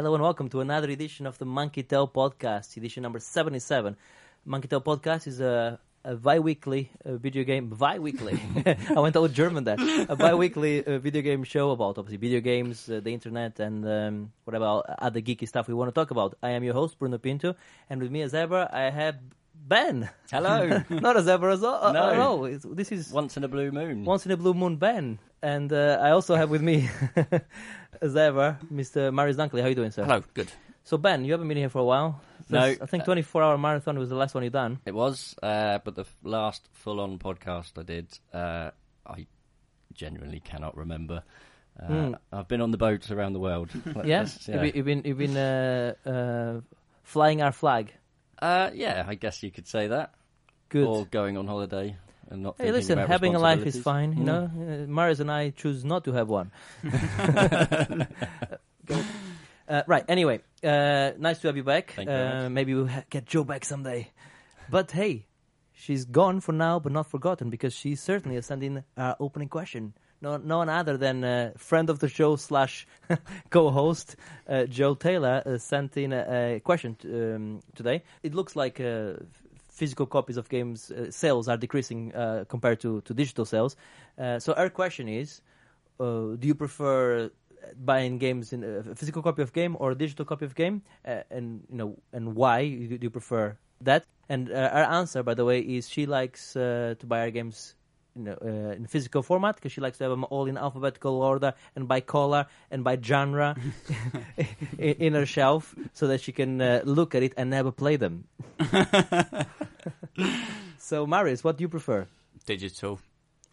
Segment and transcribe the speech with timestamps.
[0.00, 3.94] Hello and welcome to another edition of the Monkey Tail Podcast, edition number 77.
[4.46, 8.40] Monkey Tail Podcast is a, a bi-weekly uh, video game, bi-weekly,
[8.96, 9.76] I went all German there,
[10.08, 14.32] a bi-weekly uh, video game show about obviously video games, uh, the internet and um,
[14.44, 16.34] whatever other geeky stuff we want to talk about.
[16.42, 17.54] I am your host, Bruno Pinto,
[17.90, 19.16] and with me as ever, I have
[19.54, 20.08] Ben.
[20.32, 20.82] Hello.
[20.88, 21.92] Not as ever as all.
[21.92, 22.14] No.
[22.14, 22.44] no.
[22.46, 24.06] it's- this is Once in a blue moon.
[24.06, 25.18] once in a blue moon Ben.
[25.42, 26.88] And uh, I also have with me,
[28.00, 29.12] as ever, Mr.
[29.12, 29.60] Marius Dunkley.
[29.60, 30.04] How are you doing, sir?
[30.04, 30.50] Hello, good.
[30.84, 32.20] So Ben, you haven't been here for a while.
[32.48, 32.60] No.
[32.62, 34.80] I think 24 hour marathon was the last one you've done.
[34.86, 38.70] It was, uh, but the f- last full-on podcast I did, uh,
[39.06, 39.26] I
[39.94, 41.22] genuinely cannot remember.
[41.80, 42.14] Uh, Hmm.
[42.32, 43.70] I've been on the boats around the world.
[43.94, 46.60] Let's Yeah, just- you've been you've been, you've been uh, uh,
[47.04, 47.92] flying our flag.
[48.42, 50.14] Uh, yeah, I guess you could say that.
[50.70, 50.86] Good.
[50.86, 51.96] Or going on holiday
[52.30, 52.54] and not.
[52.58, 54.12] hey, listen, having a life is fine.
[54.12, 54.24] You Mm.
[54.24, 56.50] know, uh, Marius and I choose not to have one.
[59.68, 60.04] Uh, right.
[60.08, 61.92] Anyway, uh, nice to have you back.
[61.94, 64.10] Thank uh, maybe we'll ha- get Joe back someday.
[64.68, 65.26] But hey,
[65.72, 69.94] she's gone for now, but not forgotten because she certainly sending our opening question.
[70.20, 72.84] No, no one other than uh, friend of the show slash
[73.50, 74.16] co-host
[74.48, 78.02] uh, Joe Taylor uh, sent in a, a question t- um, today.
[78.24, 79.12] It looks like uh,
[79.80, 83.72] physical copies of games uh, sales are decreasing uh, compared to, to digital sales.
[84.18, 85.40] Uh, so our question is,
[85.98, 87.30] uh, do you prefer
[87.84, 91.22] buying games in a physical copy of game or a digital copy of game, uh,
[91.30, 94.04] and you know, and why do you prefer that?
[94.28, 97.74] And uh, our answer, by the way, is she likes uh, to buy our games.
[98.16, 101.22] You know, uh, in physical format because she likes to have them all in alphabetical
[101.22, 103.54] order and by color and by genre
[104.78, 107.96] in, in her shelf so that she can uh, look at it and never play
[107.96, 108.24] them.
[110.78, 112.08] so, Marius, what do you prefer?
[112.46, 112.98] Digital.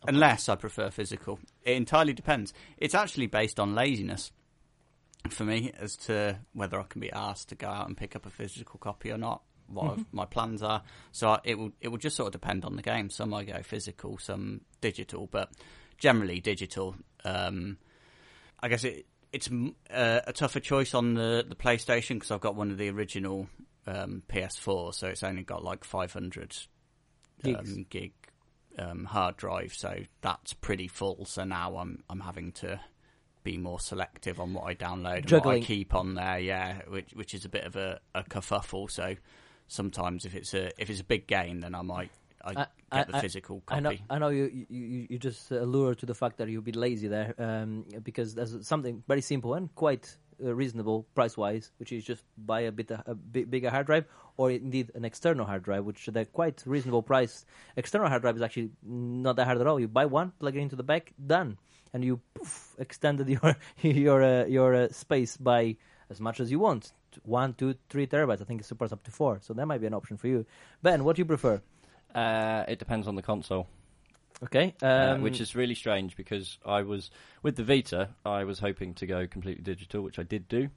[0.07, 1.39] Unless I prefer physical.
[1.63, 2.53] It entirely depends.
[2.77, 4.31] It's actually based on laziness
[5.29, 8.25] for me as to whether I can be asked to go out and pick up
[8.25, 9.41] a physical copy or not.
[9.67, 12.65] What I've- my plans are, so I- it will it will just sort of depend
[12.65, 13.09] on the game.
[13.09, 15.51] Some I go physical, some digital, but
[15.97, 16.95] generally digital.
[17.23, 17.77] Um,
[18.59, 19.49] I guess it it's
[19.89, 23.49] uh, a tougher choice on the the PlayStation because I've got one of the original
[23.85, 26.55] um, PS4, so it's only got like 500
[27.55, 28.13] um, gig
[28.79, 31.25] um, hard drive, so that's pretty full.
[31.25, 32.79] So now I'm I'm having to
[33.43, 36.37] be more selective on what I download and what I keep on there.
[36.39, 38.89] Yeah, which which is a bit of a, a kerfuffle.
[38.91, 39.15] So
[39.67, 42.11] sometimes if it's a if it's a big game, then I might
[42.43, 43.81] I, I- get I- the I- physical I copy.
[43.83, 47.07] know, I know you, you, you- just allure to the fact that you'll be lazy
[47.07, 52.03] there, um, because there's something very simple and quite uh, reasonable price wise, which is
[52.05, 54.05] just buy a bit a bit bigger hard drive,
[54.37, 57.43] or indeed an external hard drive, which they're quite reasonable price.
[57.75, 59.79] External hard drive is actually not that hard at all.
[59.79, 61.57] You buy one, plug it into the back, done,
[61.91, 65.75] and you poof, extended your your uh, your uh, space by
[66.09, 66.91] as much as you want.
[67.23, 68.41] One, two, three terabytes.
[68.41, 70.45] I think it supports up to four, so that might be an option for you.
[70.81, 71.61] Ben, what do you prefer?
[72.13, 73.67] Uh, it depends on the console.
[74.43, 77.09] Okay, uh, um, which is really strange because I was
[77.41, 78.09] with the Vita.
[78.23, 80.69] I was hoping to go completely digital, which I did do.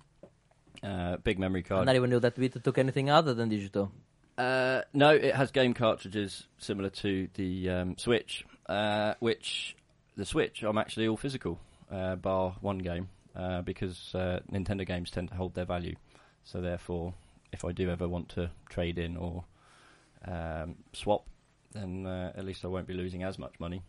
[0.82, 1.86] Uh, big memory I card.
[1.86, 3.92] not even knew that Vita took anything other than digital.
[4.38, 9.76] Uh, no, it has game cartridges similar to the um, Switch, uh, which
[10.16, 11.58] the Switch I'm actually all physical,
[11.90, 15.94] uh, bar one game, uh, because uh, Nintendo games tend to hold their value.
[16.44, 17.14] So therefore,
[17.52, 19.44] if I do ever want to trade in or
[20.26, 21.26] um, swap,
[21.72, 23.82] then uh, at least I won't be losing as much money.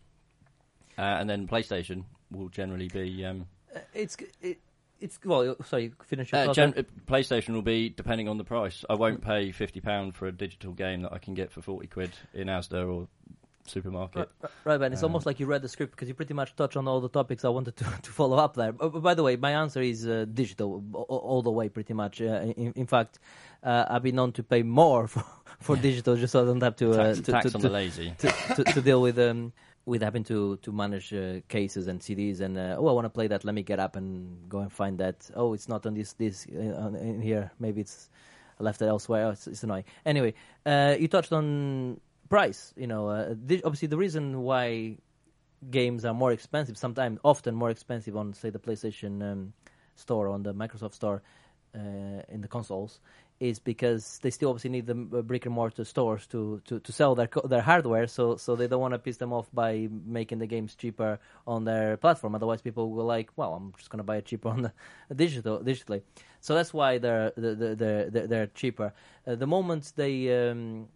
[0.97, 4.59] Uh, and then PlayStation will generally be um, Uh, it's it,
[4.99, 5.55] it's well.
[5.65, 8.85] Sorry, finish your uh, gen- uh, PlayStation will be depending on the price.
[8.89, 11.87] I won't pay fifty pound for a digital game that I can get for forty
[11.87, 13.07] quid in Asda or
[13.65, 14.29] supermarket.
[14.41, 14.93] Right, right, Ben.
[14.93, 17.01] It's Uh, almost like you read the script because you pretty much touched on all
[17.01, 18.71] the topics I wanted to, to follow up there.
[18.71, 22.21] But, by the way, my answer is uh, digital all the way, pretty much.
[22.21, 23.19] Uh, in, in fact,
[23.63, 25.23] uh, I've been known to pay more for,
[25.59, 27.69] for digital just so I don't have to uh, tax to, tax to, on the
[27.69, 28.13] lazy.
[28.19, 29.53] to, deal with um
[29.85, 33.09] with having to to manage uh, cases and CDs and uh, oh I want to
[33.09, 35.93] play that let me get up and go and find that oh it's not on
[35.93, 38.09] this this uh, on, in here maybe it's
[38.59, 40.33] I left it elsewhere oh, it's, it's annoying anyway
[40.65, 41.99] uh, you touched on
[42.31, 43.35] price you know uh,
[43.65, 44.95] obviously the reason why
[45.69, 49.53] games are more expensive sometimes often more expensive on say the PlayStation um,
[49.95, 51.21] store on the Microsoft store
[51.75, 53.01] uh, in the consoles
[53.41, 56.91] is because they still obviously need the uh, brick and mortar stores to, to, to
[56.91, 58.05] sell their their hardware.
[58.07, 61.65] So so they don't want to piss them off by making the games cheaper on
[61.65, 62.35] their platform.
[62.35, 64.71] Otherwise, people will like, well, I'm just gonna buy it cheaper on the
[65.15, 66.03] digital digitally.
[66.39, 68.93] So that's why they're they're they're, they're, they're cheaper.
[69.25, 70.87] Uh, the moment they um,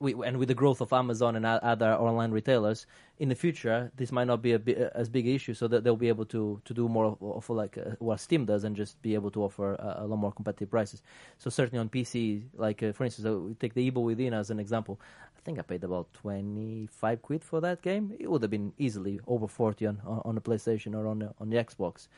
[0.00, 2.86] we, and with the growth of Amazon and other online retailers,
[3.18, 4.60] in the future this might not be a
[4.94, 5.54] as big issue.
[5.54, 8.46] So that they'll be able to to do more of, of like uh, what Steam
[8.46, 11.02] does and just be able to offer a, a lot more competitive prices.
[11.38, 14.50] So certainly on PC, like uh, for instance, uh, we take the Evil Within as
[14.50, 15.00] an example.
[15.36, 18.16] I think I paid about twenty five quid for that game.
[18.18, 21.34] It would have been easily over forty on on, on the PlayStation or on the,
[21.38, 22.08] on the Xbox.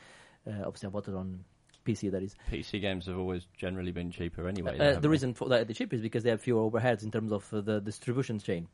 [0.47, 1.45] Uh, obviously, I bought it on
[1.85, 2.11] PC.
[2.11, 2.35] That is.
[2.51, 4.79] PC games have always generally been cheaper anyway.
[4.79, 5.09] Uh, haven't the they?
[5.09, 7.61] reason for that the cheap is because they have fewer overheads in terms of uh,
[7.61, 8.69] the distribution chain.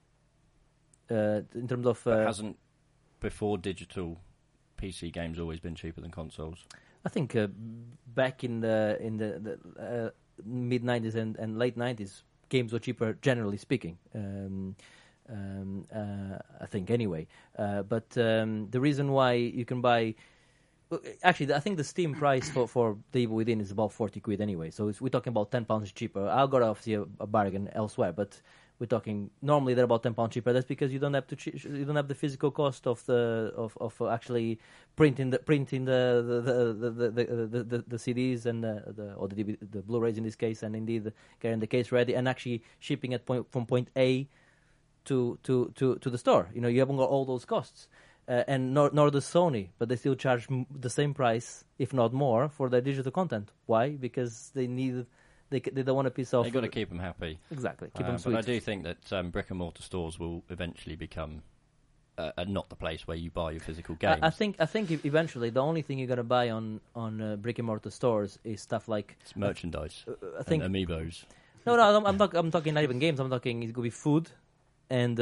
[1.11, 2.57] Uh, in terms of, uh, hasn't
[3.21, 4.19] before digital
[4.81, 6.67] PC games always been cheaper than consoles?
[7.05, 7.49] I think uh,
[8.15, 10.11] back in the in the, the uh,
[10.45, 13.99] mid '90s and, and late '90s, games were cheaper, generally speaking.
[14.15, 14.77] Um,
[15.31, 17.27] um, uh, I think anyway.
[17.59, 20.15] Uh, but um, the reason why you can buy
[21.23, 24.41] Actually, I think the Steam price for, for the Evil Within is about 40 quid
[24.41, 24.71] anyway.
[24.71, 26.27] So we're talking about 10 pounds cheaper.
[26.27, 28.41] I got obviously a, a bargain elsewhere, but
[28.79, 30.53] we're talking normally they're about 10 pounds cheaper.
[30.53, 33.77] That's because you don't have to you don't have the physical cost of the of,
[33.81, 34.61] of actually
[34.97, 36.41] printing the printing the the
[36.73, 40.37] the the, the, the, the, CDs and the, the or the, the Blu-rays in this
[40.37, 44.29] case, and indeed getting the case ready and actually shipping it point, from point A
[45.07, 46.49] to to to to the store.
[46.55, 47.89] You know, you haven't got all those costs.
[48.29, 51.95] Uh, and nor, nor does Sony, but they still charge m- the same price, if
[51.95, 53.53] not more, for their digital content.
[53.65, 53.91] Why?
[53.91, 55.07] Because they need,
[55.49, 56.45] they c- they don't want a piece of.
[56.45, 57.39] They've got to keep them happy.
[57.51, 58.35] exactly keep Uh, them but.
[58.35, 61.43] I do think that um, brick and mortar stores will eventually become
[62.19, 64.19] uh, uh, not the place where you buy your physical games.
[64.23, 67.23] I, I think I think e- eventually the only thing you're gonna buy on on
[67.23, 71.25] uh, brick and mortar stores is stuff like it's merchandise uh, I think and amiibos.
[71.65, 73.91] no no I'm, I'm, talk, I'm talking not even games I'm talking it could be
[73.91, 74.29] food
[74.91, 75.17] and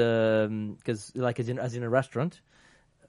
[0.78, 2.40] because like as in as in a restaurant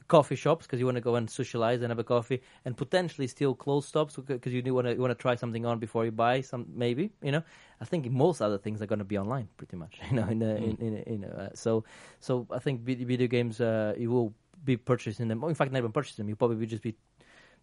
[0.08, 3.28] coffee shops because you want to go and socialize and have a coffee and potentially
[3.28, 6.06] still clothes shops because you do want to you want to try something on before
[6.06, 7.44] you buy some maybe you know
[7.82, 10.40] I think most other things are going to be online pretty much you know in
[10.40, 11.84] the, in, in, in uh, so
[12.20, 14.34] so I think video games uh, you will
[14.64, 16.96] be purchasing them or in fact not even purchasing them you probably just be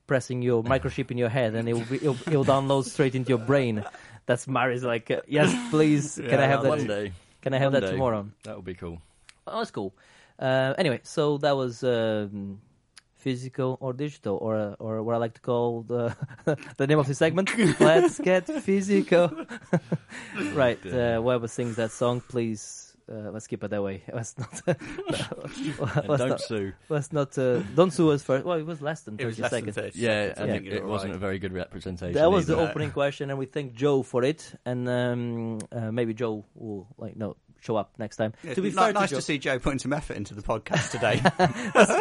[0.07, 3.31] pressing your microchip in your head and it will be it'll, it'll download straight into
[3.31, 3.83] your brain
[4.27, 7.13] that's Mari's like uh, yes please can I have that one day?
[7.41, 7.93] can I have One that day.
[7.93, 9.01] tomorrow That would be cool.
[9.47, 9.95] Oh, that's cool.
[10.39, 12.61] Uh, anyway, so that was um,
[13.17, 16.15] physical or digital, or uh, or what I like to call the
[16.77, 17.49] the name of the segment.
[17.81, 19.31] Let's get physical.
[20.53, 20.79] right.
[20.85, 22.91] Uh, whoever sings that song, please.
[23.07, 24.03] Uh, let's keep it that way.
[24.11, 24.63] Let's not.
[24.67, 26.41] And let's don't not.
[26.41, 26.73] sue.
[26.89, 27.37] Let's not.
[27.37, 28.47] Uh, don't sue us first.
[28.47, 29.95] Well, it was less than It was thirty less than seconds.
[29.95, 30.41] 30 Yeah, seconds.
[30.41, 32.15] I think it, it wasn't a very good representation.
[32.15, 34.55] That was the opening question, and we thank Joe for it.
[34.65, 38.35] And um, uh, maybe Joe will like no show up next time.
[38.43, 40.17] Yeah, to be it's fair, ni- nice to Joe, to see Joe putting some effort
[40.17, 41.21] into the podcast today.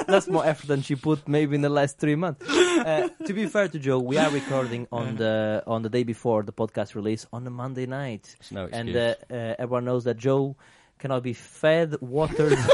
[0.07, 2.47] that's more effort than she put maybe in the last three months.
[2.49, 6.43] Uh, to be fair to Joe, we are recording on the on the day before
[6.43, 10.17] the podcast release on a Monday night, It's no and uh, uh, everyone knows that
[10.17, 10.55] Joe
[10.99, 12.57] cannot be fed, watered.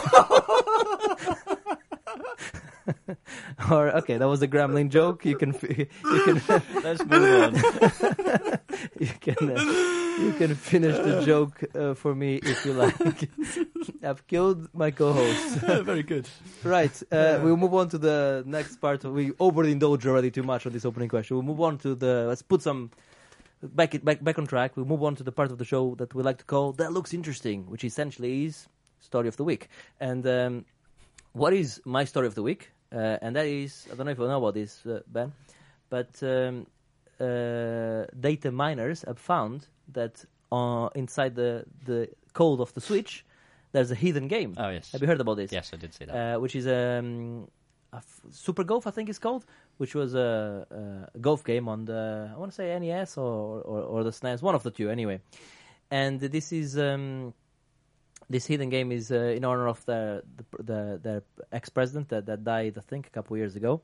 [3.72, 5.26] or okay, that was a gremlin joke.
[5.26, 5.88] You can you
[6.26, 6.42] can
[6.84, 7.56] Let's move on.
[9.00, 9.64] you can uh,
[10.20, 12.96] you can finish the joke uh, for me if you like.
[14.04, 15.60] I've killed my co-host.
[15.86, 16.28] very good.
[16.64, 19.04] Right, uh, we'll move on to the next part.
[19.04, 21.38] We overindulged already too much on this opening question.
[21.38, 22.26] We'll move on to the.
[22.28, 22.92] Let's put some
[23.62, 24.76] back it back back on track.
[24.76, 26.94] We'll move on to the part of the show that we like to call "That
[26.94, 28.68] Looks Interesting," which essentially is
[29.00, 29.70] story of the week.
[30.00, 30.66] And um,
[31.34, 32.72] what is my story of the week?
[32.92, 35.32] Uh, and that is I don't know if you know about this, uh, Ben,
[35.90, 36.66] but um,
[37.20, 43.26] uh, data miners have found that uh, inside the the code of the Switch,
[43.72, 44.56] there's a hidden game.
[44.58, 44.92] Oh yes.
[44.92, 45.52] Have you heard about this?
[45.52, 46.16] Yes, I did see that.
[46.36, 47.48] uh, which is um,
[47.94, 49.46] a f- Super Golf, I think it's called,
[49.78, 53.82] which was a, a golf game on the I want to say NES or, or
[53.82, 55.20] or the SNES, one of the two anyway.
[55.92, 57.34] And this is um,
[58.30, 62.26] this hidden game is uh, in honor of the the, the, the ex president that,
[62.28, 63.82] that died, I think, a couple of years ago.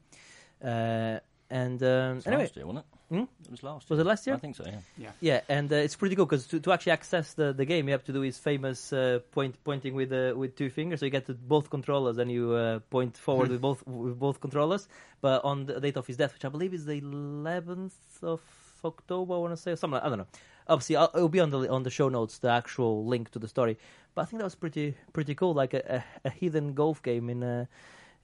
[0.63, 3.15] Uh, and um, It was anyway, last year, wasn't it?
[3.15, 3.23] Hmm?
[3.43, 3.89] It was last.
[3.89, 4.01] Was year.
[4.01, 4.35] it last year?
[4.35, 4.65] I think so.
[4.97, 5.11] Yeah.
[5.19, 7.91] yeah, and uh, it's pretty cool because to, to actually access the, the game, you
[7.91, 11.01] have to do his famous uh, point pointing with uh, with two fingers.
[11.01, 14.41] So you get to both controllers and you uh, point forward with both with both
[14.41, 14.87] controllers.
[15.21, 18.41] But on the date of his death, which I believe is the 11th of
[18.83, 19.95] October, I want to say, or something.
[19.95, 20.27] Like, I don't know.
[20.67, 23.47] Obviously, I'll, it'll be on the on the show notes the actual link to the
[23.47, 23.77] story.
[24.15, 27.29] But I think that was pretty pretty cool, like a, a, a hidden golf game
[27.29, 27.67] in a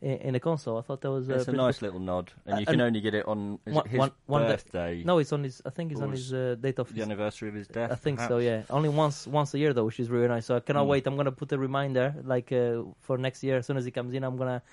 [0.01, 0.79] in, a console.
[0.79, 1.87] I thought that was uh, It's a nice cool.
[1.89, 4.11] little nod, and Uh, you can and only get it on is one- his one-
[4.25, 5.03] one day- birthday.
[5.05, 5.61] No, it's on his.
[5.63, 7.91] I think it's on his uh, date of the his anniversary of his death.
[7.91, 8.39] I think so.
[8.39, 10.45] Yeah, only once once a year though, which is really nice.
[10.47, 10.91] So I cannot Mm.
[10.93, 11.05] wait.
[11.07, 13.57] I'm gonna put a reminder like uh, for next year.
[13.57, 14.63] As soon as he comes in, I'm gonna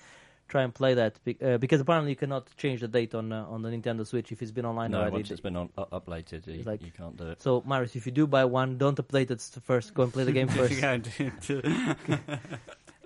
[0.48, 3.44] try and play that be- uh, because apparently you cannot change the date on uh,
[3.46, 5.12] on the Nintendo Switch if it's been online No, already.
[5.12, 7.42] once it's been on, uh, uploaded, you, like- you can't do it.
[7.42, 9.94] So, Marius, if you do buy one, don't update it first.
[9.94, 10.72] Go and play the game first.
[10.72, 11.62] You're going to- to-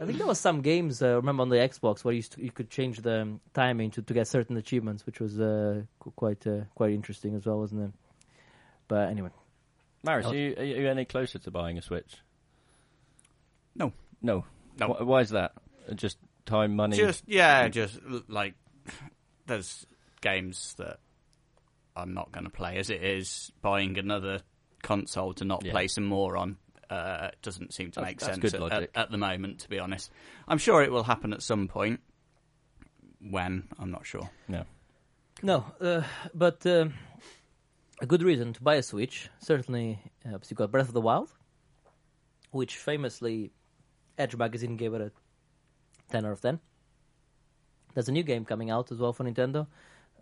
[0.00, 1.00] I think there was some games.
[1.02, 4.02] Uh, remember on the Xbox where you, st- you could change the um, timing to,
[4.02, 7.82] to get certain achievements, which was uh, qu- quite uh, quite interesting as well, wasn't
[7.84, 7.90] it?
[8.88, 9.30] But anyway,
[10.02, 10.30] Marius, Oh.
[10.30, 12.16] are, you, are you any closer to buying a Switch?
[13.76, 13.92] No.
[14.20, 14.44] No.
[14.80, 14.88] No.
[14.88, 15.52] Wh- Why is that?
[15.94, 16.96] Just time, money.
[16.96, 18.54] Just yeah, just like
[19.46, 19.86] there's
[20.20, 20.98] games that
[21.96, 23.52] I'm not going to play as it is.
[23.60, 24.42] Buying another
[24.82, 25.72] console to not Yeah.
[25.72, 26.56] play some more on
[26.90, 29.60] uh, doesn't seem to That's- make that's sense at, at, at the moment.
[29.60, 30.10] To be honest,
[30.48, 32.00] I'm sure it will happen at some point.
[33.20, 34.28] When I'm not sure.
[34.48, 34.64] No.
[35.42, 35.64] no.
[35.80, 36.02] Uh,
[36.34, 36.94] but um,
[38.00, 40.00] a good reason to buy a Switch certainly.
[40.26, 41.30] Uh, you got Breath of the Wild,
[42.50, 43.52] which famously
[44.18, 45.12] Edge magazine gave it a
[46.12, 46.60] ten out of ten.
[47.94, 49.66] There's a new game coming out as well for Nintendo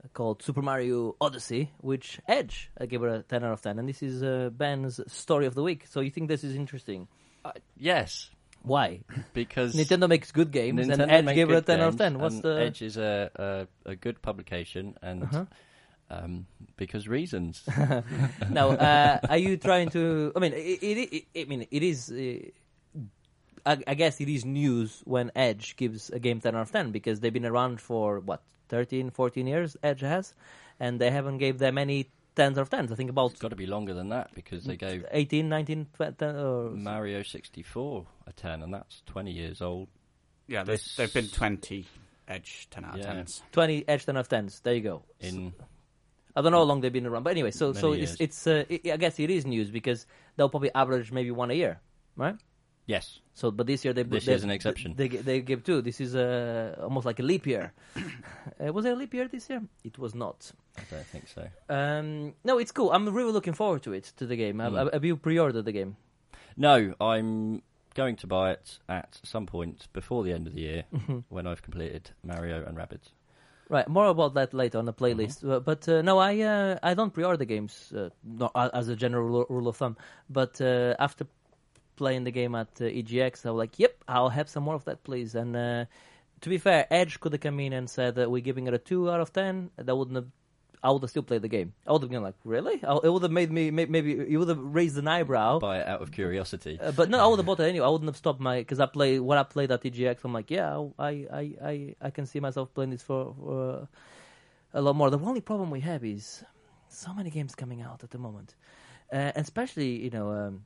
[0.02, 3.78] uh, called Super Mario Odyssey, which Edge uh, gave it a 10 out of 10.
[3.78, 5.87] And this is uh, Ben's story of the week.
[5.88, 7.06] So you think this is interesting?
[7.44, 8.28] Uh, yes,
[8.62, 9.00] Why?
[9.35, 11.97] because Nintendo makes good games, Nintendo and Edge gave it a good 10 out of
[11.97, 12.18] 10.
[12.18, 12.61] What's the.
[12.61, 13.30] Edge is a,
[13.87, 15.44] a, a good publication, and Uh-huh.
[16.11, 17.62] um, because reasons.
[18.50, 20.32] now, uh, are you trying to?
[20.35, 22.11] I mean, it, it, it, I mean, it is.
[23.66, 26.90] I, I guess it is news when Edge gives a game 10 out of 10
[26.90, 29.76] because they've been around for what 13, 14 years.
[29.82, 30.34] Edge has,
[30.78, 32.92] and they haven't gave them any 10s out of 10s.
[32.92, 35.86] I think about it's got to be longer than that because they gave 18, 19,
[35.94, 39.88] 20, or Mario 64 a 10, and that's 20 years old.
[40.46, 41.86] Yeah, there's, This- there've been 20
[42.28, 43.14] Edge 10 out of Yeah.
[43.14, 43.42] 10s.
[43.52, 44.62] 20 Edge 10 out of 10s.
[44.62, 45.02] There you go.
[45.20, 45.52] In
[46.36, 48.20] I don't know how long they've been around, but anyway, so so Many it's years.
[48.20, 51.54] it's uh, i I guess it is news because they'll probably average maybe one a
[51.54, 51.80] year,
[52.16, 52.36] right?
[52.94, 54.94] Yes, So, but this year they This they, year's an exception.
[54.97, 55.80] They they, give two.
[55.82, 57.73] This is uh, almost like a leap year.
[57.97, 59.62] uh, was there a leap year this year?
[59.85, 60.38] It was not.
[60.76, 61.42] I don't think so.
[61.68, 62.90] Um, no, it's cool.
[62.94, 64.59] I'm really looking forward to it to the game.
[64.64, 64.92] Have, Mm.
[64.92, 65.97] have you pre-ordered the game?
[66.56, 67.62] No, I'm
[67.94, 71.18] going to buy it at some point before the end of the year Mm-hmm.
[71.35, 73.09] when I've completed Mario and Rabbids.
[73.70, 75.38] Right, more about that later on the playlist.
[75.42, 75.50] Mm-hmm.
[75.52, 78.97] Uh, but uh, no, I uh, I don't pre-order games, uh, not a- as a
[78.97, 79.97] general rule, rule of thumb.
[80.28, 81.25] But uh, after
[82.00, 84.87] playing the game at uh, EGX, I was like, "Yep, I'll have some more of
[84.87, 85.85] that, please." And uh,
[86.40, 88.78] to be fair, Edge could have come in and said that we're giving it a
[88.78, 89.71] two out of ten.
[89.76, 90.28] That wouldn't have.
[90.83, 91.75] I would have still played the game.
[91.87, 94.49] I would have been like, "Really?" I, it would have made me maybe it would
[94.49, 95.59] have raised an eyebrow.
[95.59, 96.78] Buy it out of curiosity.
[96.80, 97.87] Uh, but no, I would have bought it anyway.
[97.87, 100.25] I wouldn't have stopped my because I play what I played at EGX.
[100.25, 103.88] I'm like, yeah, I, I, I, I can see myself playing this for, for
[104.73, 105.11] a lot more.
[105.11, 106.42] The only problem we have is
[106.88, 108.54] so many games coming out at the moment,
[109.12, 110.64] uh, and especially you know, um,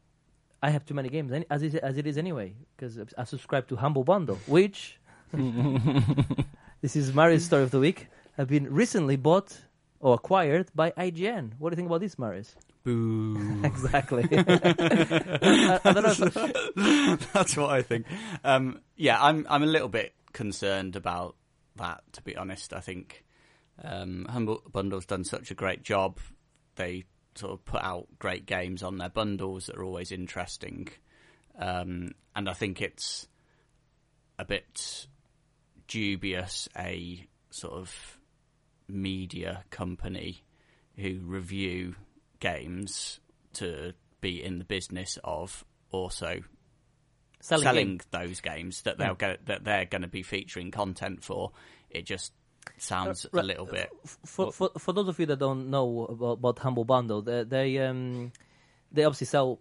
[0.64, 3.76] I have too many games as is, as it is anyway because I subscribe to
[3.76, 4.98] Humble Bundle, which
[6.80, 8.08] this is Mario's story of the week.
[8.38, 9.60] Have been recently bought
[10.00, 11.52] or acquired by IGN.
[11.58, 12.56] What do you think about this, Marius?
[12.82, 13.60] Boo.
[13.64, 14.24] exactly.
[14.32, 18.06] I, I if- That's what I think.
[18.42, 21.36] Um, yeah, I'm I'm a little bit concerned about
[21.76, 22.04] that.
[22.14, 23.22] To be honest, I think
[23.82, 26.20] um, Humble Bundle's done such a great job.
[26.76, 27.04] They
[27.34, 30.88] sort of put out great games on their bundles that are always interesting,
[31.58, 33.28] um, and I think it's
[34.38, 35.06] a bit
[35.86, 38.18] dubious a sort of
[38.88, 40.42] media company
[40.96, 41.94] who review
[42.40, 43.20] games
[43.54, 46.40] to be in the business of also
[47.40, 51.52] selling, selling, those games that they'll get that they're going to be featuring content for.
[51.90, 52.32] It just
[52.78, 53.90] sounds Uh, a little bit.
[54.24, 57.78] for, for for those of you that don't know about, about Humble Bundle, they they,
[57.78, 58.32] um,
[58.92, 59.60] they obviously sell.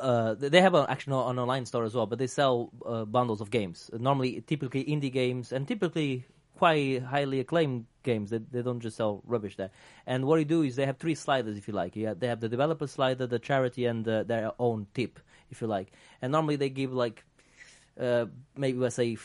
[0.00, 3.40] Uh, they have a, actually an online store as well, but they sell uh, bundles
[3.40, 3.90] of games.
[3.92, 6.26] Normally, typically indie games, and typically
[6.58, 8.30] quite highly acclaimed games.
[8.30, 9.70] They, they don't just sell rubbish there.
[10.06, 11.94] And what you do is they have three sliders, if you like.
[11.94, 15.68] Yeah, they have the developer slider, the charity, and uh, their own tip, if you
[15.68, 15.92] like.
[16.20, 17.24] And normally they give like
[18.00, 19.16] uh, maybe let's say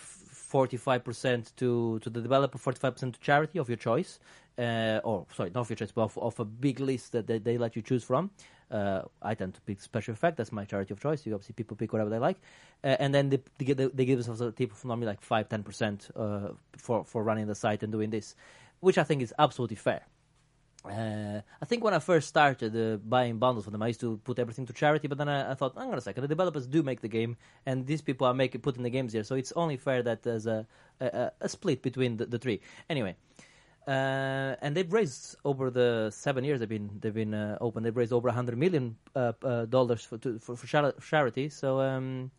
[0.55, 4.11] forty-five percent to to the developer, forty-five percent to charity of your choice,
[4.57, 7.39] uh, or sorry, not of your choice, but of, of a big list that they,
[7.47, 8.29] they let you choose from.
[8.69, 10.37] Uh, I tend to pick Special Effect.
[10.37, 11.25] That's my charity of choice.
[11.25, 12.39] You obviously people pick whatever they like,
[12.83, 15.45] uh, and then they, they, give, they give themselves a tip of normally like five,
[15.53, 18.35] ten percent uh, for for running the site and doing this,
[18.79, 20.01] which I think is absolutely fair.
[20.83, 24.17] Uh, I think when I first started uh, buying bundles for them, I used to
[24.23, 25.07] put everything to charity.
[25.07, 27.37] But then I, I thought, hang on a second, the developers do make the game,
[27.65, 30.47] and these people are making putting the games here, so it's only fair that there's
[30.47, 30.65] a
[30.99, 32.61] a, a split between the, the three.
[32.89, 33.15] Anyway,
[33.87, 37.83] uh, and they've raised over the seven years they've been they've been uh, open.
[37.83, 40.67] They've raised over a hundred million uh, uh, dollars for, to, for for
[41.01, 41.49] charity.
[41.49, 42.31] So um,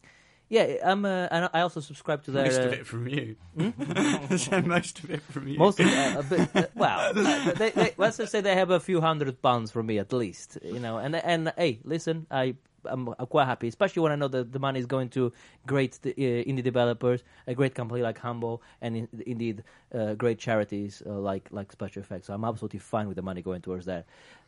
[0.53, 1.07] Yeah, I'm.
[1.07, 2.45] Uh, and I also subscribe to their.
[2.45, 3.37] most of uh, it from you.
[4.37, 5.59] So most of it from you.
[5.59, 7.15] Most of uh, a bit, uh, well,
[7.57, 10.59] they, they, let's just say they have a few hundred pounds from me at least,
[10.63, 10.99] you know.
[10.99, 14.59] And and hey, listen, I I'm, I'm quite happy, especially when I know that the
[14.59, 15.33] money is going to
[15.67, 21.03] great uh, indie developers, a great company like Humble, and in, indeed uh, great charities
[21.07, 22.27] uh, like like Special Effects.
[22.27, 24.05] So I'm absolutely fine with the money going towards that.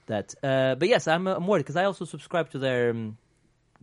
[0.07, 2.91] That, uh, but yes, I'm, I'm worried because I also subscribe to their.
[2.91, 3.17] Um,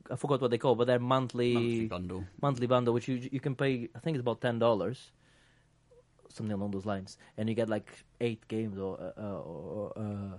[0.10, 2.25] I forgot what they call, but their monthly monthly bundle.
[2.41, 3.89] monthly bundle, which you you can pay.
[3.96, 5.12] I think it's about ten dollars,
[6.29, 10.38] something along those lines, and you get like eight games or uh, or uh,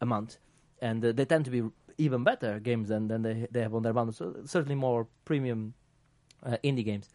[0.00, 0.38] a month,
[0.80, 1.62] and uh, they tend to be
[1.98, 4.12] even better games than than they they have on their bundle.
[4.12, 5.74] So certainly more premium
[6.42, 7.08] uh, indie games.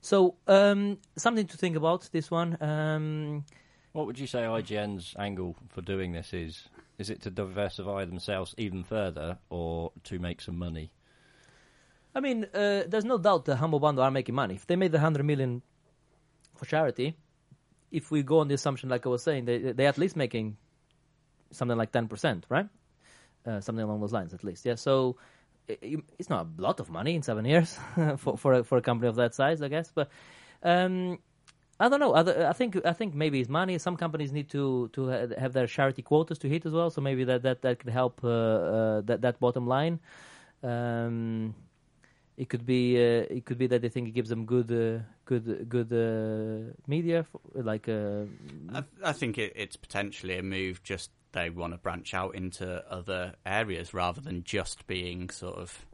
[0.00, 2.56] So um, something to think about this one.
[2.60, 3.44] Um,
[3.92, 6.68] What would you say IGN's angle for doing this is?
[6.98, 10.90] Is it to diversify themselves even further, or to make some money?
[12.14, 14.54] I mean, uh, there's no doubt the Humble Bundle are making money.
[14.54, 15.62] If they made the hundred million
[16.56, 17.16] for charity,
[17.90, 20.56] if we go on the assumption, like I was saying, they they at least making
[21.52, 22.68] something like ten percent, right?
[23.46, 24.66] Uh, something along those lines, at least.
[24.66, 24.74] Yeah.
[24.74, 25.16] So
[25.68, 27.78] i- i- it's not a lot of money in seven years
[28.18, 29.92] for for a, for a company of that size, I guess.
[29.94, 30.10] But
[30.62, 31.18] um,
[31.80, 32.14] I don't know.
[32.14, 33.78] I think I think maybe it's money.
[33.78, 35.06] Some companies need to to
[35.38, 36.90] have their charity quotas to hit as well.
[36.90, 40.00] So maybe that that that could help uh, uh, that that bottom line.
[40.62, 41.54] Um,
[42.38, 45.02] it could be uh, it could be that they think it gives them good uh,
[45.24, 48.24] good good uh, media for, like uh,
[48.72, 50.82] I, I think it, it's potentially a move.
[50.84, 55.84] Just they want to branch out into other areas rather than just being sort of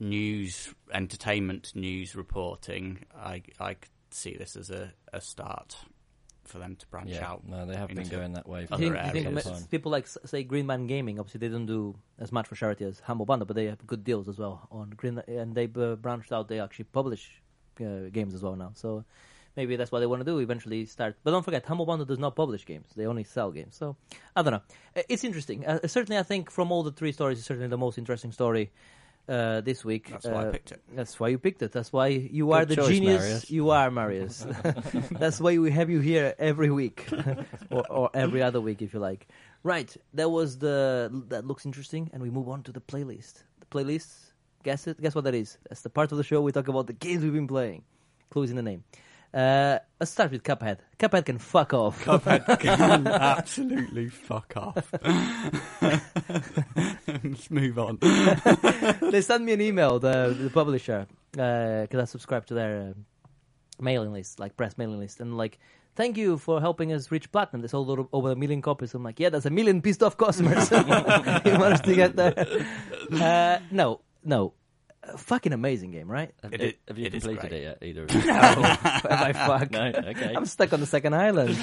[0.00, 3.04] news, entertainment news reporting.
[3.14, 3.76] I I
[4.10, 5.76] see this as a, a start
[6.48, 7.46] for them to branch yeah, out.
[7.48, 8.66] no, they have been going that way.
[8.66, 9.44] For other you think, you think areas.
[9.44, 9.62] time.
[9.70, 13.00] people like say Green Man Gaming obviously they don't do as much for charity as
[13.00, 16.32] Humble Bundle, but they have good deals as well on Green and they uh, branched
[16.32, 16.48] out.
[16.48, 17.42] They actually publish
[17.80, 19.04] uh, games as well now, so
[19.56, 20.86] maybe that's what they want to do eventually.
[20.86, 23.76] Start, but don't forget, Humble Bundle does not publish games; they only sell games.
[23.76, 23.96] So
[24.34, 24.62] I don't know.
[24.96, 25.66] Uh, It's interesting.
[25.66, 28.70] Uh, certainly, I think from all the three stories, it's certainly the most interesting story
[29.28, 30.08] uh, this week.
[30.10, 30.80] That's why I Uh, picked it.
[30.94, 31.72] That's why you picked it.
[31.72, 33.50] That's why you Good are the choice, genius Marius.
[33.50, 34.46] you are, Marius.
[35.12, 37.06] That's why we have you here every week,
[37.70, 39.26] or, or every other week, if you like.
[39.62, 39.94] Right.
[40.14, 43.42] That was the that looks interesting, and we move on to the playlist.
[43.60, 44.12] The playlist.
[44.62, 45.00] Guess it.
[45.00, 45.58] Guess what that is?
[45.68, 47.82] That's the part of the show we talk about the games we've been playing.
[48.30, 48.84] Clues in the name.
[49.34, 50.78] Uh, let's start with Cuphead.
[50.98, 52.02] Cuphead can fuck off.
[52.04, 54.90] Cuphead can absolutely fuck off.
[57.36, 57.98] Let's move on.
[59.12, 62.92] they sent me an email, the the publisher, because I subscribe to their uh,
[63.80, 65.58] mailing list, like press mailing list, and like,
[65.94, 67.60] thank you for helping us reach platinum.
[67.60, 68.94] They sold over, over a million copies.
[68.94, 70.70] I'm like, yeah, that's a million pissed off customers.
[71.44, 72.34] you managed to get there.
[73.12, 74.54] Uh, no, no,
[75.06, 76.32] Uh, fucking amazing game, right?
[76.42, 77.76] Have, It have you it is completed it yet?
[77.82, 78.20] Either of you?
[78.32, 79.70] Have I fuck?
[79.70, 79.92] no.
[80.12, 80.32] Okay.
[80.34, 81.54] I'm stuck on the second island.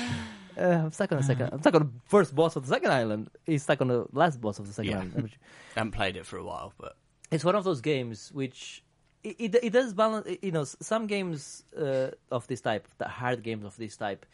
[0.58, 1.50] Uh, I'm stuck on the second.
[1.52, 3.30] I'm stuck on the first boss of the second island.
[3.46, 5.00] He's stuck on the last boss of the second Yeah.
[5.00, 5.32] island.
[5.76, 6.96] I haven't played it for a while, but
[7.32, 8.84] it's one of those games which
[9.24, 10.28] it, it, it does balance.
[10.42, 14.26] You know, some games uh, of this type, the hard games of this type,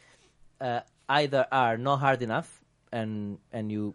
[0.60, 3.94] uh, either are not hard enough, and and you,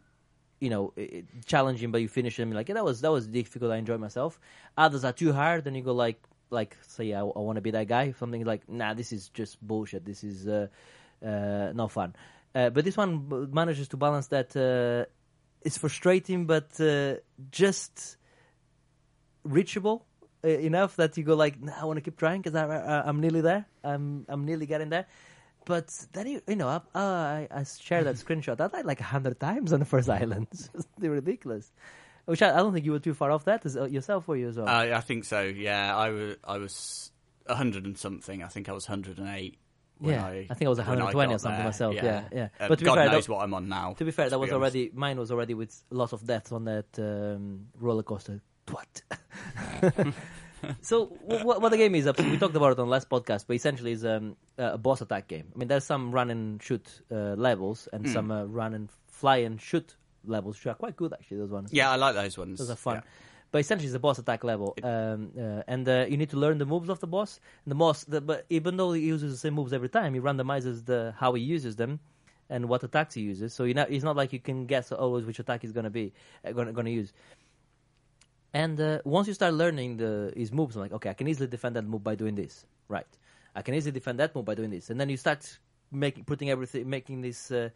[0.60, 3.26] you know, i- i- challenging, but you finish them like, yeah, that was that was
[3.26, 3.70] difficult.
[3.72, 4.38] I enjoyed myself.
[4.78, 7.72] Others are too hard, and you go like, like say, I, I want to be
[7.72, 8.12] that guy.
[8.12, 10.04] Something like, nah, this is just bullshit.
[10.06, 10.68] This is uh,
[11.24, 12.14] uh, not fun.
[12.54, 14.54] Uh, but this one manages to balance that.
[14.56, 15.10] Uh,
[15.62, 17.14] it's frustrating, but uh,
[17.50, 18.16] just
[19.44, 20.04] reachable
[20.44, 23.20] uh, enough that you go like, nah, I want to keep trying because I, I'm
[23.20, 23.66] nearly there.
[23.82, 25.06] I'm I'm nearly getting there.
[25.64, 28.60] But then you you know I I, I shared that screenshot.
[28.60, 30.48] I died like a hundred times on the first island.
[30.52, 31.72] It's just ridiculous.
[32.26, 34.36] Which I, I don't think you were too far off that as, uh, yourself, were
[34.36, 34.68] you as well?
[34.68, 35.42] I, I think so.
[35.42, 37.10] Yeah, I was I was
[37.46, 38.42] a hundred and something.
[38.42, 39.58] I think I was hundred and eight.
[40.10, 41.64] Yeah, I, I think I was 120 got or something there.
[41.66, 41.94] myself.
[41.94, 42.48] Yeah, yeah.
[42.60, 43.94] Uh, but to be God fair, knows that, what I'm on now.
[43.98, 44.54] to be fair, that to was honest.
[44.74, 48.40] already mine was already with lots of deaths on that um, roller coaster.
[48.66, 49.02] Twat.
[50.80, 52.06] so w- what the game is?
[52.18, 55.46] We talked about it on last podcast, but essentially is um, a boss attack game.
[55.54, 58.12] I mean, there's some run and shoot uh, levels and Hmm.
[58.12, 61.38] some uh, run and fly and shoot levels, which are quite good actually.
[61.38, 61.70] Those ones.
[61.72, 62.58] Yeah, I like those ones.
[62.58, 62.96] Those are fun.
[62.96, 63.02] Yeah.
[63.54, 66.58] But essentially, it's a boss attack level, um, uh, and uh, you need to learn
[66.58, 67.38] the moves of the boss.
[67.64, 70.18] And the boss, the, but even though he uses the same moves every time, he
[70.18, 72.00] randomizes the how he uses them
[72.50, 73.54] and what attacks he uses.
[73.54, 75.90] So you know, it's not like you can guess always which attack he's going to
[75.90, 76.12] be
[76.44, 77.12] uh, going to use.
[78.52, 81.46] And uh, once you start learning the his moves, I'm like, okay, I can easily
[81.46, 82.66] defend that move by doing this.
[82.88, 83.06] Right,
[83.54, 84.90] I can easily defend that move by doing this.
[84.90, 85.60] And then you start
[85.92, 87.70] making putting everything, making this uh,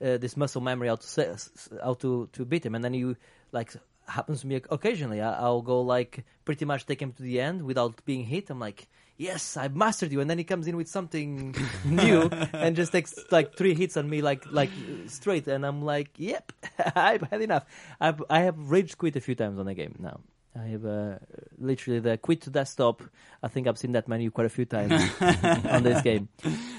[0.00, 1.36] uh, this muscle memory how to
[1.84, 2.74] how to to beat him.
[2.74, 3.16] And then you
[3.52, 3.74] like,
[4.10, 5.20] happens to me occasionally.
[5.20, 8.50] I, I'll go like pretty much take him to the end without being hit.
[8.50, 12.76] I'm like, yes, I've mastered you, and then he comes in with something new and
[12.76, 14.70] just takes like three hits on me like like
[15.06, 16.52] straight, and I'm like, yep,
[16.96, 17.64] I've had enough.
[18.00, 20.20] I've I have rage quit a few times on the game now.
[20.58, 21.18] I have uh,
[21.58, 23.02] literally the quit to desktop.
[23.40, 24.92] I think I've seen that menu quite a few times
[25.70, 26.28] on this game.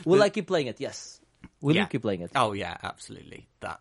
[0.04, 0.82] Will I keep playing it?
[0.82, 1.22] Yes.
[1.62, 1.84] Will Yeah.
[1.84, 2.32] you keep playing it?
[2.36, 3.48] Oh yeah, absolutely.
[3.62, 3.80] That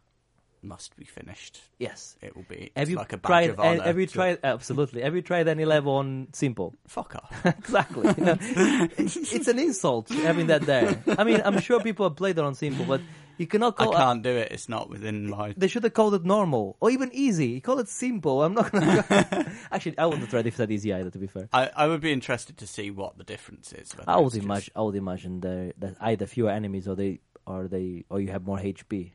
[0.63, 1.61] must be finished.
[1.79, 2.17] Yes.
[2.21, 2.71] It will be.
[2.77, 3.51] Have you like a badge tried?
[3.51, 3.83] of honor.
[3.83, 4.39] Have you tried?
[4.45, 5.03] Absolutely.
[5.03, 6.75] Have you tried any level on simple?
[6.87, 7.47] Fuck off.
[7.59, 8.03] exactly.
[8.23, 8.37] Know,
[8.99, 11.03] it's, it's an insult having that there.
[11.19, 13.01] I mean, I'm sure people have played it on simple, but
[13.41, 14.53] you cannot I can't do it.
[14.53, 15.55] It's not within my.
[15.57, 17.47] They should have called it normal or even easy.
[17.47, 18.43] You call it simple.
[18.43, 19.03] I'm not gonna.
[19.09, 19.45] Go.
[19.73, 21.09] Actually, I wouldn't have tried if that easy either.
[21.09, 23.95] To be fair, I, I would be interested to see what the difference is.
[24.07, 24.73] I would it's just- imagine.
[24.77, 28.45] I would imagine there that either fewer enemies or they or they or you have
[28.45, 29.13] more HP.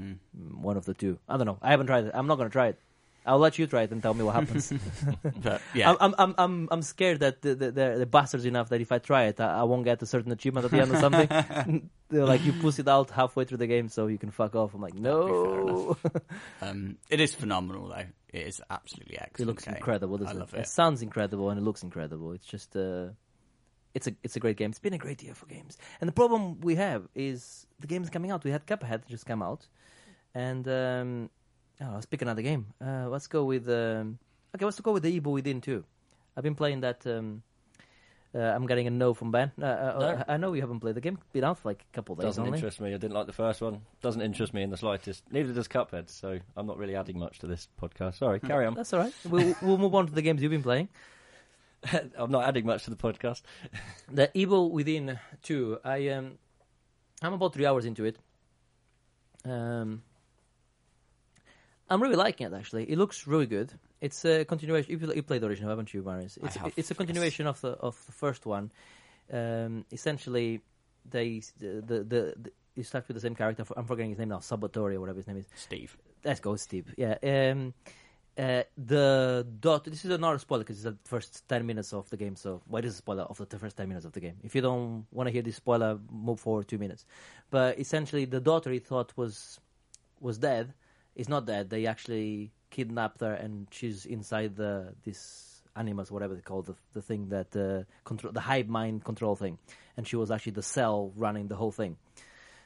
[0.00, 0.16] Mm.
[0.60, 1.18] One of the two.
[1.28, 1.58] I don't know.
[1.62, 2.12] I haven't tried it.
[2.14, 2.78] I'm not gonna try it.
[3.24, 4.72] I'll let you try it and tell me what happens.
[5.42, 8.98] But yeah, I'm, I'm, I'm, I'm scared that the, the, bastards enough that if I
[8.98, 11.90] try it, I, I won't get a certain achievement at the end or something.
[12.08, 14.74] They're like, you push it out halfway through the game so you can fuck off.
[14.74, 15.96] I'm like, no.
[16.60, 18.04] um, it is phenomenal though.
[18.28, 19.40] It is absolutely excellent.
[19.40, 19.74] it looks game.
[19.76, 20.40] incredible, doesn't I it?
[20.40, 20.68] love It it.
[20.68, 22.32] sounds incredible and it looks incredible.
[22.32, 23.08] It's just, uh,
[23.94, 24.70] it's a, it's a great game.
[24.70, 25.78] It's been a great year for games.
[26.00, 28.42] And the problem we have is the games coming out.
[28.42, 29.66] We had Cuphead just come out.
[30.34, 31.30] And, um,
[31.80, 32.66] oh, let's pick another game.
[32.84, 34.18] Uh, let's go with, um,
[34.54, 35.84] okay, let's go with the Evil Within too.
[36.36, 37.42] I've been playing that, um,
[38.34, 39.52] uh, I'm getting a no from Ben.
[39.60, 40.24] Uh, uh, No.
[40.26, 41.18] I know you haven't played the game.
[41.34, 42.56] Been out for like a couple of days Doesn't only.
[42.56, 42.88] interest me.
[42.88, 43.82] I didn't like the first one.
[44.00, 45.22] Doesn't interest me in the slightest.
[45.30, 46.08] Neither does Cuphead.
[46.08, 48.14] So I'm not really adding much to this podcast.
[48.14, 48.72] Sorry, carry on.
[48.72, 49.12] That's all right.
[49.28, 50.88] We'll, we'll move on to the games you've been playing.
[52.16, 53.42] I'm not adding much to the podcast.
[54.10, 55.80] The Evil Within 2.
[55.84, 56.38] I um,
[57.20, 58.16] I'm about three hours into it.
[59.44, 60.02] Um,
[61.92, 62.54] I'm really liking it.
[62.54, 63.70] Actually, it looks really good.
[64.00, 64.90] It's a continuation.
[64.90, 66.38] You, played the original, haven't you, Marius?
[66.42, 66.96] I It's have, it's a yes.
[66.96, 68.72] continuation of the of the first one.
[69.30, 70.62] Um, essentially,
[71.04, 73.64] they the, the the, the you start with the same character.
[73.76, 74.40] I'm forgetting his name now.
[74.40, 75.46] Saboteur or whatever his name is.
[75.54, 75.98] Steve.
[76.24, 76.94] Let's go, Steve.
[76.96, 77.18] Yeah.
[77.22, 77.74] Um,
[78.38, 79.84] uh, the dot.
[79.84, 82.36] This is another spoiler because it's the first ten minutes of the game.
[82.36, 84.38] So, why is a spoiler of the first ten minutes of the game?
[84.42, 87.04] If you don't want to hear this spoiler, move forward two minutes.
[87.50, 89.60] But essentially, the daughter he thought was
[90.20, 90.72] was dead
[91.14, 91.70] is not dead.
[91.70, 97.02] They actually kidnapped her, and she's inside the this animus, whatever they call the the
[97.02, 99.58] thing that uh, control the hive mind control thing,
[99.96, 101.96] and she was actually the cell running the whole thing.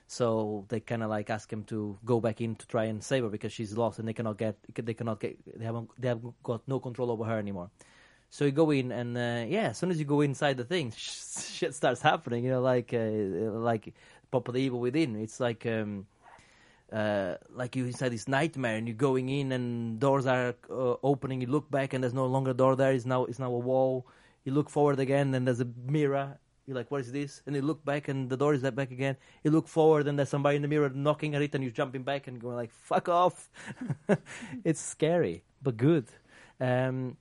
[0.09, 3.25] So they kind of like ask him to go back in to try and save
[3.25, 6.21] her because she's lost and they cannot get they cannot get they haven't they have
[6.45, 7.71] got no control over her anymore.
[8.31, 10.93] So you go in and uh, yeah, as soon as you go inside the thing,
[10.97, 12.45] shit starts happening.
[12.45, 13.95] You know, like uh, like
[14.31, 15.17] properly evil within.
[15.17, 16.07] It's like um,
[16.97, 21.43] uh, like you inside this nightmare and you're going in and doors are uh, opening.
[21.43, 22.93] You look back and there's no longer a door there.
[22.93, 24.07] It's now it's now a wall.
[24.45, 26.39] You look forward again and there's a mirror.
[26.67, 27.43] You're like, what is this?
[27.47, 29.17] And you look back and the door is back again.
[29.45, 32.03] You look forward and there's somebody in the mirror knocking at it and you're jumping
[32.03, 33.51] back and going like, fuck off.
[34.65, 36.07] it's scary, but good.
[36.61, 37.19] Um,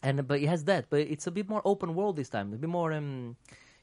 [0.00, 2.52] and but it has that, but it's a bit more open world this time.
[2.52, 2.92] A bit more.
[2.92, 3.36] Um,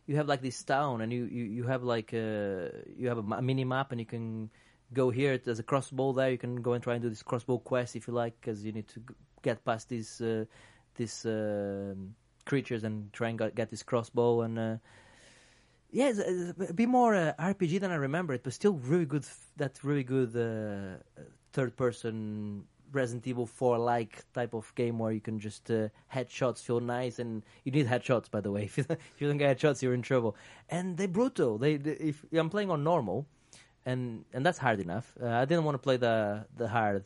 [0.08, 3.42] you have like this town, and you you, you have like uh, you have a
[3.42, 4.50] mini map, and you can
[4.94, 5.38] go here.
[5.38, 6.32] There's a crossbow there.
[6.32, 8.72] You can go and try and do this crossbow quest if you like, because you
[8.72, 9.02] need to
[9.42, 10.46] get past these uh,
[10.96, 14.42] these um creatures and try and get, this crossbow.
[14.42, 14.76] And uh,
[15.92, 19.06] yeah, it's, it's a bit more uh, RPG than I remember it, but still really
[19.06, 19.26] good.
[19.58, 21.22] That really good uh,
[21.54, 26.60] third person Resident Evil 4 like type of game where you can just uh, headshots
[26.60, 29.58] feel nice and you need headshots by the way if you, if you don't get
[29.58, 30.36] headshots you're in trouble
[30.70, 33.28] and they brutal they, they if I'm playing on normal
[33.86, 37.04] and and that's hard enough uh, I didn't want to play the the hard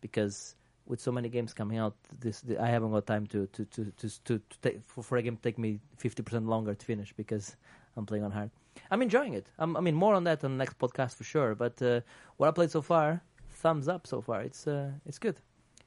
[0.00, 0.54] because
[0.86, 3.84] with so many games coming out this the, I haven't got time to to to
[4.00, 7.12] to, to, to take, for, for a game to take me 50% longer to finish
[7.12, 7.56] because
[7.96, 8.50] I'm playing on hard
[8.90, 11.54] I'm enjoying it I'm, I mean more on that on the next podcast for sure
[11.54, 12.00] but uh,
[12.36, 13.22] what I played so far
[13.62, 14.42] thumbs up so far.
[14.42, 15.36] It's uh, it's good.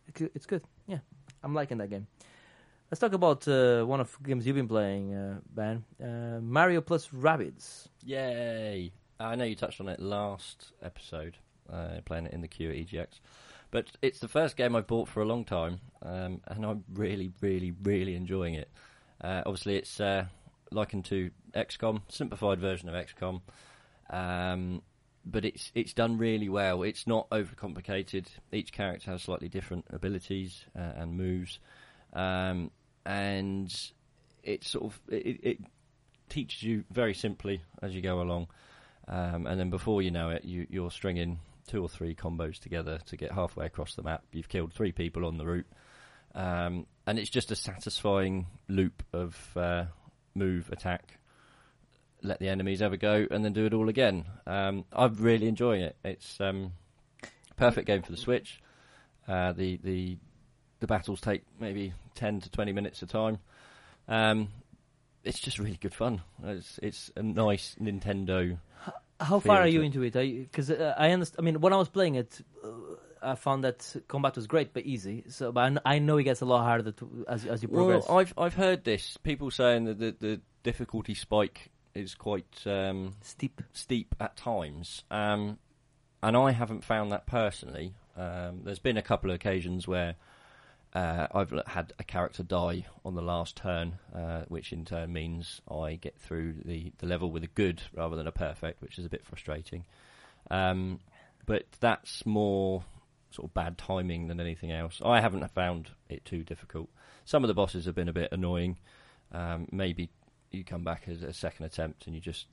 [0.10, 0.62] It's- It's good.
[0.88, 1.00] Yeah,
[1.44, 2.06] I'm liking that game.
[2.90, 5.86] Let's talk about uh, one of the games you've been playing, uh, Ben.
[6.04, 7.88] Uh, Mario plus Rabbids.
[8.04, 8.92] Yay!
[9.22, 11.38] I know you touched on it last episode,
[11.72, 13.20] uh, playing it in the queue at EGX.
[13.72, 17.32] But it's the first game I've bought for a long time, um, and I'm really,
[17.40, 18.70] really, really enjoying it.
[19.22, 20.26] Uh, obviously, it's uh,
[20.72, 23.42] likened to XCOM, simplified version of XCOM,
[24.10, 24.82] um,
[25.26, 26.84] but it's it's done really well.
[26.84, 28.28] It's not overcomplicated.
[28.52, 31.60] Each character has slightly different abilities uh, and moves,
[32.12, 32.72] um,
[33.06, 33.74] and
[34.44, 35.58] it sort of it, it
[36.28, 38.48] teaches you very simply as you go along,
[39.12, 43.00] um, and then before you know it, you, you're stringing two or three combos together
[43.06, 44.24] to get halfway across the map.
[44.32, 45.68] You've killed three people on the route,
[46.34, 49.86] um, and it's just a satisfying loop of uh,
[50.34, 51.20] move, attack,
[52.24, 54.26] let the enemies ever go, and then do it all again.
[54.48, 55.98] Um, I'm really enjoying it.
[56.06, 56.72] It's um,
[57.58, 58.62] perfect game for the Switch.
[59.28, 60.18] Uh, the the
[60.80, 63.40] the battles take maybe ten to twenty minutes a time.
[64.08, 64.50] Um,
[65.24, 66.22] it's just really good fun.
[66.44, 68.58] It's it's a nice Nintendo.
[69.22, 69.86] How far are you it.
[69.86, 70.14] into it?
[70.14, 71.40] Because uh, I understand.
[71.40, 72.68] I mean, when I was playing it, uh,
[73.22, 75.24] I found that combat was great but easy.
[75.30, 78.06] So, but I, I know it gets a lot harder to, as as you progress.
[78.08, 83.16] Well, I've I've heard this people saying that the, the difficulty spike is quite um,
[83.22, 83.62] Steep.
[83.74, 85.58] steep at times, um,
[86.24, 87.94] and I haven't found that personally.
[88.18, 90.16] Um, there's been a couple of occasions where
[90.94, 95.62] uh, I've had a character die on the last turn, uh, which in turn means
[95.70, 99.06] I get through the, the level with a good rather than a perfect, which is
[99.06, 99.86] a bit frustrating.
[100.50, 101.00] Um,
[101.46, 102.84] but that's more
[103.32, 105.02] sort of bad timing than anything else.
[105.04, 106.90] I haven't found it too difficult.
[107.24, 108.78] Some of the bosses have been a bit annoying.
[109.32, 110.10] Um, maybe
[110.52, 112.48] you come back as a second attempt and you just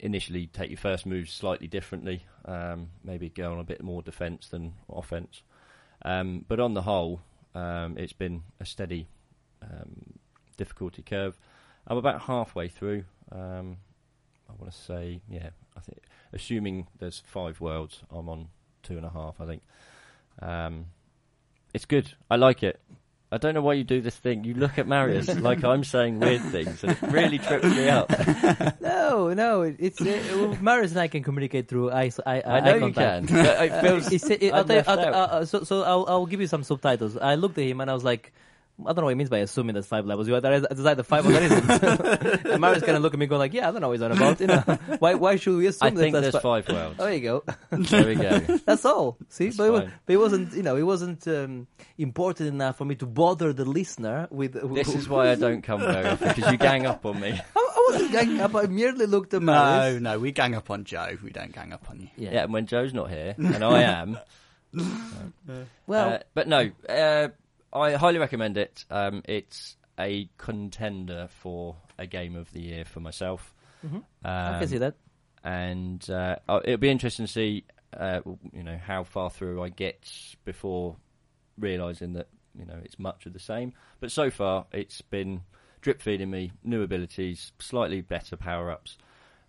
[0.00, 2.24] initially take your first moves slightly differently.
[2.44, 5.42] Um, maybe go on a bit more defence than offence.
[6.04, 7.20] Um, but on the whole,
[7.54, 9.06] um, it's been a steady
[9.62, 10.18] um,
[10.56, 11.38] difficulty curve.
[11.86, 13.04] I'm about halfway through.
[13.32, 13.78] Um,
[14.48, 15.98] I want to say, yeah, I think
[16.32, 18.48] assuming there's five worlds, I'm on
[18.82, 19.40] two and a half.
[19.40, 19.62] I think
[20.40, 20.86] um,
[21.74, 22.14] it's good.
[22.30, 22.80] I like it.
[23.32, 24.42] I don't know why you do this thing.
[24.42, 28.10] You look at Marius like I'm saying weird things, and it really trips me up.
[28.80, 32.10] No, no, it's uh, well, Marius and I can communicate through eye.
[32.26, 33.26] I, I know you can.
[33.26, 33.30] contact.
[33.64, 35.14] it Uh, feels it's- it- I'll tell you, I'll- out.
[35.14, 37.16] uh, uh, so, so I'll, I'll give you some subtitles.
[37.16, 38.32] I looked at him and I was like,
[38.86, 40.26] I don't know what he means by assuming there's five levels.
[40.28, 41.70] You either there's either five or there isn't.
[42.46, 44.02] and Marius kind of look at me going like, yeah, I don't know what he's
[44.02, 44.40] on about.
[44.40, 44.60] You know,
[44.98, 46.98] why why should we assume I that think that's there's fi- five worlds.
[46.98, 47.44] There you go.
[47.70, 48.38] There we go.
[48.66, 49.16] That's all.
[49.28, 49.92] See, That's but, it, wa- fine.
[50.06, 51.66] but it wasn't, you know, it wasn't um,
[51.98, 54.52] important enough for me to bother the listener with.
[54.74, 57.30] This is why I don't come very often because you gang up on me.
[57.30, 58.54] I, I wasn't ganging up.
[58.54, 59.98] I merely looked at Mario.
[59.98, 61.16] No, no, we gang up on Joe.
[61.22, 62.08] We don't gang up on you.
[62.16, 62.30] Yeah.
[62.32, 64.18] Yeah, and when Joe's not here, and I am.
[65.86, 67.28] Well, uh, but no, uh,
[67.72, 68.84] I highly recommend it.
[68.90, 73.54] Um, it's a contender for a game of the year for myself.
[73.84, 73.96] mhm.
[73.96, 74.94] Um, I can see that.
[75.44, 77.64] and uh, oh, it'll be interesting to see,
[77.96, 78.20] uh,
[78.52, 80.10] you know, how far through I get
[80.44, 80.96] before
[81.58, 82.28] realizing that
[82.58, 83.72] you know it's much of the same.
[84.00, 85.42] But so far, it's been
[85.80, 88.98] drip feeding me new abilities, slightly better power ups,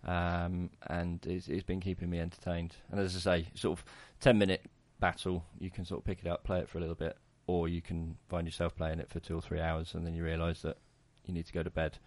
[0.04, 2.76] um, and it's, it's been keeping me entertained.
[2.90, 3.84] And as I say, sort of
[4.20, 4.64] ten minute
[5.00, 7.16] battle, you can sort of pick it up, play it for a little bit,
[7.52, 10.24] or you can find yourself playing it for two or three hours, and then you
[10.24, 10.76] realise that
[11.26, 11.98] you need to go to bed.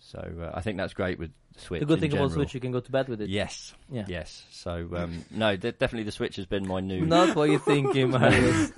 [0.00, 1.80] So uh, I think that's great with the Switch.
[1.80, 2.26] The good in thing general.
[2.28, 3.28] about Switch, you can go to bed with it.
[3.28, 4.04] Yes, Yeah.
[4.08, 4.44] yes.
[4.50, 7.00] So um, no, de- definitely the Switch has been my new.
[7.16, 8.72] Not what you're thinking, Marius.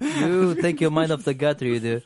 [0.00, 2.00] you take your mind off the gutter, you do.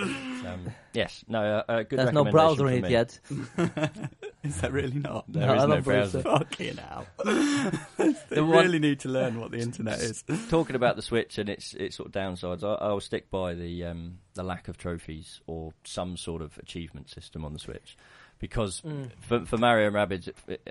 [0.00, 1.98] Um, yes, no, uh, uh, good.
[1.98, 3.18] There's no browser in it yet.
[4.44, 5.24] Is that really not?
[5.28, 6.22] There No, is I no browser.
[6.22, 6.38] so.
[6.38, 7.06] Fucking hell.
[7.24, 10.22] The they one- really need to learn what the internet is.
[10.48, 13.84] Talking about the Switch and its its sort of downsides, I, I'll stick by the
[13.84, 17.96] um, the lack of trophies or some sort of achievement system on the Switch,
[18.38, 19.10] because Mm.
[19.20, 20.28] for, for Mario and Rabbids,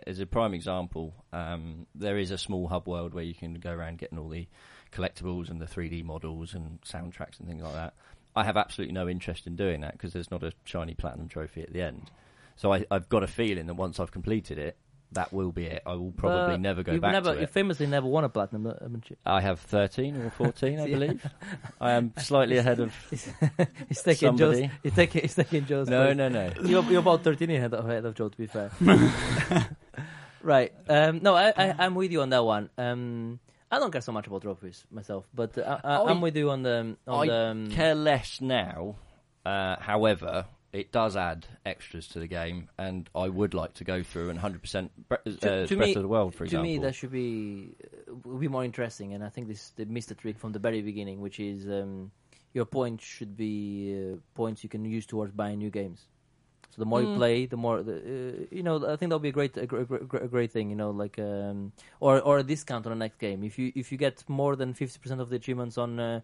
[0.07, 3.71] as a prime example, um, there is a small hub world where you can go
[3.71, 4.47] around getting all the
[4.93, 7.93] collectibles and the 3D models and soundtracks and things like that.
[8.33, 11.61] I have absolutely no interest in doing that because there's not a shiny platinum trophy
[11.63, 12.09] at the end.
[12.57, 14.75] So I, I've got a feeling that once I've completed it,
[15.13, 15.81] that will be it.
[15.85, 17.49] I will probably But never go you've back never, to You it.
[17.51, 19.15] famously never won a platinum, uh, haven't you?
[19.25, 20.93] I have 13 or 14, I Yeah.
[20.97, 21.25] believe.
[21.79, 22.93] I am slightly ahead of.
[23.09, 24.55] He's taking Joe's.
[24.57, 24.71] Somebody.
[24.83, 25.21] He's taking.
[25.21, 25.87] He's taking Joe's.
[25.87, 26.17] No, place.
[26.17, 26.51] no, no.
[26.63, 28.69] You're, you're about 13 ahead of, ahead of Joe, to be fair.
[30.41, 30.73] right.
[30.89, 32.69] Um, no, I, I, I'm with you on that one.
[32.77, 33.39] Um,
[33.71, 36.49] I don't care so much about trophies myself, but uh, I, I- I'm with you
[36.49, 37.33] on the on I the.
[37.47, 38.95] Um, care less now.
[39.45, 40.45] Uh, however,
[40.79, 44.39] it does add extras to the game, and I would like to go through and
[44.39, 46.65] 100% bre- uh, To- Breath me- of the World, for to example.
[46.65, 47.75] To me, that should be
[48.07, 50.81] uh, be more interesting, and I think this they missed the trick from the very
[50.81, 52.11] beginning, which is um,
[52.53, 53.53] your points should be
[53.97, 55.99] uh, points you can use towards buying new games.
[56.73, 57.15] So the more you Mm.
[57.21, 58.75] play, the more the, uh, you know.
[58.85, 59.87] I think that'll be a great, a great,
[60.27, 60.69] a great thing.
[60.69, 63.43] You know, like um, or or a discount on the next game.
[63.43, 66.19] If you if you get more than fifty percent of the achievements on uh,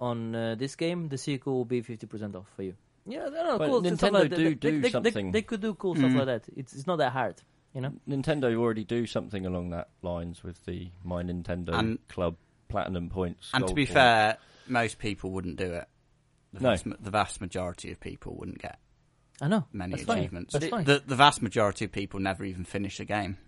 [0.00, 2.74] on uh, this game, the sequel will be fifty percent off for you.
[3.06, 3.56] Yeah, I don't know.
[3.56, 4.36] Well, cool Nintendo like that.
[4.36, 5.32] do They- do they, they, something.
[5.32, 6.16] They, could do cool stuff Mm.
[6.16, 6.44] like that.
[6.56, 7.42] It's it's not that hard.
[7.74, 7.92] You know.
[8.08, 12.36] Nintendo already do something along that lines with the My Nintendo And- Club
[12.68, 13.50] Platinum points.
[13.54, 13.92] And to be points.
[13.92, 14.38] fair,
[14.68, 15.88] most people wouldn't do it.
[16.52, 16.70] The, No.
[16.70, 18.78] vast, ma- the vast majority of people wouldn't get
[19.40, 19.64] I know.
[19.72, 20.18] many That's fine.
[20.18, 20.52] achievements.
[20.52, 20.84] That's fine.
[20.84, 23.38] The, the vast majority of people never even finish a game.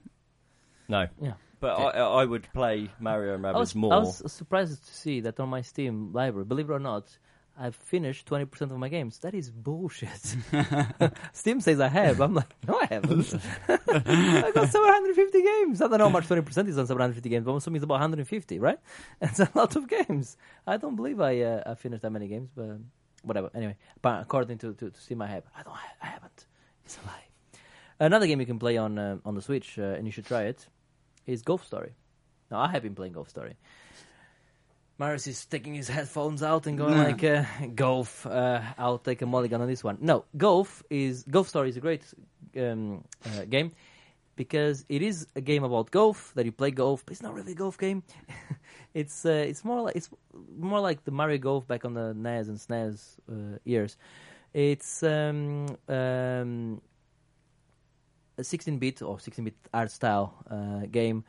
[0.88, 1.35] no, Yeah.
[1.61, 3.95] But I, I would play Mario and I Rabbids was, more.
[3.95, 7.17] I was surprised to see that on my Steam library, believe it or not,
[7.57, 9.19] I've finished 20% of my games.
[9.19, 10.37] That is bullshit.
[11.33, 12.21] Steam says I have.
[12.21, 13.35] I'm like, no, I haven't.
[13.69, 15.81] I got 750 games.
[15.81, 17.95] I don't know how much 20% is on 750 games, but I'm assuming it's about
[17.95, 18.79] 150, right?
[19.21, 20.37] It's a lot of games.
[20.67, 22.79] I don't believe I, uh, I finished that many games, but
[23.23, 23.51] whatever.
[23.55, 25.45] Anyway, but according to, to, to Steam, I have.
[25.57, 25.75] I don't.
[26.03, 26.47] I haven't.
[26.85, 27.25] It's a lie.
[28.01, 30.43] Another game you can play on uh, on the Switch, uh, and you should try
[30.43, 30.67] it,
[31.27, 31.95] is Golf Story.
[32.51, 33.57] Now, I have been playing Golf Story.
[34.98, 39.26] Marius is taking his headphones out and going like, uh, "Golf, uh, I'll take a
[39.26, 42.02] mulligan on this one." No, Golf is Golf Story is a great
[42.57, 43.72] um, uh, game
[44.37, 47.52] because it is a game about golf that you play golf, but it's not really
[47.52, 48.02] a golf game.
[48.94, 50.11] it's uh, it's more like it's
[50.57, 53.96] more like the Mario Golf back on the NES and SNES uh, years.
[54.52, 56.80] It's um, um,
[58.38, 61.24] a 16-bit or 16-bit art style uh, game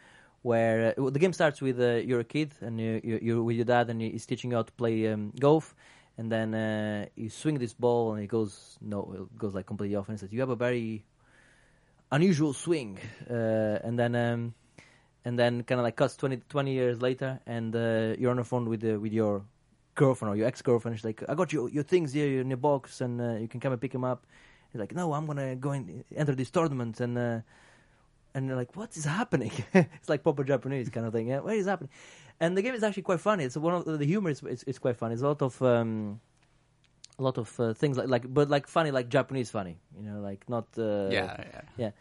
[0.46, 3.56] where uh, the game starts with uh, you're a kid and you, you, you're with
[3.56, 5.74] your dad and he's teaching you how to play um, golf.
[6.20, 9.96] And then uh, you swing this ball and it goes no it goes like completely
[9.96, 10.08] off.
[10.08, 11.04] And says you have a very
[12.12, 13.00] unusual swing.
[13.28, 14.54] Uh, and then um,
[15.26, 18.44] and then kind of like cuts 20, 20 years later and uh, you're on the
[18.44, 19.44] phone with uh, with your
[19.96, 20.96] girlfriend or your ex-girlfriend.
[20.96, 23.72] She's like I got your your things here in your box and you can come
[23.72, 24.28] and pick them up.
[24.72, 27.00] He's like no I'm gonna go and enter this tournament.
[27.00, 27.42] And
[28.36, 31.30] and they're like, "What is happening?" it's like proper Japanese kind of thing.
[31.30, 31.89] Yeah, what is happening?
[32.39, 33.45] And the game is actually quite funny.
[33.45, 35.13] It's one of the humor is it's, it's quite funny.
[35.13, 36.19] It's a lot of um,
[37.17, 39.78] a lot of uh, things like like but like funny like Japanese funny.
[39.98, 41.43] You know, like not uh, yeah,
[41.78, 41.91] yeah.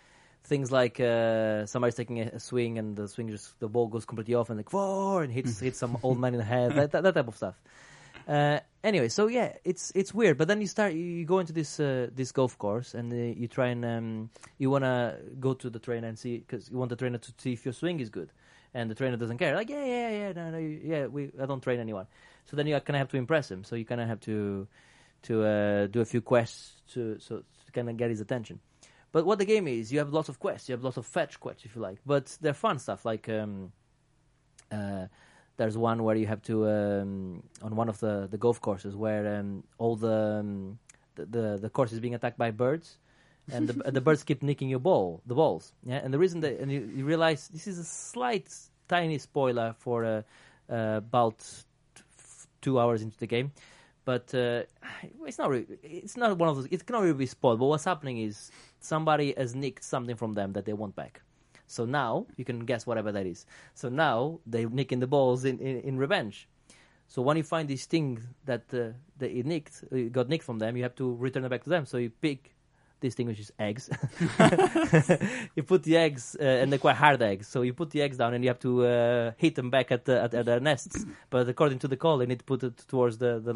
[0.43, 4.05] things like uh, somebody's taking a, a swing and the swing just the ball goes
[4.05, 6.75] completely off and like whoa and hits hits some old man in the head.
[6.75, 7.55] That, that, that type of stuff.
[8.27, 10.39] Uh, anyway, so yeah, it's it's weird.
[10.39, 13.49] But then you start, you, go into this uh, this golf course, and uh, you
[13.49, 16.97] try and um, you wanna go to the trainer and see because you want the
[16.97, 18.31] trainer to see if your swing is good,
[18.73, 19.55] and the trainer doesn't care.
[19.55, 22.07] Like yeah, yeah, yeah, no, no, yeah, we I don't train anyone.
[22.47, 23.65] So then you kind of have to impress him.
[23.65, 24.67] So you kind of have to
[25.23, 28.61] to uh, do a few quests to so to kind of get his attention.
[29.13, 30.69] But what the game is, you have lots of quests.
[30.69, 31.99] You have lots of fetch quests, if you like.
[32.05, 33.05] But they're fun stuff.
[33.05, 33.71] Like um,
[34.73, 35.07] uh,
[35.57, 39.39] there's one where you have to um, on one of the, the golf courses where
[39.39, 40.79] um, all the, um,
[41.15, 42.99] the the the course is being attacked by birds,
[43.53, 45.73] and the the birds keep nicking your ball, the balls.
[45.85, 48.53] Yeah, and the reason that and you, you realize this is a slight
[48.89, 50.23] tiny spoiler for uh,
[50.73, 51.37] uh, about
[52.19, 53.53] f- two hours into the game.
[54.05, 54.65] But uh,
[55.25, 55.51] it's not.
[55.51, 56.67] Really, it's not one of those.
[56.71, 57.59] It cannot really be spoiled.
[57.61, 61.23] But what's happening is somebody has nicked something from them that they want back.
[61.75, 63.47] So now you can guess whatever that is.
[63.75, 66.49] So now they're nicking the balls in, in, in revenge.
[67.09, 70.59] So when you find this thing that uh, that it nicked, uh, got nicked from
[70.59, 71.85] them, you have to return it back to them.
[71.87, 72.55] So you pick
[73.01, 73.91] this thing which is eggs.
[75.57, 77.47] you put the eggs, uh, and they're quite hard eggs.
[77.47, 80.07] So you put the eggs down, and you have to uh, hit them back at,
[80.07, 81.05] the, at, at their nests.
[81.31, 83.53] But according to the call, you need to put it towards the the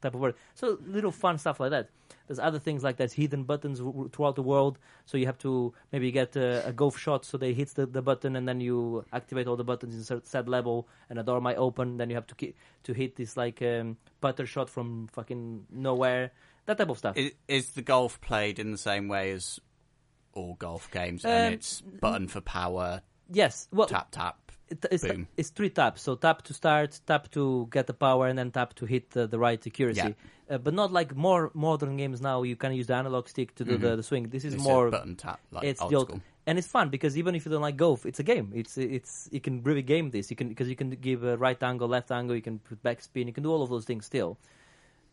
[0.00, 0.34] type of word.
[0.54, 1.88] So little fun stuff like that.
[2.26, 4.78] There's other things like there's hidden buttons w- throughout the world.
[5.04, 8.02] So you have to maybe get a, a golf shot so they hit the, the
[8.02, 11.40] button and then you activate all the buttons in a set level and a door
[11.40, 11.96] might open.
[11.96, 12.54] Then you have to ki-
[12.84, 16.32] to hit this like um, putter shot from fucking nowhere.
[16.66, 17.16] That type of stuff.
[17.16, 19.58] Is, is the golf played in the same way as
[20.32, 21.24] all golf games?
[21.24, 23.68] Um, and it's button for power, yes.
[23.72, 24.52] Well, tap tap.
[24.72, 25.28] It, it's, boom.
[25.36, 26.02] it's three taps.
[26.02, 29.26] So tap to start, tap to get the power, and then tap to hit the,
[29.26, 30.00] the right accuracy.
[30.00, 30.54] Yeah.
[30.54, 32.42] Uh, but not like more modern games now.
[32.42, 34.28] You can use the analog stick to do the, the swing.
[34.28, 34.60] This is Mm-hmm.
[34.60, 36.20] It's more a button tap, like it's old old, school.
[36.46, 38.52] and it's fun because even if you don't like golf, it's a game.
[38.54, 40.30] It's it's you can really game this.
[40.30, 42.36] You can because you can give a right angle, left angle.
[42.36, 43.26] You can put backspin.
[43.26, 44.36] You can do all of those things still.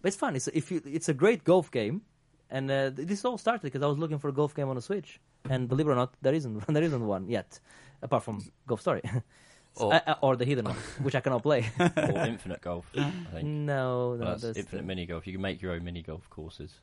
[0.02, 0.36] But it's fun.
[0.36, 2.02] It's if you it's a great golf game,
[2.50, 4.82] and uh, this all started because I was looking for a golf game on a
[4.82, 5.20] Switch,
[5.50, 7.60] and believe it or not, there isn't there isn't one yet,
[8.02, 9.02] apart from Golf Story.
[9.76, 11.66] Or- uh, uh, or the hidden one, which I cannot play.
[11.80, 11.92] or
[12.26, 12.86] infinite golf.
[12.98, 13.48] I think.
[13.48, 15.26] no, no, that's infinite mini golf.
[15.28, 16.74] You can make your own mini golf courses.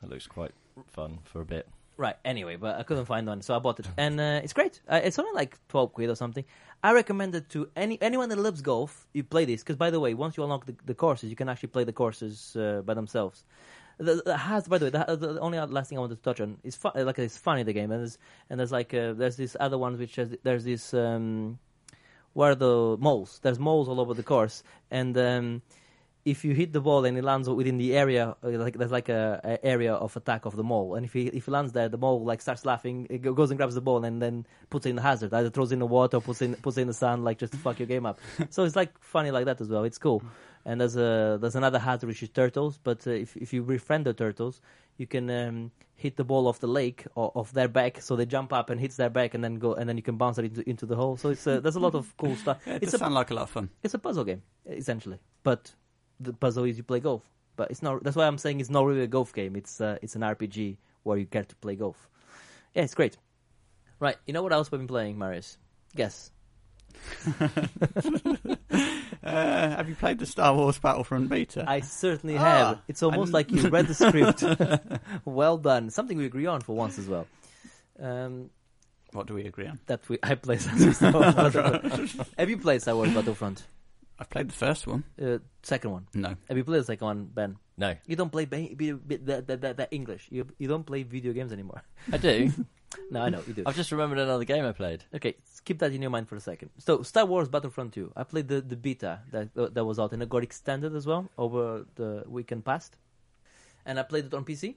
[0.00, 0.52] That looks quite
[0.88, 1.68] fun for a bit.
[1.96, 2.16] Right.
[2.24, 4.80] Anyway, but I couldn't find one, so I bought it, and uh, it's great.
[4.88, 6.44] Uh, it's only like twelve quid or something.
[6.82, 9.06] I recommend it to any anyone that loves golf.
[9.12, 11.50] You play this because, by the way, once you unlock the, the courses, you can
[11.50, 13.44] actually play the courses uh, by themselves.
[13.98, 16.40] The, the has, by the way, the, the only last thing I wanted to touch
[16.40, 18.16] on is fu- like it's funny the game, and there's
[18.48, 21.58] and there's like uh, there's this other one which has there's this um,
[22.32, 23.40] where the moles?
[23.42, 25.62] There's moles all over the course, and um,
[26.24, 29.08] if you hit the ball and it lands within the area, uh, like there's like
[29.08, 31.88] a, a area of attack of the mole, and if he if he lands there,
[31.88, 34.90] the mole like starts laughing, it goes and grabs the ball and then puts it
[34.90, 36.82] in the hazard, either throws it in the water, or puts it in, puts it
[36.82, 38.20] in the sand, like just to fuck your game up.
[38.50, 39.84] so it's like funny like that as well.
[39.84, 40.22] It's cool.
[40.64, 44.04] And there's a there's another hazard which is turtles, but uh, if if you befriend
[44.06, 44.60] the turtles,
[44.98, 48.26] you can um, hit the ball off the lake or off their back, so they
[48.26, 50.44] jump up and hits their back, and then go and then you can bounce it
[50.44, 51.16] into, into the hole.
[51.16, 52.58] So it's uh, there's a lot of cool stuff.
[52.66, 53.70] Yeah, it it's does a sound like a lot of fun.
[53.82, 55.72] it's a puzzle game essentially, but
[56.20, 57.22] the puzzle is you play golf.
[57.56, 58.04] But it's not.
[58.04, 59.56] That's why I'm saying it's not really a golf game.
[59.56, 62.08] It's uh, it's an RPG where you get to play golf.
[62.74, 63.16] Yeah, it's great.
[63.98, 64.16] Right.
[64.26, 65.58] You know what else we've been playing, Marius?
[65.94, 66.30] Guess.
[69.22, 71.64] Uh, have you played the Star Wars Battlefront beta?
[71.68, 72.78] I certainly Ah, have.
[72.88, 74.42] It's almost I- like you read the script.
[75.24, 75.90] well done.
[75.90, 77.26] Something we agree on for once as well.
[77.98, 78.50] Um,
[79.12, 79.78] What do we agree on?
[79.86, 82.12] that we I play Star Wars Battlefront.
[82.38, 83.62] Have you played Star Wars Battlefront?
[84.18, 85.04] I've played the first one.
[85.20, 86.06] Uh, second one.
[86.14, 86.34] No.
[86.48, 87.56] Have you played the second one, Ben?
[87.78, 90.28] No, You don't play ba- be, be, the, the, the, the English.
[90.30, 91.82] You you don't play video games anymore.
[92.12, 92.52] I do.
[93.10, 93.62] No, I know you do.
[93.66, 95.04] I've just remembered another game I played.
[95.14, 96.70] Okay, keep that in your mind for a second.
[96.78, 98.12] So, Star Wars Battlefront 2.
[98.16, 101.06] I played the, the beta that uh, that was out, and it got extended as
[101.06, 102.96] well over the weekend past.
[103.86, 104.74] And I played it on PC.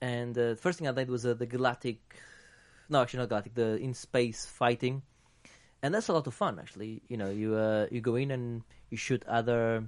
[0.00, 1.98] And uh, the first thing I did was uh, the Galactic,
[2.88, 5.02] no, actually not Galactic, the in space fighting,
[5.82, 6.58] and that's a lot of fun.
[6.58, 9.84] Actually, you know, you uh, you go in and you shoot other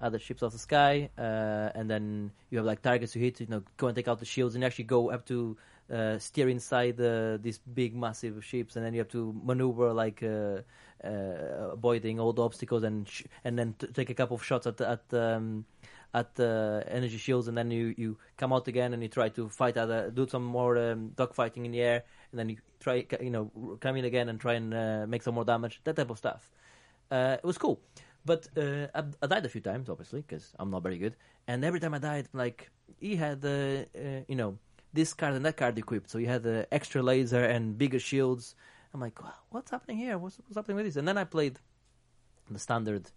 [0.00, 3.40] other ships off the sky, uh, and then you have like targets to hit.
[3.40, 5.56] You know, go and take out the shields, and actually go up to
[5.92, 10.22] uh, steer inside the, these big, massive ships, and then you have to maneuver like
[10.22, 10.60] uh,
[11.04, 14.66] uh, avoiding all the obstacles, and sh- and then t- take a couple of shots
[14.66, 15.64] at at um,
[16.14, 19.48] at the energy shields, and then you, you come out again and you try to
[19.48, 23.30] fight other, do some more um, dogfighting in the air, and then you try you
[23.30, 26.18] know come in again and try and uh, make some more damage, that type of
[26.18, 26.50] stuff.
[27.10, 27.80] Uh, it was cool.
[28.24, 31.16] But uh, I, I died a few times, obviously, because I'm not very good.
[31.48, 32.70] And every time I died, like
[33.00, 34.58] he had, uh, uh, you know,
[34.92, 36.10] this card and that card equipped.
[36.10, 38.54] So you had the extra laser and bigger shields.
[38.92, 40.18] I'm like, "Wha- what's happening here?
[40.18, 40.96] What's, what's happening with this?
[40.96, 41.58] And then I played
[42.50, 43.10] the standard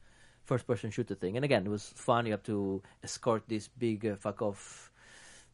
[0.44, 1.36] first-person shooter thing.
[1.36, 2.26] And again, it was fun.
[2.26, 4.92] You have to escort this big uh, fuck off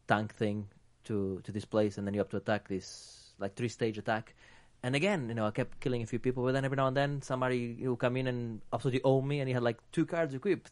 [0.07, 0.67] tank thing
[1.05, 4.36] to to this place, and then you have to attack this like three-stage attack.
[4.84, 6.95] And again, you know, I kept killing a few people, but then every now and
[6.95, 10.34] then somebody will come in and absolutely own me, and he had like two cards
[10.34, 10.72] equipped,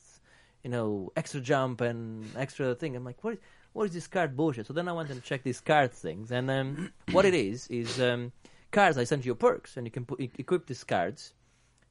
[0.64, 2.96] you know, extra jump and extra thing.
[2.96, 3.40] I'm like, what is,
[3.78, 4.66] what is this card bullshit?
[4.66, 8.02] So then I went and checked these card things, and um, what it is is
[8.02, 8.32] um,
[8.72, 8.98] cards.
[8.98, 11.34] I sent you perks, and you can put, equip these cards.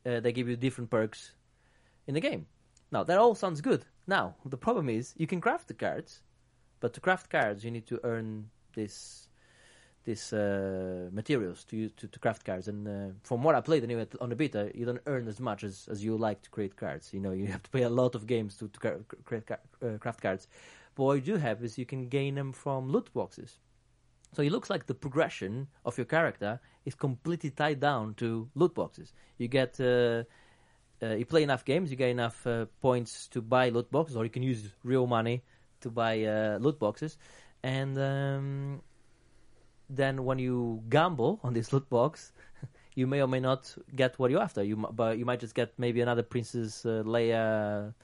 [0.04, 1.30] Uh, they give you different perks
[2.08, 2.46] in the game.
[2.90, 3.84] Now that all sounds good.
[4.08, 6.22] Now the problem is you can craft the cards,
[6.80, 9.28] but to craft cards you need to earn this
[10.02, 12.66] these uh, materials to use to, to craft cards.
[12.66, 15.62] And uh, from what I played anyway on the beta, you don't earn as much
[15.62, 17.14] as, as you like to create cards.
[17.14, 18.78] You know, you have to play a lot of games to, to
[19.24, 20.48] cra- uh, craft cards.
[20.96, 23.58] What you do have is you can gain them from loot boxes.
[24.32, 28.74] So it looks like the progression of your character is completely tied down to loot
[28.74, 29.12] boxes.
[29.38, 30.24] You get, uh,
[31.02, 34.24] uh, you play enough games, you get enough uh, points to buy loot boxes, or
[34.24, 35.42] you can use real money
[35.80, 37.18] to buy uh, loot boxes.
[37.62, 38.82] And um,
[39.88, 42.32] then when you gamble on this loot box,
[42.94, 44.62] you may or may not get what you're after.
[44.62, 47.94] You, but you might just get maybe another Princess uh, Leia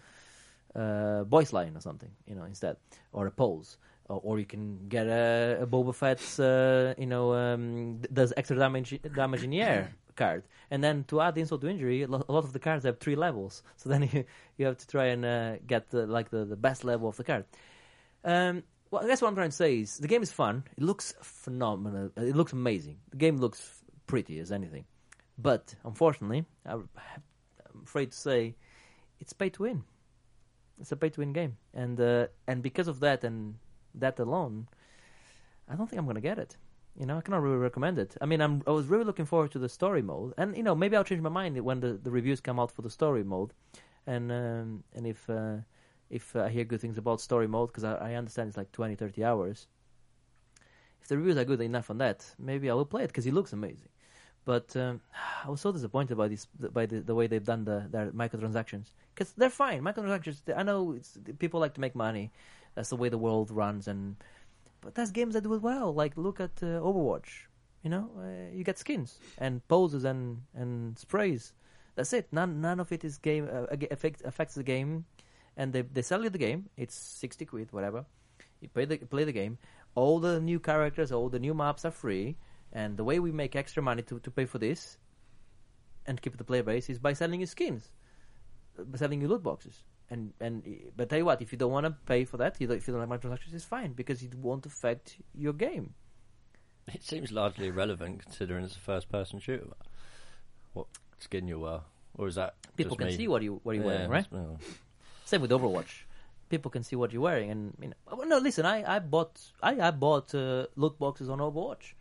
[0.75, 2.77] uh, voice line or something, you know, instead,
[3.13, 3.77] or a pose,
[4.09, 8.57] or, or you can get a, a Boba Fett's, uh, you know, um, does extra
[8.57, 12.25] damage damage in the air card, and then to add insult to injury, a lot
[12.29, 14.25] of the cards have three levels, so then you
[14.59, 17.25] you have to try and uh, get the, like the, the best level of the
[17.25, 17.45] card.
[18.25, 20.65] Um, well, I guess what I'm trying to say is the game is fun.
[20.77, 22.11] It looks phenomenal.
[22.17, 22.99] It looks amazing.
[23.11, 24.85] The game looks pretty as anything,
[25.39, 26.89] but unfortunately, I'm
[27.83, 28.55] afraid to say,
[29.19, 29.85] it's pay to win.
[30.81, 33.55] It's a pay to win game, and uh, and because of that and
[33.95, 34.69] that alone,
[35.69, 36.57] I don't think I'm gonna get it.
[36.99, 38.17] You know, I cannot really recommend it.
[38.21, 40.75] I mean, I'm I was really looking forward to the story mode, and you know,
[40.75, 43.53] maybe I'll change my mind when the, the reviews come out for the story mode,
[44.07, 45.59] and um, and if uh,
[46.13, 48.95] if I hear good things about story mode, because I, I understand it's like 20,
[48.97, 49.67] 30 hours.
[51.01, 53.33] If the reviews are good enough on that, maybe I will play it because it
[53.33, 53.89] looks amazing.
[54.45, 55.01] But um,
[55.45, 58.93] I was so disappointed by this, by the, the way they've done the their microtransactions.
[59.15, 60.41] Because they're fine, microtransactions.
[60.57, 60.99] I know
[61.39, 62.33] people like to make money.
[62.75, 64.17] That's the way the world runs, and
[64.81, 65.93] but there's games that do it well.
[65.93, 67.47] Like look at uh, Overwatch.
[67.83, 71.53] You know, uh, you get skins and poses and and sprays.
[71.95, 72.29] That's it.
[72.33, 75.05] None none of it is game uh, affect, affects the game,
[75.57, 76.71] and they they sell you the game.
[76.77, 78.07] It's sixty quid, whatever.
[78.61, 79.59] You play the play the game.
[79.95, 82.37] All the new characters, all the new maps are free.
[82.73, 84.97] And the way we make extra money to, to pay for this
[86.07, 87.93] and keep the player base is by selling you skins,
[88.97, 89.83] selling you loot boxes.
[90.11, 90.63] and and
[90.97, 92.87] but tell you what, if you don't want to pay for that, you don't, if
[92.87, 95.95] you don't like microtransactions, it's fine because it won't affect your game.
[96.93, 99.69] It seems largely irrelevant considering it's a first-person shooter.
[100.73, 100.87] What
[101.19, 101.81] skin you wear,
[102.19, 103.17] or is that People can me?
[103.17, 104.27] see what you what you're Yeah, wearing, right?
[104.33, 104.59] well,
[105.25, 106.05] Same with Overwatch.
[106.49, 108.25] People can see what you're wearing, and you know.
[108.25, 111.95] No, listen, I, I bought I, I bought uh, loot boxes on Overwatch.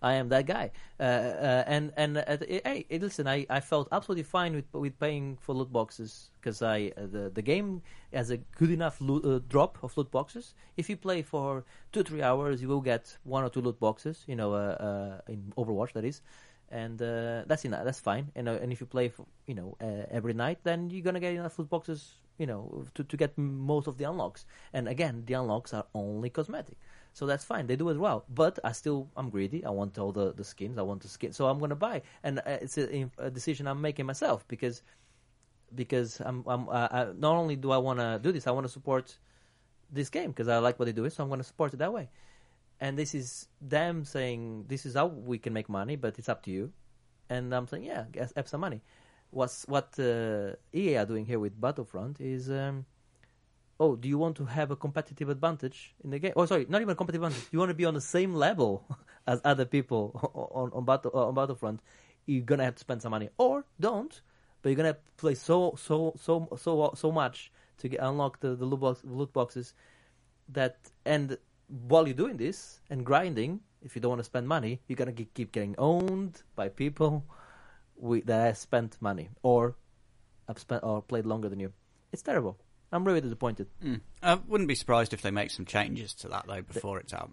[0.00, 0.70] I am that guy,
[1.00, 5.36] uh, uh, and and uh, hey, listen, I, I felt absolutely fine with with paying
[5.40, 7.82] for loot boxes because I uh, the the game
[8.12, 10.54] has a good enough loot, uh, drop of loot boxes.
[10.76, 14.24] If you play for two three hours, you will get one or two loot boxes.
[14.28, 16.22] You know, uh, in Overwatch that is,
[16.70, 17.84] and that's enough.
[17.84, 18.30] That's fine.
[18.36, 19.76] And and if you play, for, you know,
[20.10, 22.14] every night, then you're gonna get enough loot boxes.
[22.38, 24.46] You know, to to get most of the unlocks.
[24.72, 26.76] And again, the unlocks are only cosmetic,
[27.12, 27.66] so that's fine.
[27.66, 28.24] They do as well.
[28.28, 29.64] But I still, I'm greedy.
[29.64, 30.78] I want all the the skins.
[30.78, 32.02] I want the skin, so I'm gonna buy.
[32.22, 34.82] And uh, it's a, a decision I'm making myself because
[35.74, 38.66] because I'm I'm uh, I, not only do I want to do this, I want
[38.66, 39.16] to support
[39.90, 41.08] this game because I like what they do.
[41.10, 42.08] So I'm going to support it that way.
[42.80, 46.42] And this is them saying this is how we can make money, but it's up
[46.44, 46.72] to you.
[47.28, 48.04] And I'm saying, yeah,
[48.36, 48.82] have some money.
[49.30, 52.86] What's what uh, EA are doing here with Battlefront is, um,
[53.80, 56.32] oh, do you want to have a competitive advantage in the game?
[56.36, 57.48] Oh, sorry, not even a competitive advantage.
[57.52, 58.84] You want to be on the same level
[59.26, 60.12] as other people
[60.52, 61.80] on on, battle, uh, on Battlefront.
[62.26, 64.20] You're gonna have to spend some money, or don't.
[64.60, 68.64] But you're gonna play so so so so so much to get, unlock the, the
[68.64, 69.74] loot, box, loot boxes
[70.48, 74.80] that and while you're doing this and grinding, if you don't want to spend money,
[74.88, 77.24] you're gonna ge- keep getting owned by people
[77.96, 79.76] we, that have spent money or
[80.48, 81.72] have spent or played longer than you.
[82.12, 82.58] It's terrible.
[82.92, 83.66] I'm really disappointed.
[83.84, 84.00] Mm.
[84.22, 87.32] I wouldn't be surprised if they make some changes to that though before it's out.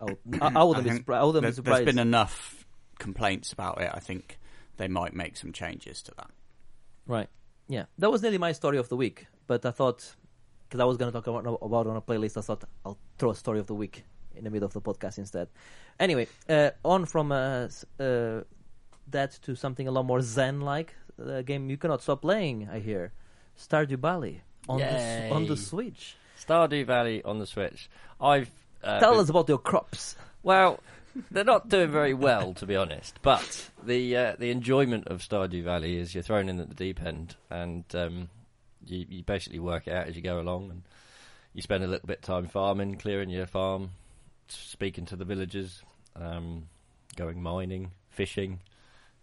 [0.00, 1.20] I, would, I, I wouldn't be think surprised.
[1.20, 1.78] I wouldn't be There- surprised.
[1.86, 2.66] There's been enough
[2.98, 3.90] complaints about it.
[3.92, 4.38] I think
[4.76, 6.30] they might make some changes to that.
[7.06, 7.28] Right.
[7.68, 7.84] Yeah.
[7.98, 10.14] That was nearly my story of the week, but I thought
[10.68, 12.98] because I was going to talk about, about it on a playlist, I thought I'll
[13.18, 14.04] throw a story of the week
[14.36, 15.48] in the middle of the podcast instead.
[15.98, 17.66] Anyway, uh, on from uh,
[17.98, 18.42] uh,
[19.08, 20.94] that to something a lot more zen-like.
[21.18, 22.68] A game you cannot stop playing.
[22.72, 23.12] I hear
[23.58, 26.16] Stardew Valley on the, on the Switch.
[26.38, 27.88] Stardew Valley on the Switch.
[28.20, 28.50] I've
[28.82, 30.16] uh, Tell been- us about your crops.
[30.42, 30.80] Well,
[31.30, 33.18] they're not doing very well, to be honest.
[33.22, 37.02] But the uh, the enjoyment of Stardew Valley is you're thrown in at the deep
[37.02, 38.28] end, and um,
[38.86, 40.82] you you basically work it out as you go along, and
[41.52, 43.90] you spend a little bit of time farming, clearing your farm,
[44.48, 45.82] speaking to the villagers,
[46.16, 46.68] um,
[47.16, 48.60] going mining, fishing.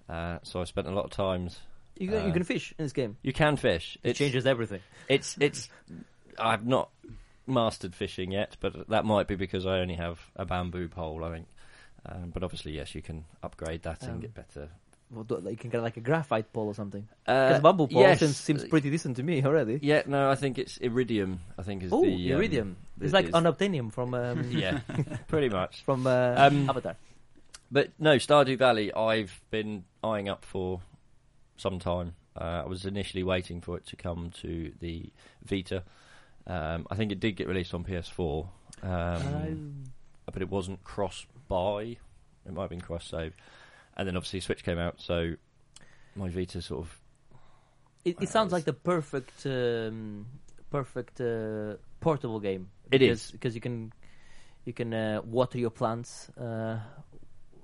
[0.09, 1.59] Uh, so I spent a lot of times.
[1.99, 3.17] You can, you Uh, can fish in this game.
[3.21, 3.97] You can fish.
[4.03, 4.81] It changes everything.
[5.07, 5.69] it's it's.
[6.39, 6.89] I've not
[7.47, 11.23] mastered fishing yet, but that might be because I only have a bamboo pole.
[11.23, 11.47] I think,
[12.05, 14.69] um, but obviously, yes, you can upgrade that Um, and get better.
[15.09, 17.07] Well, You can get like a graphite pole or something.
[17.25, 18.19] Uh, Because bamboo pole yes.
[18.19, 19.79] seems, seems pretty decent to me already.
[19.81, 21.39] Yeah, no, I think it's iridium.
[21.57, 22.75] I think is Oh, the um, iridium.
[22.99, 24.81] It's like unobtainium from um, yeah,
[25.29, 25.81] pretty much.
[25.85, 26.97] from uh, Um, Avatar.
[27.71, 30.81] But no, Stardew Valley, I've been eyeing up for
[31.57, 32.13] some time.
[32.39, 35.11] Uh, I was initially waiting for it to come to the
[35.43, 35.83] Vita.
[36.45, 38.47] Um, I think it did get released on PS4,
[38.83, 39.83] um,
[40.31, 41.97] but it wasn't cross-buy.
[42.45, 43.33] It might have been cross-save.
[43.97, 45.33] And then obviously Switch came out, so
[46.15, 46.99] my Vita sort of...
[48.05, 50.27] It, it sounds like the perfect, um,
[50.69, 52.69] perfect uh, portable game.
[52.91, 53.31] It because, is.
[53.31, 53.91] because you can,
[54.63, 56.29] you can uh, water your plants.
[56.29, 56.79] Uh,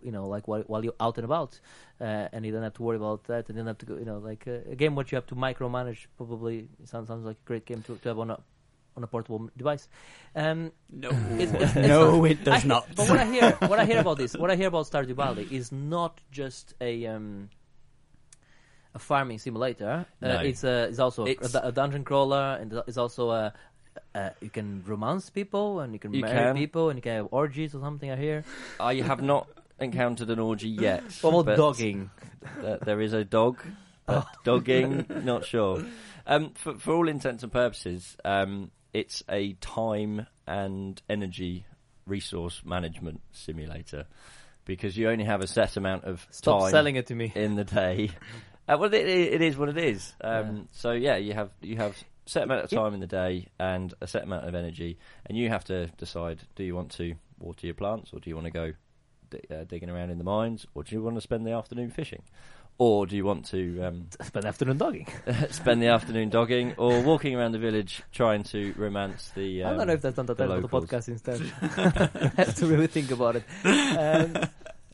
[0.03, 1.59] you know, like while, while you're out and about,
[2.01, 3.95] uh, and you don't have to worry about that, and you don't have to go.
[3.97, 6.07] You know, like uh, a game what you have to micromanage.
[6.17, 8.39] Probably sounds sounds like a great game to, to have on a
[8.95, 9.87] on a portable device.
[10.35, 12.87] Um, No, It's- it's- no, it does I- not.
[12.95, 15.47] But what I hear, what I hear about this, what I hear about Stardew Valley
[15.49, 17.49] is not just a um,
[18.95, 20.05] a farming simulator.
[20.21, 20.39] Uh, No.
[20.41, 23.53] it's a, it's also a, It's- du- a dungeon crawler, and it's also a.
[24.15, 26.55] Uh, you can romance people, and you can You marry can.
[26.55, 28.09] people, and you can have orgies or something.
[28.09, 28.43] I hear.
[28.79, 29.47] I have not
[29.79, 31.03] encountered an orgy yet.
[31.21, 32.09] What about dogging?
[32.63, 33.59] Uh, there is a dog,
[34.05, 35.85] but dogging, not sure.
[36.25, 41.65] Um, for, for all intents and purposes, um, it's a time and energy
[42.05, 44.05] resource management simulator
[44.65, 47.31] because you only have a set amount of Stop time selling it to me.
[47.35, 48.09] in the day.
[48.65, 50.13] Uh, well, it, it is what it is.
[50.21, 50.61] Um, Yeah.
[50.71, 51.91] So yeah, you have you have
[52.25, 55.37] a set amount of time in the day and a set amount of energy, and
[55.37, 58.45] you have to decide: do you want to water your plants, or do you want
[58.45, 58.71] to go
[59.51, 62.23] uh, digging around in the mines, or do you want to spend the afternoon fishing,
[62.77, 65.07] or do you want to um, Spend the afternoon dogging.
[65.51, 69.63] spend the afternoon dogging, or walking around the village trying to romance the?
[69.63, 71.41] Um, I don't know if that's not the the title of the podcast instead.
[71.61, 73.43] I have to really think about it.
[73.63, 74.49] Um,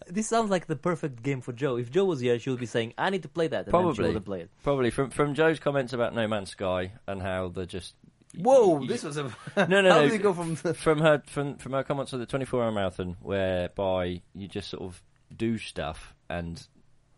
[0.08, 1.78] this sounds like the perfect game for Joe.
[1.78, 3.82] If Joe was here, she would be saying, "I need to play that," and then
[3.82, 4.06] she Probably.
[4.08, 4.50] wouldn't play it.
[4.64, 7.94] Probably from from Joe's comments about No Man's Sky and how they're just
[8.38, 9.32] Whoa, you- this was a no
[9.68, 9.90] no no.
[9.92, 12.26] How no did it go from the- from her from from her comments on the
[12.26, 15.02] 24 hour marathon whereby you just sort of
[15.36, 16.68] do stuff and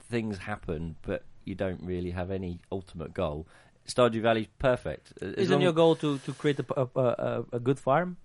[0.09, 3.47] things happen but you don't really have any ultimate goal
[3.88, 7.59] Stardew Valley's perfect As Isn't long- your goal to, to create a, a, a, a
[7.59, 8.18] good farm?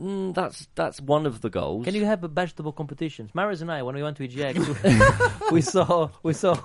[0.00, 3.30] Mm, that's that's one of the goals Can you have a vegetable competitions?
[3.32, 4.56] Marius and I, when we went to EGX,
[5.52, 6.56] we saw we saw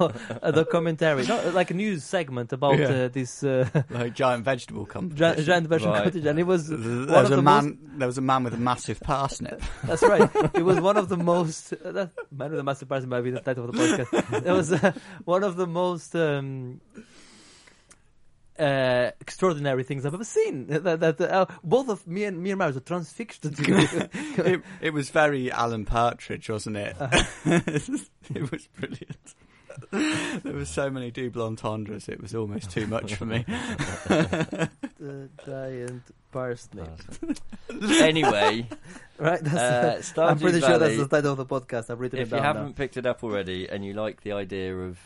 [0.41, 2.89] a documentary, not like a news segment about Yeah.
[2.89, 5.17] uh, this uh, Like giant vegetable competition.
[5.17, 6.03] giant, giant vegetable Right.
[6.05, 7.65] competition, and it was There was a the man.
[7.65, 7.99] most.
[7.99, 9.61] There was a man with a massive parsnip.
[9.83, 10.27] That's right.
[10.55, 11.73] It was one of the most.
[11.73, 14.43] Uh, that, man with the massive person might be the title of the podcast.
[14.43, 14.91] It was uh,
[15.25, 16.15] one of the most.
[16.15, 16.81] Um,
[18.59, 20.67] uh, extraordinary things I've ever seen.
[20.67, 23.45] That, that uh, both of me and me and Marius were transfixed.
[23.59, 26.95] it, it was very Alan Partridge, wasn't it?
[27.45, 29.35] it was brilliant.
[30.43, 32.09] There were so many double entendres.
[32.09, 33.45] It was almost too much for me.
[33.47, 36.99] the giant parsnip.
[38.01, 38.67] anyway
[39.19, 39.43] Right.
[39.43, 41.89] That's, uh, I'm pretty sure that's the title of the podcast.
[41.89, 42.55] I've written if it you down.
[42.55, 44.97] haven't picked it up already and you like the idea of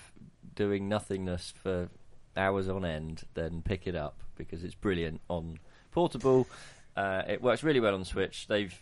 [0.55, 1.89] doing nothingness for
[2.35, 5.59] hours on end, then pick it up because it's brilliant on
[5.91, 6.47] portable.
[6.95, 8.47] Uh, it works really well on Switch.
[8.47, 8.73] They've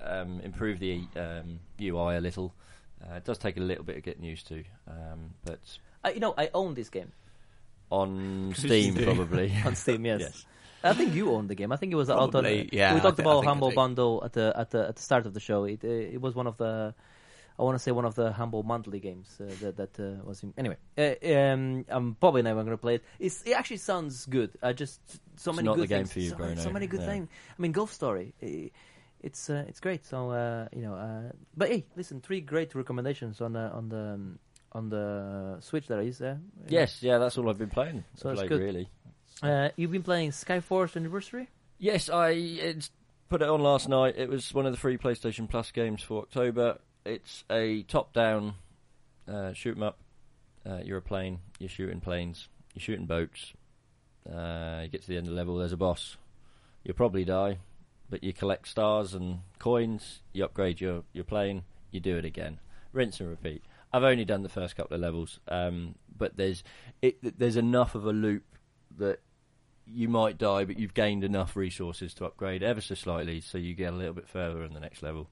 [0.00, 2.54] um, improved the um, UI a little.
[3.02, 5.60] Uh, it does take a little bit of getting used to, um, but.
[6.04, 7.12] Uh, you know, I own this game
[7.90, 9.52] on Steam probably.
[9.64, 10.04] on Steam.
[10.04, 10.20] Yes.
[10.20, 10.46] Yes.
[10.84, 11.72] I think you own the game.
[11.72, 12.44] I think it was out on.
[12.72, 13.72] Yeah, we talked thi- I about Humble.
[13.72, 15.64] Bundle at the at the at the start of the show.
[15.64, 16.94] It uh, it was one of the.
[17.58, 20.42] I want to say one of the humble monthly games uh, that that uh, was
[20.42, 20.76] in, anyway.
[20.96, 23.04] Uh, um, I'm probably never going to play it.
[23.18, 24.50] It's, it actually sounds good.
[24.62, 25.00] I just
[25.36, 26.12] so It's many not good the game things.
[26.12, 26.60] for you, so, Bruno.
[26.60, 27.06] so many good Yeah.
[27.06, 27.28] things.
[27.58, 28.32] I mean, Golf Story.
[29.20, 30.06] it's uh, it's great.
[30.06, 33.96] So uh, you know, uh, but hey, listen, three great recommendations on the on the
[34.14, 34.38] um,
[34.72, 35.86] on the Switch.
[35.88, 36.20] There is.
[36.22, 36.36] Uh,
[36.68, 38.04] Yes, yeah, that's all I've been playing.
[38.14, 38.60] So it's good.
[38.60, 38.88] really.
[39.42, 41.48] Uh, you've been playing Skyforce Anniversary.
[41.78, 42.74] Yes, I
[43.28, 44.14] put it on last night.
[44.16, 46.78] It was one of the free PlayStation Plus games for October.
[47.08, 48.52] It's a top-down
[49.26, 49.98] uh, shoot 'em up.
[50.68, 51.38] Uh, you're a plane.
[51.58, 52.48] You're shooting planes.
[52.74, 53.54] You're shooting boats.
[54.30, 55.56] Uh, you get to the end of the level.
[55.56, 56.18] There's a boss.
[56.84, 57.60] You'll probably die,
[58.10, 60.20] but you collect stars and coins.
[60.34, 61.62] You upgrade your your plane.
[61.90, 62.60] You do it again.
[62.92, 63.62] Rinse and repeat.
[63.90, 66.62] I've only done the first couple of levels, um, but there's
[67.00, 68.44] it, there's enough of a loop
[68.98, 69.20] that
[69.86, 73.74] you might die, but you've gained enough resources to upgrade ever so slightly, so you
[73.74, 75.30] get a little bit further in the next level.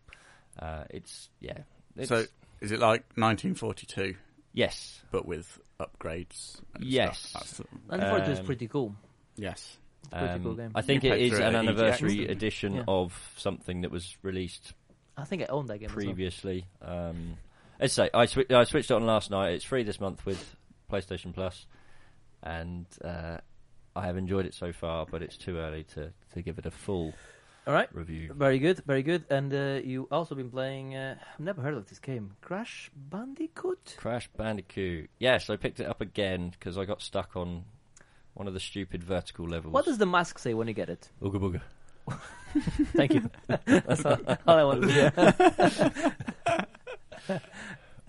[0.59, 1.59] Uh, it's yeah.
[1.96, 2.24] It's, So,
[2.61, 4.16] is it like 1942,
[4.52, 6.61] yes, but with upgrades?
[6.74, 7.18] and Yes.
[7.20, 7.42] stuff?
[7.42, 8.94] That's the- Anniversary is Um, pretty cool.
[9.36, 9.78] yes.
[10.02, 10.70] It's pretty um, cool game.
[10.74, 12.84] I think You it played is through it an at EGX, anniversary edition Yeah.
[12.86, 14.72] of something that was released
[15.16, 15.88] I think I owned that game.
[15.90, 16.04] as well.
[16.04, 16.66] previously.
[16.82, 17.38] Um,
[17.80, 19.54] let's say I, swi- I switched it on last night.
[19.54, 20.54] It's free this month with
[20.90, 21.66] PlayStation Plus,
[22.42, 23.38] and uh,
[23.96, 25.07] I have enjoyed it so far.
[25.07, 27.14] But it's too early to, to give it a full
[27.67, 27.89] All right.
[27.93, 28.33] review.
[28.33, 29.25] Very good, very good.
[29.29, 30.95] And uh, you also been playing.
[30.95, 32.37] Uh, I've never heard of this game.
[32.41, 33.97] Crash Bandicoot.
[33.99, 35.11] Crash Bandicoot.
[35.19, 37.64] Yes, I picked it up again because I got stuck on
[38.35, 39.73] one of the stupid vertical levels.
[39.75, 41.09] What does the mask say when you get it?
[41.21, 41.61] Ooga booga.
[42.95, 43.31] Thank you.
[43.64, 44.93] That's all, all I wanted to
[47.29, 47.41] hear.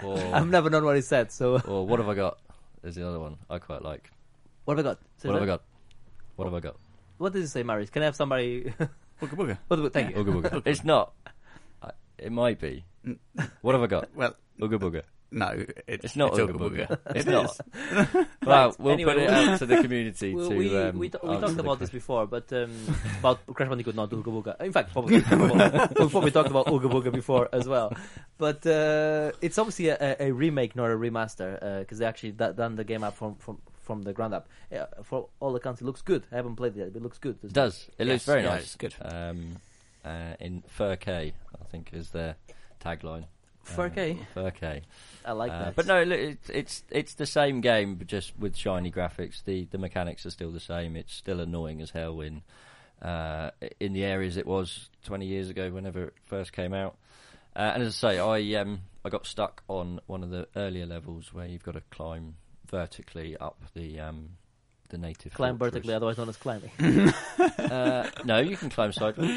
[0.03, 1.31] Or, I've never known what he said.
[1.31, 2.37] So or what have I got?
[2.83, 4.11] There's the other one I quite like.
[4.65, 4.99] what have I got?
[5.17, 5.51] Say what have I that.
[5.53, 5.61] got?
[6.35, 6.75] What have I got?
[7.17, 7.89] What does it say, Marius?
[7.89, 8.71] Can I have somebody?
[9.21, 9.57] Booga booga.
[9.69, 10.23] what, thank you.
[10.23, 10.61] Ooga booga.
[10.65, 11.13] it's not.
[11.81, 12.85] I, it might be.
[13.61, 14.09] What have I got?
[14.15, 15.01] Well, Ooga booga.
[15.31, 16.99] no, it's, It's not Ooga Ooga Booga.
[17.15, 17.45] It's not.
[18.15, 18.25] is.
[18.45, 20.55] Well, we'll Anyway, put it we- out to the community We, to.
[20.55, 21.99] we, um, we, t- we answer talked the about this question.
[21.99, 22.71] before, but um,
[23.19, 24.61] about Crash Bandicoot, not Ooga Booga.
[24.61, 27.91] In fact, probably we've probably talked about Ooga Booga before as well.
[28.37, 32.75] But uh, it's obviously a, a remake, not a remaster, because they actually d- done
[32.75, 34.47] the game up from, from, from the ground up.
[34.71, 36.23] Uh, for all accounts, it looks good.
[36.31, 37.39] I haven't played it yet, but it looks good.
[37.43, 37.87] It does.
[37.97, 38.63] It looks Yes, very yeah, nice.
[38.63, 38.93] it's good.
[39.01, 39.55] Um,
[40.05, 42.35] uh, in 4K, I think is their
[42.83, 43.25] tagline.
[43.65, 44.21] 4K?
[44.35, 44.81] Uh, 4K.
[45.25, 45.75] I like Uh, that.
[45.75, 49.43] but no, look, it's it's it's the same game, but just with shiny graphics.
[49.43, 50.95] The the mechanics are still the same.
[50.95, 52.43] It's still annoying as hell in
[53.01, 56.95] uh, in the areas it was 20 years ago, whenever it first came out.
[57.55, 60.85] Uh, and as I say, I um I got stuck on one of the earlier
[60.85, 62.35] levels where you've got to climb
[62.69, 64.29] vertically up the um
[64.89, 65.73] the native Climb fortress.
[65.73, 66.71] vertically, otherwise known as climbing.
[67.67, 69.29] Uh, no, you can climb sideways.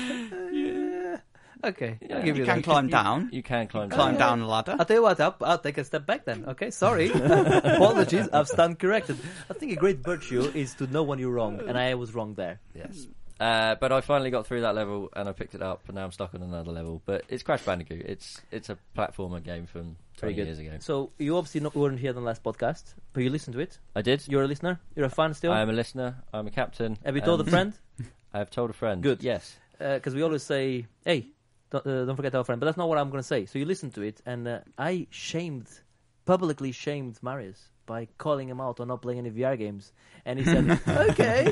[1.65, 2.65] okay, Yeah, I'll give you, You can that.
[2.65, 3.29] climb down.
[3.33, 3.91] You can climb.
[3.91, 4.39] Climb down.
[4.39, 4.77] down a ladder.
[4.79, 6.45] I'll tell you what, I'll, I'll take a step back then.
[6.47, 7.11] Okay, sorry.
[7.15, 9.19] Apologies, I've stand corrected.
[9.51, 12.35] I think a great virtue is to know when you're wrong, and I was wrong
[12.35, 12.61] there.
[12.75, 13.09] Yes.
[13.41, 16.05] Uh, but I finally got through that level and I picked it up, and now
[16.05, 17.01] I'm stuck on another level.
[17.07, 18.03] But it's Crash Bandicoot.
[18.03, 20.77] It's it's a platformer game from Very 20 years ago.
[20.81, 23.79] So you obviously not, weren't here on the last podcast, but you listened to it.
[23.97, 24.29] I did.
[24.29, 24.79] You're a listener.
[24.95, 25.53] You're a fan still.
[25.53, 26.17] I am a listener.
[26.35, 26.99] I'm a captain.
[27.03, 27.73] Have you told a friend?
[28.35, 29.03] I have told a friend.
[29.03, 29.23] Good.
[29.23, 29.57] Yes.
[29.79, 31.29] Because we always say, "Hey,
[31.71, 33.47] don't, uh, don't forget our friend." But that's not what I'm going to say.
[33.47, 35.67] So you listened to it, and uh, I shamed,
[36.27, 39.93] publicly shamed Marius by calling him out on not playing any VR games,
[40.25, 40.81] and he said,
[41.11, 41.51] "Okay,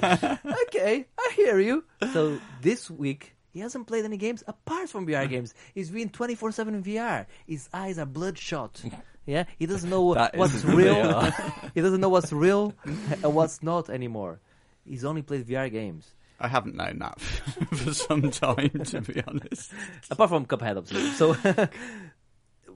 [0.63, 3.35] okay, I hear you." So this week.
[3.51, 5.53] He hasn't played any games apart from VR games.
[5.75, 7.27] He's been 24 7 in VR.
[7.45, 8.81] His eyes are bloodshot.
[9.27, 11.23] Yeah, he doesn't know That what's real.
[11.75, 14.39] he doesn't know what's real and what's not anymore.
[14.85, 16.15] He's only played VR games.
[16.39, 17.19] I haven't known that
[17.81, 19.73] for some time, to be honest.
[20.11, 21.11] apart from Cuphead, obviously.
[21.19, 21.35] So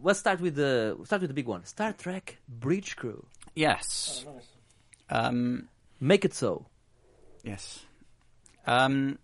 [0.03, 1.65] let's start with the start with the big one.
[1.65, 3.25] Star Trek Bridge Crew.
[3.55, 4.25] Yes.
[5.11, 5.69] Um,
[6.01, 6.67] Make it so.
[7.43, 7.81] yes.
[8.67, 9.19] Um,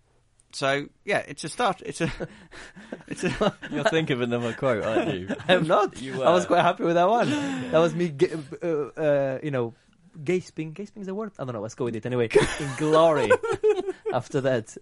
[0.51, 1.81] so yeah, it's a start.
[1.85, 2.11] It's a.
[3.07, 3.55] It's a.
[3.71, 5.35] You're thinking of another quote, aren't you?
[5.47, 6.01] I am not.
[6.01, 7.29] You I was quite happy with that one.
[7.71, 8.13] That was me,
[8.61, 9.73] uh, uh, you know,
[10.23, 10.73] gasping.
[10.73, 11.31] Gasping is a word.
[11.39, 11.61] I don't know.
[11.61, 12.29] Let's go with it anyway.
[12.59, 13.31] In glory.
[14.13, 14.75] After that.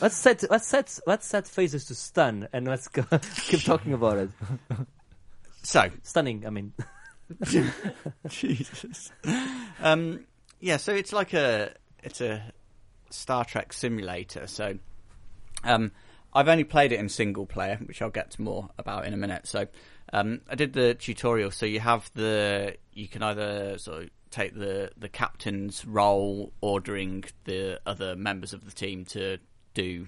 [0.00, 3.04] Let's set let's set let's set phases to stun and let's go,
[3.46, 4.30] keep talking about it.
[5.62, 6.72] So Stunning, I mean.
[8.28, 9.12] Jesus.
[9.82, 10.24] Um,
[10.60, 11.72] yeah, so it's like a
[12.02, 12.52] it's a
[13.10, 14.46] Star Trek simulator.
[14.46, 14.78] So
[15.64, 15.92] um,
[16.32, 19.16] I've only played it in single player, which I'll get to more about in a
[19.16, 19.46] minute.
[19.46, 19.66] So
[20.12, 21.50] um, I did the tutorial.
[21.50, 27.24] So you have the you can either sort of take the the captain's role, ordering
[27.44, 29.38] the other members of the team to
[29.74, 30.06] do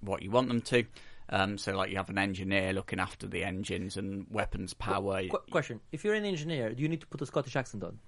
[0.00, 0.84] what you want them to.
[1.28, 5.22] Um, so, like, you have an engineer looking after the engines and weapons power.
[5.28, 7.98] Qu- question: If you're an engineer, do you need to put a Scottish accent on?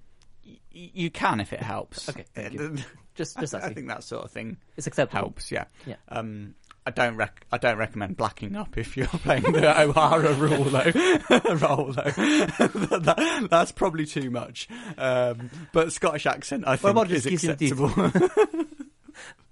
[0.47, 0.59] Y-
[0.95, 2.09] you can if it helps.
[2.09, 2.49] Okay, Uh,
[3.15, 3.75] Just, just I asking.
[3.75, 5.23] think that sort of thing It's acceptable.
[5.23, 5.51] helps.
[5.51, 5.65] Yeah.
[5.85, 5.97] Yeah.
[6.09, 6.55] Um,
[6.87, 11.55] I don't rec- I don't recommend blacking up if you're playing the Uhura rule though.
[11.67, 12.99] role though.
[13.01, 14.69] That- that's probably too much.
[14.97, 17.73] Um, but Scottish accent I think is just kissing teeth?
[17.73, 18.78] acceptable.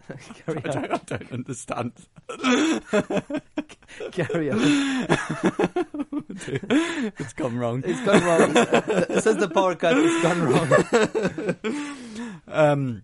[0.47, 0.83] Carry I on.
[0.83, 1.93] don't, I don't understand.
[4.13, 4.59] Carry on.
[7.19, 7.83] It's gone wrong.
[7.87, 8.55] It's gone wrong.
[9.21, 11.97] Since the power cut, it's gone wrong.
[12.47, 13.03] Um,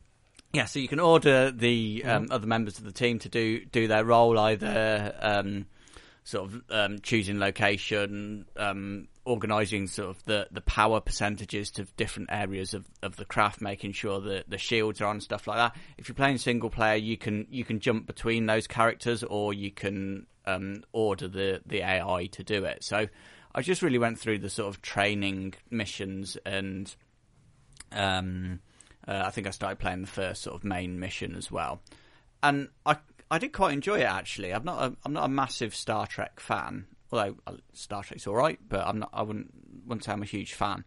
[0.52, 3.88] yeah, so you can order the um, other members of the team to do do
[3.88, 5.66] their role, either um,
[6.24, 12.30] sort of um, choosing location, um, organising sort of the, the power percentages to different
[12.32, 15.76] areas of, of the craft, making sure that the shields are on stuff like that.
[15.98, 19.70] If you're playing single player, you can you can jump between those characters, or you
[19.70, 22.82] can um, order the the AI to do it.
[22.82, 23.08] So
[23.54, 26.94] I just really went through the sort of training missions and.
[27.90, 28.60] Um,
[29.06, 31.82] uh, I think I started playing the first sort of main mission as well,
[32.42, 32.96] and I
[33.32, 34.52] I did quite enjoy it actually.
[34.52, 38.34] I'm not a, I'm not a massive Star Trek fan, although uh, Star Trek's all
[38.34, 39.52] right, but I'm not I wouldn't
[39.86, 40.84] wouldn't say I'm a huge fan.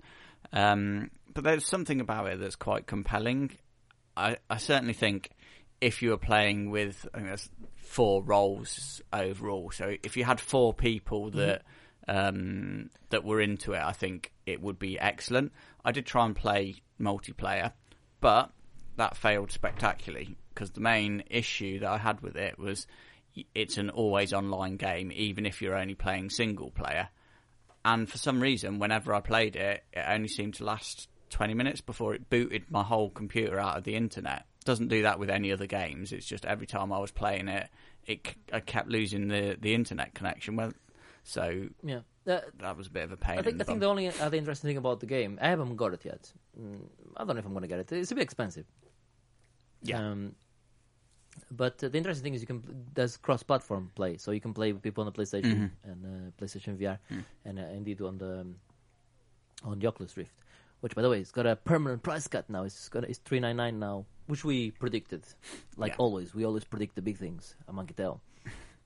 [0.51, 3.51] Um, but there's something about it that's quite compelling.
[4.17, 5.32] I I certainly think
[5.82, 10.39] if you were playing with I think there's four roles overall, so if you had
[10.39, 11.63] four people that
[12.07, 15.51] um, that were into it, I think it would be excellent.
[15.84, 17.73] I did try and play multiplayer,
[18.19, 18.51] but
[18.97, 22.88] that failed spectacularly because the main issue that I had with it was
[23.53, 27.09] it's an always online game, even if you're only playing single player.
[27.83, 31.81] And for some reason, whenever I played it, it only seemed to last 20 minutes
[31.81, 34.45] before it booted my whole computer out of the internet.
[34.63, 36.11] Doesn't do that with any other games.
[36.11, 37.69] It's just every time I was playing it,
[38.05, 40.55] it I kept losing the, the internet connection.
[40.55, 40.73] Well,
[41.23, 41.99] so Yeah.
[42.27, 43.36] Uh, that was a bit of a pain.
[43.36, 45.49] I in think the I think the only other interesting thing about the game, I
[45.49, 46.31] haven't got it yet.
[46.59, 47.91] Mm, I don't know if I'm going to get it.
[47.91, 48.65] It's a bit expensive.
[49.83, 49.99] Yeah.
[49.99, 50.36] Um,
[51.51, 52.63] but uh, the interesting thing is you can
[52.93, 55.71] there's cross-platform play, so you can play with people on the PlayStation Mhm.
[55.83, 57.23] and uh, PlayStation VR, Mm.
[57.45, 58.55] and uh, indeed on the um,
[59.63, 60.33] on the Oculus Rift.
[60.81, 62.63] Which, by the way, it's got a permanent price cut now.
[62.63, 65.23] It's got it's three nine nine now, which we predicted.
[65.77, 65.97] Like Yeah.
[66.03, 67.55] always, we always predict the big things.
[67.67, 68.21] A monkey tell.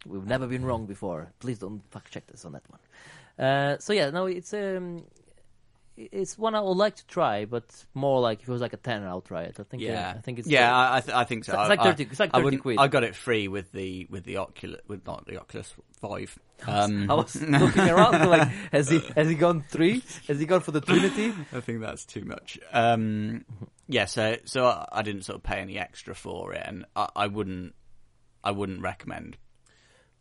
[0.06, 1.34] We've never been wrong before.
[1.40, 2.80] Please don't fact check us on that one.
[3.38, 5.04] Uh, so yeah, no, it's um,
[6.12, 8.78] it's one I would like to try, but more like if it was like a
[8.78, 9.58] ten, I'll try it.
[9.60, 9.84] I think.
[9.84, 10.76] Yeah, I think it's yeah.
[10.76, 11.52] I, I, th- I think so.
[11.54, 12.78] It's I- like I- 30 it's like 30 wouldn't- quid.
[12.80, 16.40] I got it free with the with the Oculus, with not the Oculus Vive.
[16.66, 20.02] Um, I was looking around like, has he has he gone three?
[20.28, 21.34] Has he gone for the Trinity?
[21.54, 22.58] I think that's too much.
[22.72, 23.44] Um,
[23.88, 27.10] yeah, so so I, I didn't sort of pay any extra for it, and I,
[27.16, 27.74] I wouldn't
[28.44, 29.38] I wouldn't recommend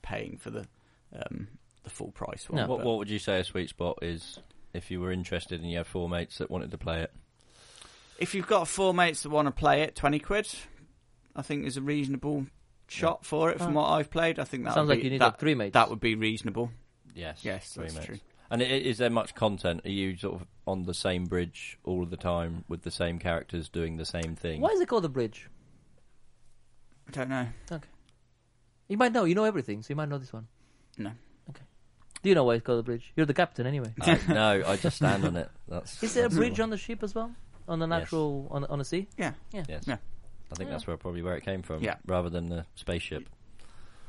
[0.03, 0.66] paying for the
[1.14, 1.49] um,
[1.85, 2.62] the full price one.
[2.62, 2.68] No.
[2.68, 4.39] What, what would you say a sweet spot is
[4.79, 7.12] if you were interested and you had four mates that wanted to play it?
[8.18, 10.49] If you've got four mates that want to play it, twenty quid.
[11.37, 12.47] I think is a reasonable
[12.89, 14.39] shot for it from what I've played.
[14.41, 15.74] I think that Sounds would like be, you need that, like three mates.
[15.74, 16.70] that would be reasonable.
[17.14, 17.41] Yes.
[17.45, 18.07] Yes, three that's mates.
[18.07, 18.18] true.
[18.51, 19.83] And is there much content?
[19.85, 23.18] Are you sort of on the same bridge all of the time with the same
[23.18, 24.61] characters doing the same thing?
[24.62, 25.49] Why is it called the bridge?
[27.07, 27.47] I don't know.
[27.70, 27.87] Okay,
[28.89, 29.24] You might know.
[29.24, 30.47] You know everything, so you might know this one.
[30.97, 31.12] No.
[32.19, 32.23] Okay.
[32.25, 33.12] Do you know why it's called a bridge?
[33.16, 33.93] You're the captain anyway.
[34.01, 35.49] Uh, no, I just stand on it.
[35.69, 36.03] That's.
[36.03, 36.64] Is there a that's bridge all.
[36.64, 37.31] on the ship as well?
[37.69, 38.03] On an Yes.
[38.03, 39.07] actual on on the sea?
[39.16, 39.33] Yeah.
[39.53, 39.64] Yeah.
[39.69, 39.85] Yes.
[39.87, 39.97] Yeah.
[40.51, 40.75] I think Yeah.
[40.75, 41.83] that's where probably where it came from.
[41.83, 41.97] Yeah.
[42.07, 43.29] Rather than the spaceship.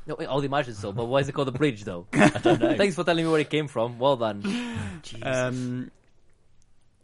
[0.06, 0.92] No, I would imagine so.
[0.92, 2.06] But why is it called a bridge though?
[2.14, 2.76] I don't know.
[2.76, 3.98] Thanks for telling me where it came from.
[3.98, 4.42] Well done.
[5.02, 5.20] Jesus.
[5.26, 5.90] Um,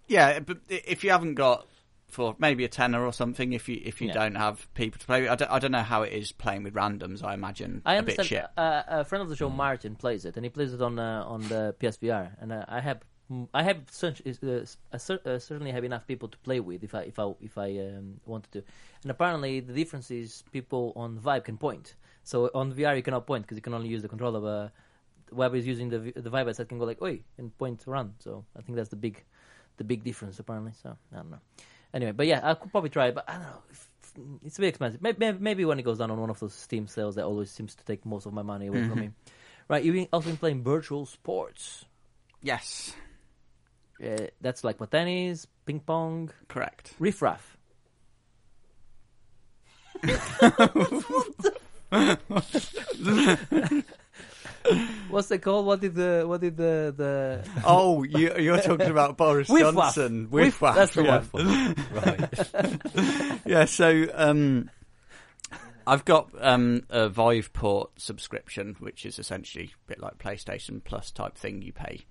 [0.09, 1.67] yeah, but i- if you haven't got
[2.09, 4.15] for maybe a tenner or something, if you if you Yeah.
[4.15, 6.63] don't have people to play with, I don't, I don't know how it is playing
[6.63, 7.23] with randoms.
[7.23, 8.29] I imagine I a bit understand.
[8.29, 8.47] shit.
[8.57, 11.25] Uh, a friend of the show, Martin, plays it, and he plays it on uh,
[11.27, 12.31] on the PSVR.
[12.41, 13.01] And uh, I have
[13.53, 14.61] I have such, uh,
[14.93, 18.21] uh, certainly have enough people to play with if I if I if I um,
[18.25, 18.63] wanted to.
[19.03, 21.97] And apparently, the difference is people on Vive can point.
[22.23, 24.73] So on VR you cannot point because you can only use the control of a.
[25.35, 28.15] Whoever is using the the Vive headset can go like oi and point around.
[28.21, 29.25] So I think that's the big
[29.77, 30.73] the big difference apparently.
[30.81, 31.41] So I don't know.
[31.97, 34.39] Anyway, but yeah, I could probably try it, but I don't know.
[34.45, 35.01] It's a bit expensive.
[35.01, 37.75] Maybe, maybe when it goes down on one of those Steam sales, that always seems
[37.75, 39.11] to take most of my money away from me.
[39.69, 41.87] Right, you've also been playing virtual sports.
[42.43, 42.95] Yes,
[43.99, 46.93] Uh, that's like what tennis, ping pong, correct.
[46.99, 47.57] riff raff.
[55.11, 55.67] What's it called?
[55.67, 59.95] What did the what did the the Oh, you, you're talking about Boris Whiff waff.
[59.95, 60.29] Johnson.
[60.31, 61.23] Whiff- Whiff that's the yeah.
[61.93, 63.41] right.
[63.47, 64.71] yeah, so um,
[65.87, 71.37] I've got um, a Viveport subscription, which is essentially a bit like PlayStation Plus type
[71.37, 71.63] thing.
[71.63, 72.05] You pay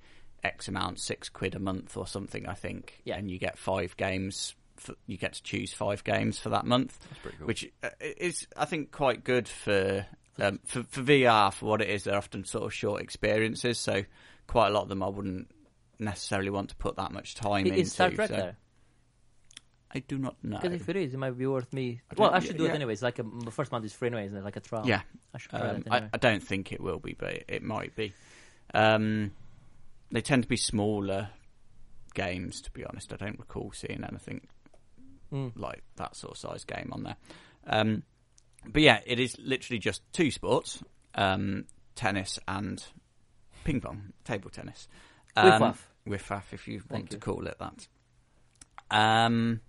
[0.44, 3.18] X amount, six quid a month or something, I think, Yeah.
[3.18, 4.56] and you get five games.
[4.78, 7.48] For, you get to choose five games for that month, That's pretty cool.
[7.48, 10.06] which uh, is, I think, quite good for,
[10.40, 12.04] um, for for VR for what it is.
[12.06, 14.04] They're often sort of short experiences, so
[14.48, 15.50] quite a lot of them I wouldn't
[16.00, 17.80] necessarily want to put that much time into.
[17.80, 18.58] is Star Trek so there?
[19.94, 20.58] I do not know.
[20.62, 22.02] Because if it is, it might be worth me.
[22.12, 22.74] I Well, I should do it yeah.
[22.74, 23.02] anyways.
[23.02, 24.44] Like a, the first month is free anyway, isn't it?
[24.44, 24.84] Like a trial.
[24.86, 25.02] Yeah.
[25.34, 26.10] I should try Um, it I, anyway.
[26.14, 28.14] I don't think it will be, but it, it might be.
[28.74, 29.32] Um,
[30.12, 31.30] they tend to be smaller
[32.14, 33.14] games, to be honest.
[33.14, 34.42] I don't recall seeing anything
[35.32, 35.54] Mm.
[35.56, 37.16] like that sort of size game on there.
[37.66, 38.04] Um,
[38.72, 40.82] but yeah, it is literally just two sports:
[41.16, 42.84] um, tennis and
[43.64, 44.88] ping pong, table tennis.
[45.36, 45.76] Um.
[46.06, 47.20] Whiff-waff, if you Thank want to you.
[47.20, 47.88] call it that.
[48.92, 49.62] Um,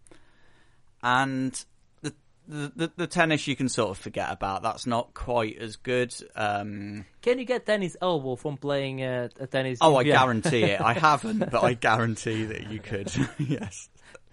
[1.03, 1.65] and
[2.03, 2.13] the,
[2.47, 4.63] the the the tennis you can sort of forget about.
[4.63, 6.15] That's not quite as good.
[6.35, 9.79] Um, Can you get tennis elbow from playing uh, a tennis?
[9.81, 10.19] oh, I Yeah.
[10.19, 10.81] guarantee it.
[10.81, 13.11] I haven't, but I guarantee that you could.
[13.39, 13.89] yes.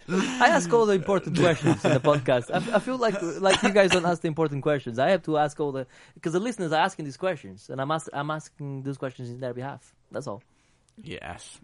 [0.10, 2.52] I ask all the important questions in the podcast.
[2.52, 5.00] I, I feel like like you guys don't ask the important questions.
[5.00, 7.92] I have to ask all the because the listeners are asking these questions, and I'm
[7.92, 9.94] ask, I'm asking those questions in their behalf.
[10.12, 10.44] That's all.
[11.02, 11.60] Yes.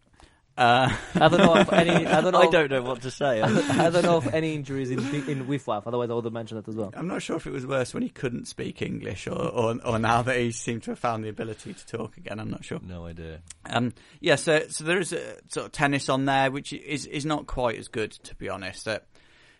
[0.59, 2.05] Uh, I don't know if any.
[2.05, 2.41] I don't know.
[2.41, 3.41] I if- don't know what to say.
[3.41, 4.99] I don't know if any injuries in
[5.29, 6.91] in Whiff Otherwise, I would have mentioned that as well.
[6.95, 9.99] I'm not sure if it was worse when he couldn't speak English or, or, or
[9.99, 12.41] now that he seemed to have found the ability to talk again.
[12.41, 12.79] I'm not sure.
[12.85, 13.39] no idea.
[13.65, 17.25] Um, yeah, so so there is a sort of tennis on there, which is is
[17.25, 18.85] not quite as good to be honest.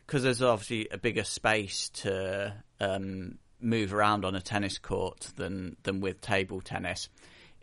[0.06, 5.78] Because there's obviously a bigger space to um, move around on a tennis court than
[5.84, 7.08] than with table tennis.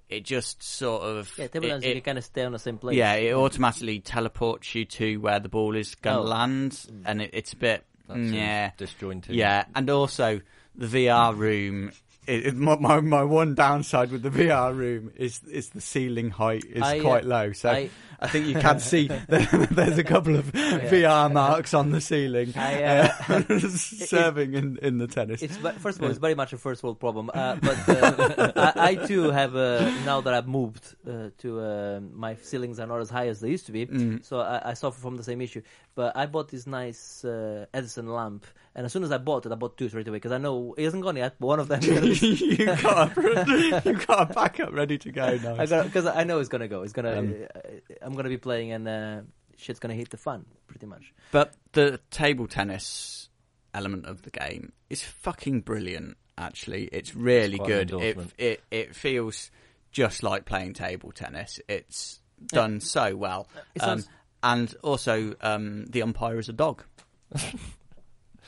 [0.09, 2.59] It just sort of Yeah, table it- it- you can kind of stay on the
[2.61, 2.97] same place.
[2.97, 6.25] yeah, it automatically teleports you to where the ball is going to Oh.
[6.27, 9.35] land, and it, it's a bit That mm, yeah, disjointed.
[9.35, 10.41] yeah, and also
[10.77, 11.91] the VR room.
[12.27, 16.31] It, it- my, my my one downside with the VR room is is the ceiling
[16.31, 17.53] height is I, uh, quite low.
[17.53, 21.91] So I, I- think you can see there, there's a couple of VR marks on
[21.91, 25.43] the ceiling I, uh, uh, serving in, in the tennis.
[25.43, 27.31] It's first of all, it's very much a first world problem.
[27.33, 32.81] Uh, but uh, I, too have uh, now that I've moved uh, to my ceilings
[32.81, 34.25] are not as high as they used to be, Mm.
[34.25, 35.63] so I, I suffer from the same issue.
[35.95, 38.45] But I bought this nice uh, Edison lamp,
[38.77, 40.75] and as soon as I bought it, I bought two straight away because I know
[40.77, 41.35] it hasn't gone yet.
[41.41, 45.25] But one of them, you got a, you got a backup ready to go.
[45.59, 46.83] I got because I know it's gonna go.
[46.83, 47.19] It's gonna.
[47.19, 47.59] Um, uh,
[48.03, 49.21] I'm gonna be playing, and uh,
[49.57, 51.13] shit's gonna hit the fan pretty much.
[51.33, 53.31] But the table tennis
[53.75, 56.17] element of the game is fucking brilliant.
[56.39, 57.93] Actually, it's really an good.
[57.93, 59.51] It, it it feels
[59.91, 61.59] just like playing table tennis.
[61.67, 63.49] It's done so well,
[63.81, 64.09] um, sounds-
[64.43, 66.85] and also um, the umpire is a dog.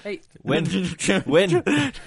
[0.05, 0.65] Hey, When?
[0.65, 1.63] Just When?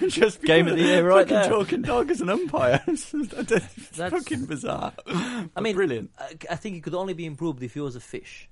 [0.07, 1.49] just Game of the year right fucking there.
[1.49, 2.81] talking dog as an umpire.
[2.87, 4.93] it's That's- fucking bizarre.
[5.07, 6.11] I mean, brilliant.
[6.17, 8.49] I, I think it could only be improved if he was a fish,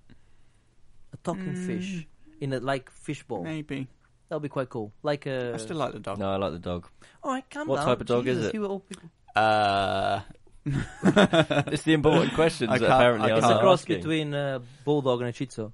[1.13, 2.05] a talking fish
[2.41, 3.43] in a like fishbowl.
[3.43, 3.87] Maybe.
[4.27, 4.91] That'll be quite cool.
[5.03, 6.19] Like uh, I still like the dog.
[6.19, 6.87] No, I like the dog.
[7.23, 7.85] all right, calm What down.
[7.85, 8.55] type of dog is it?
[8.57, 10.19] all people- Uh,
[10.65, 13.97] It's the important questions I that can't- apparently I It's a cross asking.
[13.97, 15.71] between a bulldog and a Shih Tzu,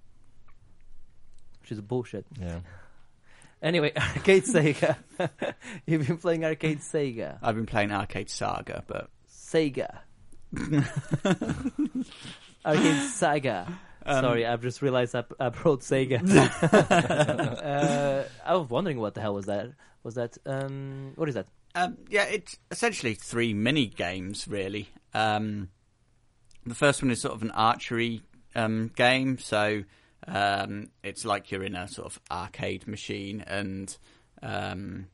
[1.62, 2.26] which is bullshit.
[2.40, 2.60] Yeah.
[3.66, 4.96] Anyway, arcade Sega.
[5.88, 7.40] You've been playing arcade Sega.
[7.42, 10.02] I've been playing Arcade Saga, but Sega.
[12.66, 13.80] arcade Saga.
[14.06, 16.22] Um, Sorry, I've just realized I, I wrote Sega.
[17.64, 19.72] uh, I was wondering what the hell was that.
[20.04, 21.48] Was that um, what is that?
[21.74, 24.90] Um, yeah, it's essentially three mini games, really.
[25.16, 25.70] Um,
[26.68, 28.22] the first one is sort of an archery
[28.54, 29.84] um, game, so
[30.28, 33.96] um, it's like you're in a sort of arcade machine, and
[34.42, 35.08] um,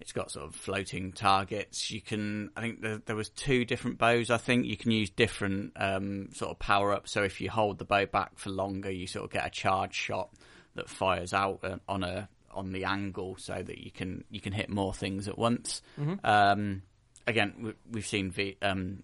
[0.00, 1.90] it's got sort of floating targets.
[1.90, 4.30] You can, I think there, there was two different bows.
[4.30, 7.12] I think you can use different um, sort of power ups.
[7.12, 9.94] So if you hold the bow back for longer, you sort of get a charge
[9.94, 10.30] shot
[10.74, 14.52] that fires out uh, on a on the angle, so that you can you can
[14.52, 15.82] hit more things at once.
[16.24, 16.82] Um,
[17.26, 19.02] again, we, we've seen v, um,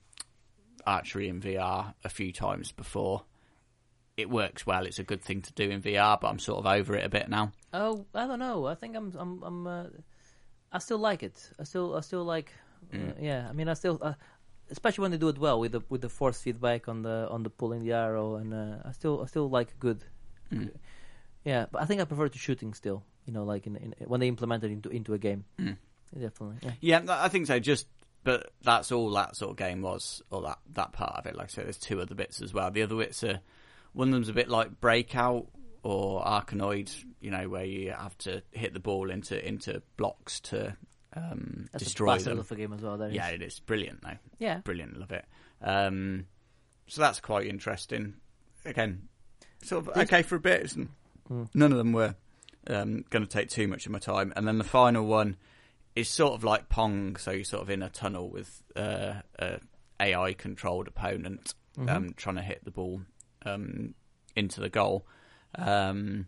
[0.87, 3.23] archery in VR a few times before.
[4.17, 4.87] It works well.
[4.87, 7.09] It's a good thing to do in VR, but I'm sort of over it a
[7.09, 7.51] bit now.
[7.73, 8.67] Oh, I don't know.
[8.67, 9.67] I think I'm I'm I'm.
[9.67, 9.85] Uh,
[10.73, 11.51] I still like it.
[11.59, 12.53] I still I still like.
[12.93, 13.15] Uh, Mm.
[13.21, 13.99] yeah, I mean, I still.
[14.01, 14.15] Uh,
[14.71, 17.43] Especially when they do it well with the with the force feedback on the on
[17.43, 20.03] the pulling the arrow, and uh, I still I still like good.
[20.51, 20.71] Mm.
[21.45, 23.03] Yeah, but I think I prefer to shooting still.
[23.27, 25.45] You know, like in, in when they implement it into into a game.
[25.61, 25.77] Mm.
[26.19, 26.57] Definitely.
[26.81, 27.01] Yeah.
[27.07, 27.59] Yeah, I think so.
[27.59, 27.87] Just,
[28.23, 31.37] but that's all that sort of game was, or that that part of it.
[31.37, 32.71] Like I said, there's two other bits as well.
[32.71, 33.41] The other bits are
[33.95, 35.47] one of them's a bit like Breakout
[35.83, 36.93] or Arkanoid.
[37.21, 40.77] You know, where you have to hit the ball into into blocks to
[41.17, 42.39] um, That's destroy a bastard them.
[42.41, 42.97] of a game as well.
[42.99, 44.19] There Yeah, it is brilliant though.
[44.39, 44.59] yeah.
[44.59, 45.25] Brilliant, love it.
[45.63, 46.27] Um,
[46.87, 48.15] so that's quite interesting.
[48.67, 49.09] Again,
[49.63, 50.63] sort of okay for a bit.
[50.63, 50.91] Isn't,
[51.31, 51.49] Mm.
[51.55, 52.15] None of them were
[52.67, 54.31] um, going to take too much of my time.
[54.37, 55.37] And then the final one
[55.97, 59.59] is sort of like Pong, so you're sort of in a tunnel with uh, a
[59.99, 61.89] AI controlled opponent Mhm.
[61.91, 63.01] um, trying to hit the ball
[63.45, 63.95] um,
[64.37, 65.07] into the goal.
[65.57, 66.27] Um,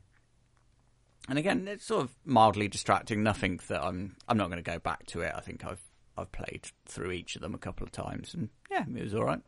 [1.29, 3.23] and again, it's sort of mildly distracting.
[3.23, 5.33] Nothing that I'm I'm not going to go back to it.
[5.35, 5.83] I think I've
[6.17, 9.25] I've played through each of them a couple of times, and yeah, it was all
[9.25, 9.41] right.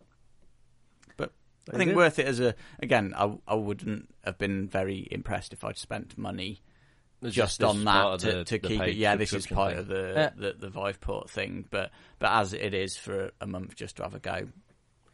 [1.17, 1.33] But
[1.73, 1.97] I think good.
[1.97, 3.15] worth it as a again.
[3.17, 6.63] I I wouldn't have been very impressed if I'd spent money
[7.23, 8.97] It's just on that to, the- to keep it.
[8.97, 9.79] Yeah, this is part thing.
[9.81, 10.31] of the, Yeah.
[10.37, 14.15] the the Viveport thing, but but as it is for a month just to have
[14.15, 14.49] a go,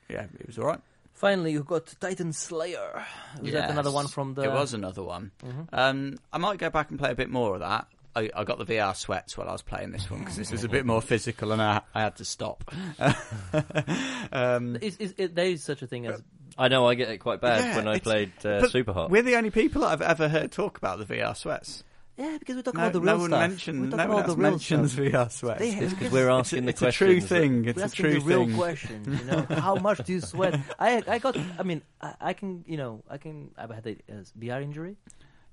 [0.09, 0.81] yeah, it was all right.
[1.15, 3.05] Finally, you've got Titan Slayer.
[3.41, 4.43] Was that another one from the?
[4.43, 5.31] It was another one.
[5.43, 5.69] Mhm.
[5.73, 7.87] Um, I might go back and play a bit more of that.
[8.17, 10.63] I, I got the VR sweats while I was playing this one because this was
[10.63, 12.71] a bit more physical and I, I had to stop.
[14.33, 16.23] um, Is, is, it, there is such a thing as
[16.57, 19.11] I know I get it quite bad Yeah, when I played uh, Super Hot.
[19.11, 21.83] we're the only people that I've ever heard talk about the VR sweats.
[22.17, 23.41] Yeah, because we talk No, about the no real one stuff.
[23.51, 23.81] mentioned.
[23.83, 25.05] we talk No about one the else real mentions stuff.
[25.05, 25.59] VR sweats.
[25.61, 27.65] They- because because we're It's, asking it's the a true thing.
[27.65, 28.57] It's We're a true the real thing.
[28.57, 29.19] question.
[29.19, 30.61] You know, how much do you sweat?
[30.79, 31.37] I I got.
[31.59, 32.65] I mean, I, I can.
[32.67, 33.51] You know, I can.
[33.59, 34.97] I've had a uh, VR injury.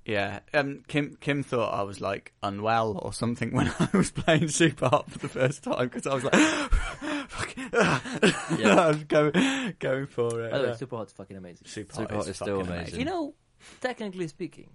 [0.03, 4.47] Yeah, um, Kim Kim thought I was like unwell or something when I was playing
[4.47, 6.34] Super Hot for the first time because I was like,
[7.30, 7.55] fuck,
[8.59, 8.80] Yeah.
[8.82, 10.51] I was going going for it.
[10.51, 10.76] By the way, yeah.
[10.76, 11.68] Super Hot's fucking amazing.
[11.68, 12.99] Super, Super Hot Hot is is still fucking amazing.
[12.99, 13.36] You know,
[13.80, 14.70] technically speaking,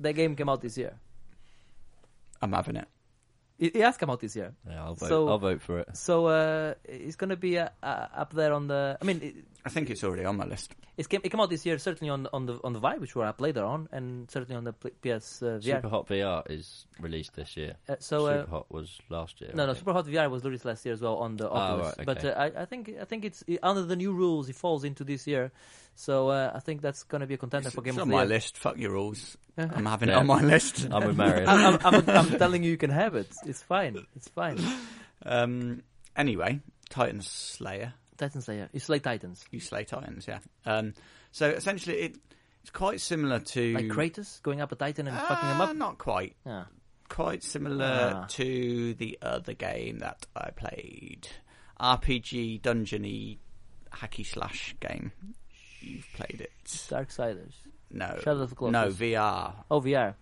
[0.00, 0.94] that game came out this year.
[2.42, 2.88] I'm having it.
[3.56, 4.52] It, it has come out this year.
[4.68, 5.08] Yeah, I'll vote.
[5.08, 5.96] So- I'll vote for it.
[5.96, 8.98] So uh, it's gonna be uh, uh, up there on the.
[9.00, 9.34] I mean, it,
[9.64, 10.74] I think it's already on my list.
[10.96, 13.14] it came, it came out this year, certainly on on the on the Vive, which
[13.14, 15.76] where I played it on, and certainly on the P- PS uh, VR.
[15.76, 17.76] Super Hot VR is released this year.
[17.88, 19.50] Uh, so uh, Super Hot was last year.
[19.54, 19.78] No, I no, think.
[19.82, 21.94] Super Hot VR was released last year as well on the Ah, Oculus.
[21.98, 22.32] right, But okay.
[22.32, 24.48] uh, I, I think I think it's under the new rules.
[24.48, 25.52] It falls into this year,
[25.94, 28.02] so uh, I think that's going to be a contender It's, for Game it's of
[28.02, 28.56] on my list.
[28.58, 29.36] Fuck your rules.
[29.56, 30.88] I'm having it on my list.
[30.90, 31.48] I'm with Marius.
[31.48, 33.28] I'm, I'm, I'm, I'm telling you, you can have it.
[33.46, 34.04] It's fine.
[34.16, 34.58] It's fine.
[35.24, 35.82] Um,
[36.16, 37.94] anyway, Titan Slayer.
[38.16, 38.68] Titan Slayer.
[38.72, 39.44] You slay Titans.
[39.50, 40.38] You slay Titans, yeah.
[40.66, 40.94] Um,
[41.32, 42.16] so essentially, it
[42.62, 45.76] it's quite similar to Like Kratos going up a Titan and fucking him Ah, up.
[45.76, 46.34] Not quite.
[46.46, 46.64] Yeah.
[47.08, 48.26] quite similar Ah.
[48.30, 51.28] to the other game that I played.
[51.80, 53.38] RPG dungeony
[53.92, 55.12] hacky slash game.
[55.86, 56.52] You've played it.
[56.64, 57.52] Darksiders.
[57.90, 58.16] No.
[58.22, 58.98] Shadow of the Colossus.
[59.00, 59.52] No, VR.
[59.70, 60.14] Oh, VR.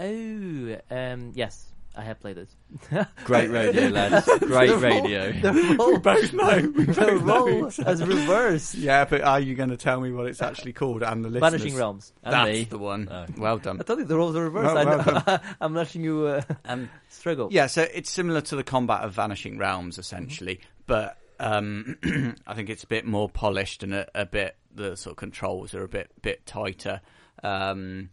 [0.00, 1.66] Oh, um, yes.
[1.96, 2.48] I have played it.
[3.24, 4.24] Great radio, lads.
[4.38, 5.32] Great radio.
[5.32, 6.72] The role, both know.
[6.76, 7.36] We the both know.
[7.36, 8.76] role has reversed.
[8.76, 11.50] Yeah, but are you going to tell me what it's actually called and the listeners?
[11.60, 12.12] Vanishing Realms.
[12.22, 12.64] And That's me.
[12.64, 13.08] the one.
[13.10, 13.26] Oh.
[13.36, 13.80] Well done.
[13.80, 14.72] I told you the roles are reversed.
[14.74, 15.38] Well- I well know.
[15.60, 17.48] I'm letting you uh, Um, struggle.
[17.50, 21.98] Yeah, so it's similar to the combat of Vanishing Realms, essentially, but um,
[22.46, 25.74] I think it's a bit more polished and a, a bit the sort of controls
[25.74, 27.00] are a bit bit tighter.
[27.42, 28.10] Um,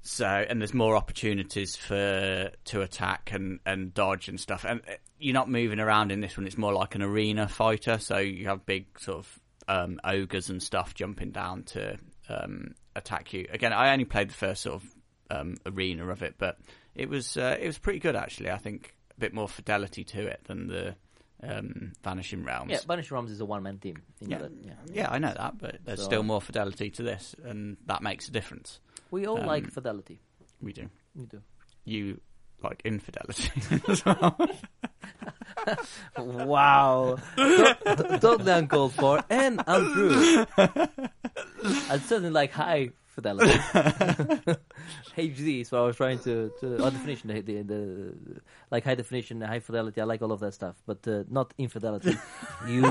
[0.00, 4.64] So and there's more opportunities for to attack and, and dodge and stuff.
[4.64, 6.46] And uh, you're not moving around in this one.
[6.46, 7.98] It's more like an arena fighter.
[7.98, 13.32] So you have big sort of um, ogres and stuff jumping down to um, attack
[13.32, 13.46] you.
[13.50, 14.94] Again, I only played the first sort of
[15.30, 16.58] um, arena of it, but
[16.94, 18.50] it was uh, it was pretty good actually.
[18.50, 20.94] I think a bit more fidelity to it than the
[21.42, 22.70] um, Vanishing Realms.
[22.70, 24.02] Yeah, Vanishing Realms is a one man team.
[24.20, 24.42] You know Yeah.
[24.42, 24.72] that, yeah.
[24.92, 28.28] Yeah, I know that, but there's So- still more fidelity to this, and that makes
[28.28, 28.80] a difference.
[29.10, 30.20] We all Um, like fidelity.
[30.60, 30.88] We do.
[31.14, 31.40] We do.
[31.84, 32.20] You
[32.62, 33.50] like infidelity
[33.88, 34.36] as well.
[36.16, 37.18] Wow.
[37.36, 40.46] Be uncalled for and untrue.
[40.56, 43.58] I'd certainly like high fidelity.
[45.18, 48.14] HD what I was trying to, to oh, definition, the, the, the,
[48.70, 50.00] like high definition, high fidelity.
[50.00, 52.14] I like all of that stuff, but uh, not infidelity.
[52.68, 52.82] you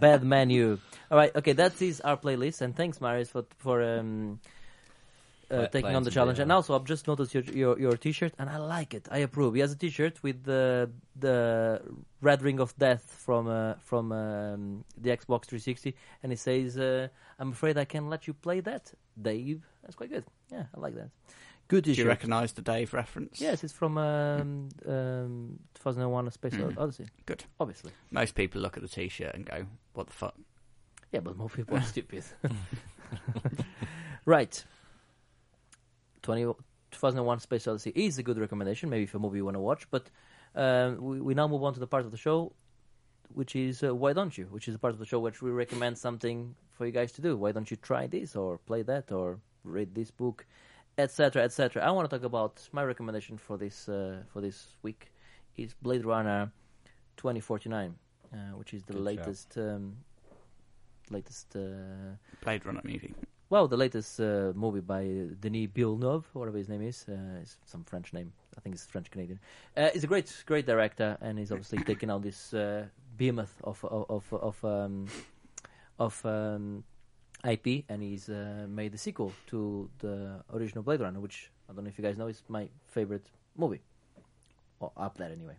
[0.00, 0.78] bad man, you.
[1.10, 4.38] All right, okay, that is our playlist, and thanks, Marius, for for um,
[5.50, 6.38] uh, taking on the challenge.
[6.38, 9.08] And also, I've just noticed your your your T-shirt, and I like it.
[9.10, 9.54] I approve.
[9.54, 11.80] He has a T-shirt with the the
[12.20, 17.08] red ring of death from uh, from um, the Xbox 360, and it says, uh,
[17.38, 20.24] "I'm afraid I can't let you play that, Dave." That's quite good.
[20.50, 21.10] Yeah, I like that.
[21.68, 23.40] Good do you recognise the Dave reference?
[23.40, 26.78] Yes, it's from um, um, 2001: A Space Mm.
[26.78, 27.06] Odyssey.
[27.26, 27.42] Good.
[27.58, 27.90] Obviously.
[28.12, 30.34] Most people look at the T-shirt and go, "What the fuck?"
[31.12, 32.22] Yeah, but more people are stupid.
[34.24, 34.64] right.
[36.26, 36.42] 20,
[36.90, 39.88] 2001 Space Odyssey is a good recommendation, maybe for a movie you want to watch.
[39.90, 40.10] But
[40.56, 42.52] um, we, we now move on to the part of the show,
[43.32, 44.46] which is uh, Why Don't You?
[44.50, 47.22] Which is the part of the show which we recommend something for you guys to
[47.22, 47.36] do.
[47.36, 50.44] Why don't you try this or play that or read this book,
[50.98, 51.82] etc., etc.
[51.82, 55.12] I want to talk about my recommendation for this uh, for this week
[55.56, 56.50] is Blade Runner
[57.18, 57.94] 2049,
[58.32, 59.96] uh, which is the Good latest um,
[61.08, 61.54] latest.
[61.54, 63.14] Uh, Blade Runner movie.
[63.48, 65.04] Well, the latest uh, movie by
[65.40, 68.32] Denis Villeneuve, whatever his name is, uh, is some French name.
[68.56, 69.38] I think it's French Canadian.
[69.76, 72.86] Uh, he's a great, great director, and he's obviously taken out this uh,
[73.16, 75.06] behemoth of of of of, um,
[75.98, 76.84] of um,
[77.44, 81.84] IP, and he's uh, made the sequel to the original Blade Runner, which I don't
[81.84, 83.26] know if you guys know is my favorite
[83.56, 83.80] movie,
[84.80, 85.56] or up there anyway.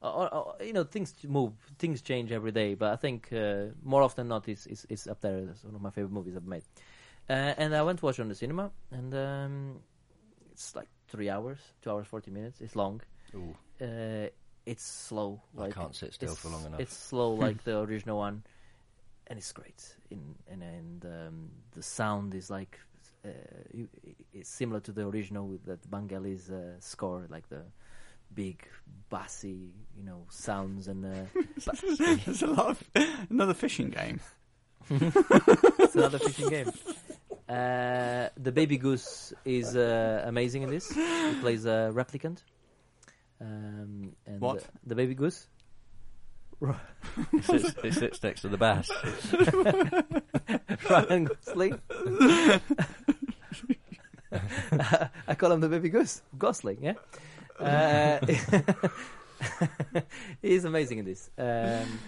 [0.00, 3.66] Or, or, or, you know, things move, things change every day, but I think uh,
[3.82, 6.36] more often than not, it's, it's, it's up there as one of my favorite movies
[6.36, 6.62] I've made.
[7.28, 9.80] Uh, and I went to watch it on the cinema, and um,
[10.52, 12.60] it's like three hours, two hours forty minutes.
[12.60, 13.00] It's long.
[13.34, 14.28] Ooh, Uh,
[14.64, 15.40] it's slow.
[15.56, 16.80] I Like, can't sit still for long enough.
[16.80, 18.42] It's slow like the original one,
[19.26, 19.96] and it's great.
[20.10, 22.78] In and and um, the sound is like
[23.24, 23.28] uh,
[24.32, 27.62] it's similar to the original with that Vangelis uh, score, like the
[28.34, 28.64] big
[29.10, 31.24] bassy, you know, sounds and uh,
[32.24, 32.82] There's a lot of
[33.30, 34.20] another fishing game.
[34.90, 36.70] it's another fishing game.
[37.48, 40.90] Uh, the baby goose is uh, amazing in this.
[40.92, 42.42] He plays a replicant.
[43.40, 44.64] Um, and What?
[44.86, 45.46] the baby goose?
[47.32, 48.90] it, sits, it sits next to the bass.
[50.90, 51.80] Ryan Gosling.
[55.28, 56.22] I call him the baby goose.
[56.36, 56.94] Gosling, yeah?
[57.60, 58.18] Uh,
[60.42, 61.30] he's amazing in this.
[61.38, 61.98] Um,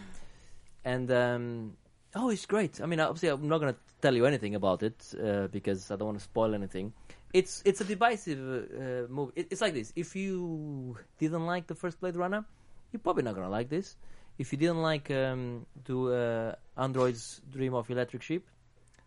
[0.84, 1.76] and, um,
[2.14, 2.80] oh, he's great.
[2.80, 5.96] I mean, obviously, I'm not going to tell you anything about it uh, because I
[5.96, 6.92] don't want to spoil anything.
[7.32, 9.32] It's it's a divisive uh, movie.
[9.36, 9.92] It, it's like this.
[9.94, 12.44] If you didn't like the first Blade Runner,
[12.90, 13.96] you're probably not going to like this.
[14.36, 18.48] If you didn't like um, do uh, Androids Dream of Electric Sheep,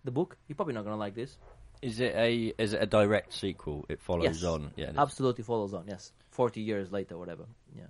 [0.05, 1.37] the book, you're probably not going to like this.
[1.81, 3.85] Is it a is it a direct sequel?
[3.89, 4.43] It follows Yes.
[4.45, 4.71] on.
[4.77, 4.91] Yeah.
[4.91, 4.95] it.
[4.97, 5.83] Absolutely follows on.
[5.85, 7.45] Yes, forty years later, whatever.
[7.75, 7.89] Yeah,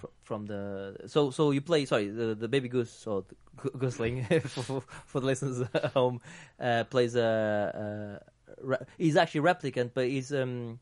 [0.00, 3.24] Fr- from the so so you play sorry the the baby goose or
[3.78, 6.20] Gosling for, for, for the listeners at home
[6.60, 8.20] uh, plays a,
[8.60, 10.78] a re- he's actually a replicant, but he's um.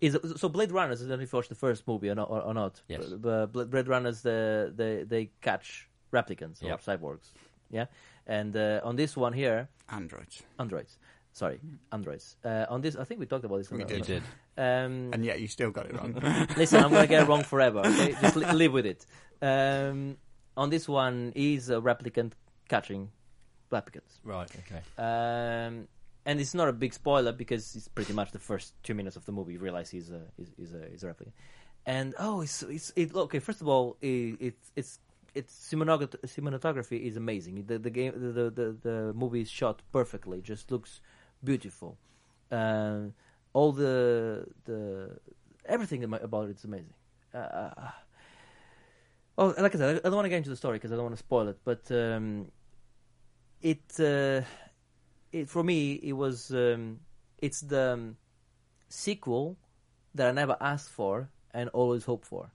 [0.00, 1.00] Is so Blade Runners?
[1.02, 2.30] I don't know if you watched the first movie or not.
[2.30, 2.80] Or, or not.
[2.86, 3.06] Yes.
[3.08, 6.84] But, but Blade Runners, the, they they catch replicants or Yep.
[6.84, 7.32] cyborgs.
[7.70, 7.86] Yeah,
[8.24, 10.42] and uh, on this one here, Androids.
[10.58, 10.98] androids.
[11.38, 11.58] Sorry,
[11.92, 12.36] androids.
[12.44, 13.70] Uh, on this, I think we talked about this.
[13.70, 14.04] We did.
[14.04, 14.22] did.
[14.66, 16.12] Um, And yet you still got it wrong.
[16.56, 17.80] listen, I'm gonna get it wrong forever.
[17.90, 19.06] Okay, just li- live with it.
[19.40, 20.16] Um,
[20.56, 22.32] on this one, he's a replicant
[22.68, 23.02] catching
[23.70, 24.50] replicants, Right.
[24.62, 24.82] Okay.
[25.08, 25.86] um,
[26.26, 29.24] and it's not a big spoiler because it's pretty much the first two minutes of
[29.26, 29.52] the movie.
[29.52, 31.34] You realize he's a he's, he's a he's a replicant,
[31.86, 33.38] and oh, it's it's it, okay.
[33.38, 34.98] First of all, it, it's it's
[35.36, 37.64] it's cinematography is amazing.
[37.66, 40.38] The the game the the, the, the movie is shot perfectly.
[40.38, 41.00] It Just looks
[41.42, 41.98] beautiful.
[42.50, 43.14] Um,
[43.52, 45.18] all the the
[45.66, 46.94] everything about it's amazing.
[47.34, 47.70] Uh,
[49.36, 51.04] oh, like I said, I don't want to get into the story because I don't
[51.04, 51.58] want to spoil it.
[51.64, 52.50] But um,
[53.62, 54.42] it uh,
[55.32, 57.00] it for me it was um,
[57.38, 58.16] it's the um,
[58.88, 59.56] sequel
[60.14, 62.50] that I never asked for and always hoped for.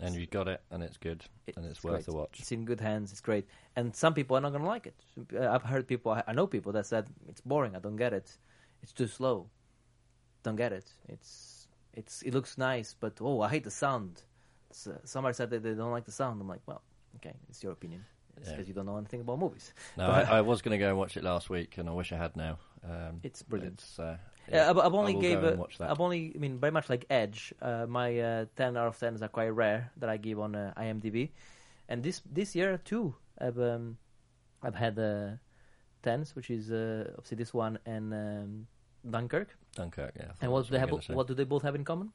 [0.00, 1.24] And you got it, and it's good,
[1.56, 2.08] and it's worth great.
[2.08, 2.36] a watch.
[2.40, 3.12] It's in good hands.
[3.12, 3.46] It's great,
[3.76, 4.96] and some people are not going to like it.
[5.40, 6.20] I've heard people.
[6.26, 7.76] I know people that said it's boring.
[7.76, 8.36] I don't get it.
[8.82, 9.48] It's too slow.
[10.42, 10.90] Don't get it.
[11.08, 14.22] It's it's it looks nice, but oh, I hate the sound.
[14.70, 16.40] So, somebody said that they don't like the sound.
[16.40, 16.82] I'm like, well,
[17.16, 18.04] okay, it's your opinion.
[18.38, 18.54] It's Yeah.
[18.54, 19.74] because you don't know anything about movies.
[19.98, 22.10] No, I, I was going to go and watch it last week, and I wish
[22.12, 22.58] I had now.
[22.82, 23.80] Um, It's brilliant.
[23.80, 24.16] It's, uh,
[24.50, 25.90] Yeah, I've, I've only gave Watch that.
[25.90, 27.54] I've only, I mean, very much like Edge.
[27.60, 30.72] Uh, my uh, ten out of tens are quite rare that I give on uh,
[30.76, 31.30] IMDb,
[31.88, 33.98] and this this year too, I've um,
[34.62, 35.30] I've had uh,
[36.02, 38.66] tens, which is uh, obviously this one and um,
[39.08, 39.56] Dunkirk.
[39.74, 40.32] Dunkirk, yeah.
[40.40, 40.88] And what do they have?
[40.90, 42.12] you were gonna What do they both have in common?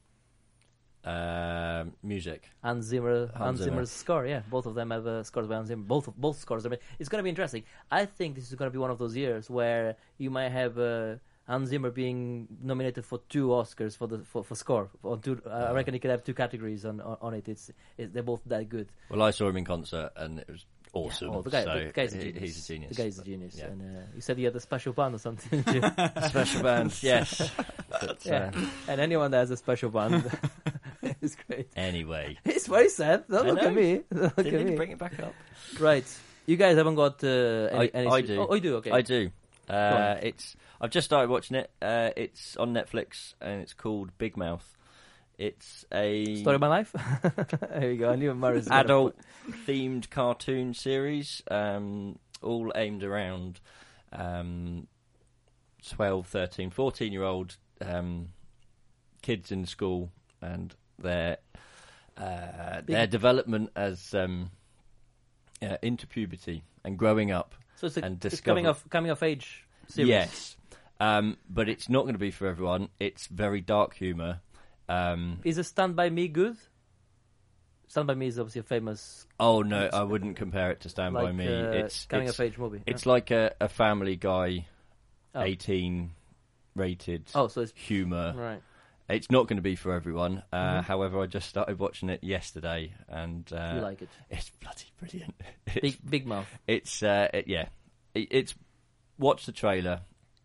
[1.04, 2.50] Um, music.
[2.62, 3.70] Hans Zimmer, Hans Hans Zimmer.
[3.70, 4.26] Zimmer's score.
[4.26, 5.84] Yeah, both of them have uh, scores by Hans Zimmer.
[5.84, 6.66] Both both scores.
[6.66, 6.76] are.
[6.98, 7.64] It's going to be interesting.
[7.90, 10.78] I think this is going to be one of those years where you might have
[10.78, 11.16] uh,
[11.48, 14.90] Hans Zimmer being nominated for two Oscars for the for, for score.
[15.02, 17.48] On two, uh, I reckon he could have two categories on on, on it.
[17.48, 18.88] It's, it's they're both that good.
[19.08, 21.30] Well, I saw him in concert, and it was awesome.
[21.30, 22.42] Oh, the guy, so the guy's a genius.
[22.42, 22.96] He's a genius.
[22.96, 23.56] The guy's a genius.
[23.58, 23.64] Yeah.
[23.66, 25.62] And uh, you said he had a special band or something.
[26.28, 27.50] Special band, yes.
[27.90, 28.50] But, yeah.
[28.54, 30.30] uh, and anyone that has a special band
[31.22, 31.68] is great.
[31.74, 33.24] anyway, It's very sad.
[33.28, 33.68] Don't I look know.
[33.68, 34.00] at me.
[34.12, 34.76] Don't look at me.
[34.76, 35.34] bring it back up.
[35.80, 36.04] Right.
[36.46, 37.28] You guys haven't got uh,
[37.72, 38.46] any, I- any I do.
[38.48, 38.76] Oh, you do.
[38.76, 38.90] Okay.
[38.90, 39.30] I do.
[39.68, 40.54] Uh, it's.
[40.80, 41.70] I've just started watching it.
[41.82, 44.76] Uh, it's on Netflix, and it's called Big Mouth.
[45.36, 46.94] It's a Story of my life.
[47.70, 48.10] there you go.
[48.10, 49.14] I knew Marius adult
[49.66, 53.60] themed cartoon series, um, all aimed around
[54.12, 54.88] um,
[55.88, 58.28] 12, 13, 14 year old um,
[59.22, 60.10] kids in school
[60.42, 61.38] and their
[62.16, 64.50] uh, their development as um,
[65.62, 67.54] uh, into puberty and growing up.
[67.76, 70.08] So it's, a, and it's coming of coming of age series.
[70.08, 70.56] Yes,
[71.00, 72.88] um, but it's not going to be for everyone.
[72.98, 74.40] It's very dark humour.
[74.88, 76.56] Um, Is a Stand by Me good?
[77.88, 81.14] Stand by Me is obviously a famous oh no, I wouldn't compare it to Stand
[81.14, 81.46] like by Me.
[81.46, 82.82] uh, it's coming it's, of age movie.
[82.86, 84.66] It's like a, a Family Guy,
[85.34, 85.42] Oh.
[85.42, 86.12] eighteen
[86.74, 88.34] rated oh, so it's humour.
[88.36, 88.62] right.
[89.10, 90.42] It's not going to be for everyone.
[90.52, 90.84] Uh, Mhm.
[90.84, 94.08] However, I just started watching it yesterday, and uh, you like it?
[94.30, 95.34] it's bloody brilliant.
[95.66, 96.46] It's, Big Big Mouth.
[96.66, 97.68] it's uh, it, yeah,
[98.14, 98.54] it, it's
[99.18, 100.00] watch the trailer.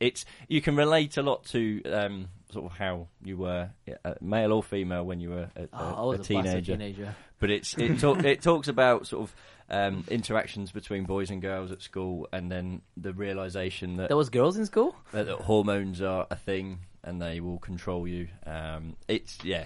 [0.07, 3.69] It's you can relate a lot to um, sort of how you were,
[4.05, 6.73] uh, male or female, when you were a, Oh, a, a teenager.
[6.75, 7.15] teenager.
[7.39, 9.35] But it's it, talk, it talks about sort of
[9.69, 14.29] um, interactions between boys and girls at school, and then the realization that There was
[14.29, 14.95] girls in school.
[15.11, 18.27] that, that hormones are a thing and they will control you.
[18.45, 19.65] Um, it's yeah,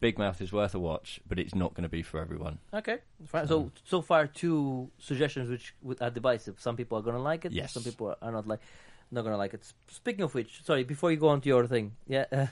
[0.00, 2.58] Big Mouth is worth a watch, but it's not going to be for everyone.
[2.72, 3.46] Okay, fine.
[3.46, 6.56] So so far, two suggestions which are divisive.
[6.60, 7.52] Some people are gonna like it.
[7.52, 7.72] Yes.
[7.72, 8.60] Some people are not like
[9.12, 9.62] not gonna like it.
[9.88, 12.46] Speaking of which, sorry, before you go on to your thing, yeah, uh,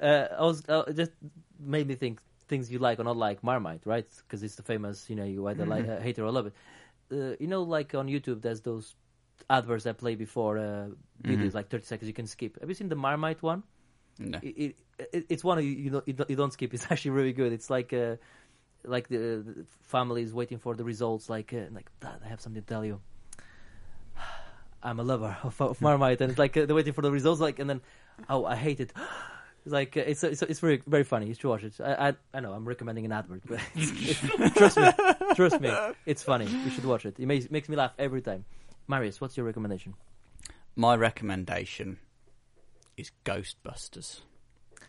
[0.04, 1.12] uh, I was uh, just
[1.60, 4.06] made me think things you like or not like Marmite, right?
[4.18, 6.54] Because it's the famous, you know, you either like uh, hate it or love it.
[7.12, 8.94] Uh, you know, like on YouTube, there's those
[9.50, 10.86] adverts that play before uh,
[11.22, 11.54] videos, Mhm.
[11.54, 12.58] like 30 seconds you can skip.
[12.60, 13.62] Have you seen the Marmite one?
[14.18, 14.38] No.
[14.42, 14.76] it, it,
[15.12, 16.72] it, it's one you you don't, you don't you don't skip.
[16.76, 17.52] It's actually really good.
[17.52, 18.16] It's like uh,
[18.84, 21.28] like the, the family is waiting for the results.
[21.28, 23.00] Like uh, like Dad, I have something to tell you.
[24.82, 27.40] I'm a lover of, of Marmite, and it's like uh, they're waiting for the results.
[27.40, 27.80] Like and then
[28.28, 28.92] oh I hate it.
[29.66, 31.26] It's like uh, it's it's it's very very funny.
[31.26, 31.74] You should watch it.
[31.80, 34.92] I I, I know I'm recommending an advert, but it's, it's, trust me,
[35.34, 35.74] trust me,
[36.06, 36.46] it's funny.
[36.46, 37.18] You should watch it.
[37.18, 38.44] It makes makes me laugh every time.
[38.86, 39.94] Marius, what's your recommendation?
[40.76, 41.98] My recommendation
[42.96, 44.20] is Ghostbusters.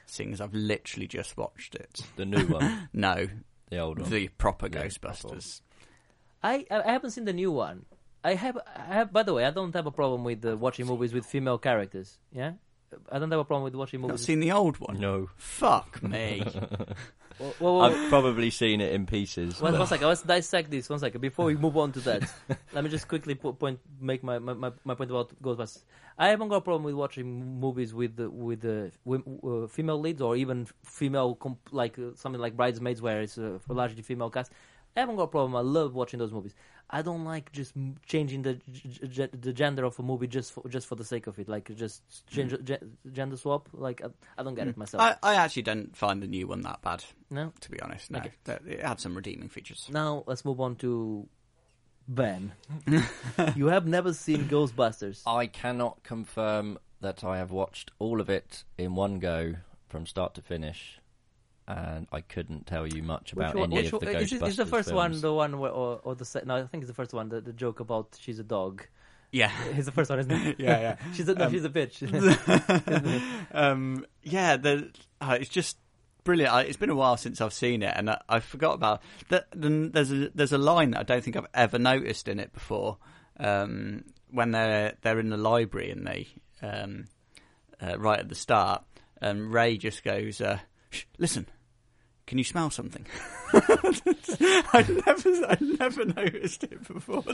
[0.06, 2.02] Seeing as I've literally just watched it.
[2.16, 3.28] The new one, No,
[3.72, 4.12] the old one.
[4.12, 5.62] the proper Yeah, Ghostbusters.
[6.44, 7.86] I I haven't seen the new one.
[8.24, 9.14] I have I have.
[9.14, 12.18] By the way, I don't have a problem with uh, watching movies with female characters.
[12.32, 12.54] Yeah,
[13.12, 14.10] I don't have a problem with watching movies.
[14.10, 14.26] Not movies.
[14.26, 15.00] seen the old one?
[15.00, 16.44] no, Fuck me.
[17.38, 19.62] Whoa, whoa, whoa, I've probably seen it in pieces.
[19.62, 20.90] One, one second, let's dissect this.
[20.90, 22.24] One second, before we move on to that,
[22.74, 25.84] let me just quickly po- point, make my, my, my, my point about Ghostbusters.
[26.18, 30.00] I haven't got a problem with watching movies with the, with the wim- uh, female
[30.00, 34.02] leads or even female comp- like uh, something like Bridesmaids, where it's uh, a largely
[34.02, 34.52] female cast.
[34.98, 35.56] I haven't got a problem.
[35.56, 36.56] I love watching those movies.
[36.90, 37.74] I don't like just
[38.06, 41.28] changing the g- g- the gender of a movie just for, just for the sake
[41.28, 42.64] of it, like just change, mm.
[42.66, 43.70] ge- gender swap.
[43.74, 44.08] Like I,
[44.40, 44.80] I don't get it mm.
[44.80, 45.04] myself.
[45.04, 47.54] I, I actually don't find the new one that bad, no.
[47.60, 48.10] to be honest.
[48.10, 48.32] No, Okay.
[48.68, 49.88] It had some redeeming features.
[49.92, 51.28] Now let's move on to
[52.08, 52.54] Ben.
[53.56, 55.22] you have never seen Ghostbusters.
[55.28, 59.56] I cannot confirm that I have watched all of it in one go
[59.90, 61.00] from start to finish,
[61.68, 64.34] and I couldn't tell you much about Which one- any which of the Ghostbusters is,
[64.34, 66.56] it- is the first one the one where, or, or the se- no?
[66.58, 67.30] I think it's the first one.
[67.30, 68.86] The, the joke about she's a dog,
[69.32, 69.52] Yeah.
[69.76, 70.56] It's the first one, isn't it?
[70.60, 70.96] Yeah, yeah.
[71.14, 71.98] she's a, no, Um, she's a bitch.
[73.52, 74.90] um, yeah, the,
[75.22, 75.78] uh, it's just
[76.24, 76.54] brilliant.
[76.54, 79.48] I, it's been a while since I've seen it, and I, I forgot about that.
[79.54, 82.54] Then there's a there's a line that I don't think I've ever noticed in it
[82.54, 82.98] before.
[83.40, 86.28] Um, when they're they're in the library and they
[86.62, 87.06] um,
[87.82, 88.84] uh, right at the start,
[89.22, 91.48] and Ray just goes, uh, Shh, "Listen,
[92.28, 93.06] can you smell something?"
[93.54, 97.24] I never, I never noticed it before.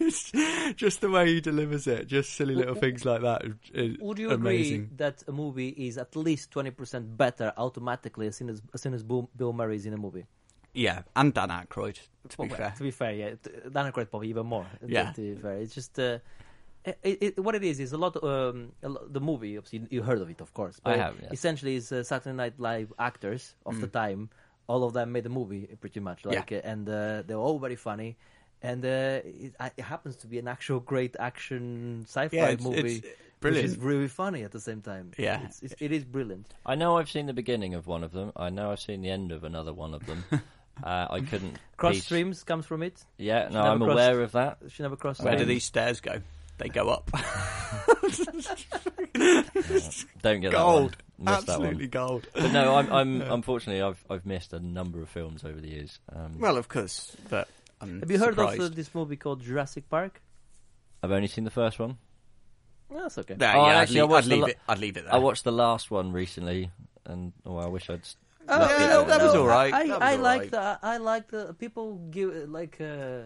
[0.00, 0.32] It's
[0.76, 3.42] just the way he delivers it, just silly little things like that.
[3.74, 4.82] is Would you amazing.
[4.84, 8.80] agree that a movie is at least twenty percent better automatically as soon as as
[8.82, 10.26] soon as Bill, Bill Murray is in a movie?
[10.74, 11.98] Yeah, and Dan Aykroyd.
[12.28, 13.30] To be fair, To be fair, yeah,
[13.72, 14.64] Dan Aykroyd probably even more.
[14.80, 15.12] to- Yeah.
[15.12, 16.18] To be fair, it's just uh,
[17.02, 18.22] it, it, what it is is a lot.
[18.22, 20.80] Um, a lo- the movie, obviously, you heard of it, of course.
[20.84, 21.28] I have, yeah.
[21.32, 23.92] Essentially, it's uh, Saturday Night Live actors of the Mm.
[23.92, 24.30] time.
[24.66, 26.30] All of them made the movie pretty much, Yeah.
[26.40, 28.16] like, uh, and uh, they were all very funny.
[28.62, 32.96] And uh, it, it happens to be an actual great action sci-fi yeah, it's, movie,
[32.96, 33.06] it's
[33.40, 33.64] brilliant.
[33.68, 35.12] which is really funny at the same time.
[35.16, 35.42] Yeah.
[35.44, 36.46] it's, it's, it is brilliant.
[36.66, 38.32] I know I've seen the beginning of one of them.
[38.36, 40.24] I know I've seen the end of another one of them.
[40.82, 41.56] uh, I couldn't.
[41.76, 43.02] Cross piece- Streams comes from it.
[43.16, 44.58] Yeah, no, I'm crossed- aware of that.
[44.68, 45.22] She never crossed.
[45.22, 46.20] Where do these stairs go?
[46.58, 47.10] They go up.
[50.22, 51.34] Don't get gold, that one.
[51.34, 51.90] Missed that absolutely one.
[51.90, 52.28] gold.
[52.34, 55.98] But no, I'm, I'm unfortunately I've I've missed a number of films over the years.
[56.14, 57.48] Um, Well, of course, but
[57.80, 58.60] I'm Have you heard surprised.
[58.60, 60.20] of uh, this movie called Jurassic Park?
[61.02, 61.98] I've only seen the first one.
[62.90, 63.36] No, that's okay.
[63.38, 64.58] Yeah, Oh, yeah, I'd, actually, I leave, I'd leave la- it.
[64.68, 65.14] I'd leave it there.
[65.14, 66.70] I watched the last one recently,
[67.04, 68.00] and oh, I wish I'd.
[68.00, 68.16] s-
[68.50, 69.74] Oh, yeah, no, that was all right.
[69.74, 70.50] I, That was I like right.
[70.50, 73.24] the I like the people give uh, like uh,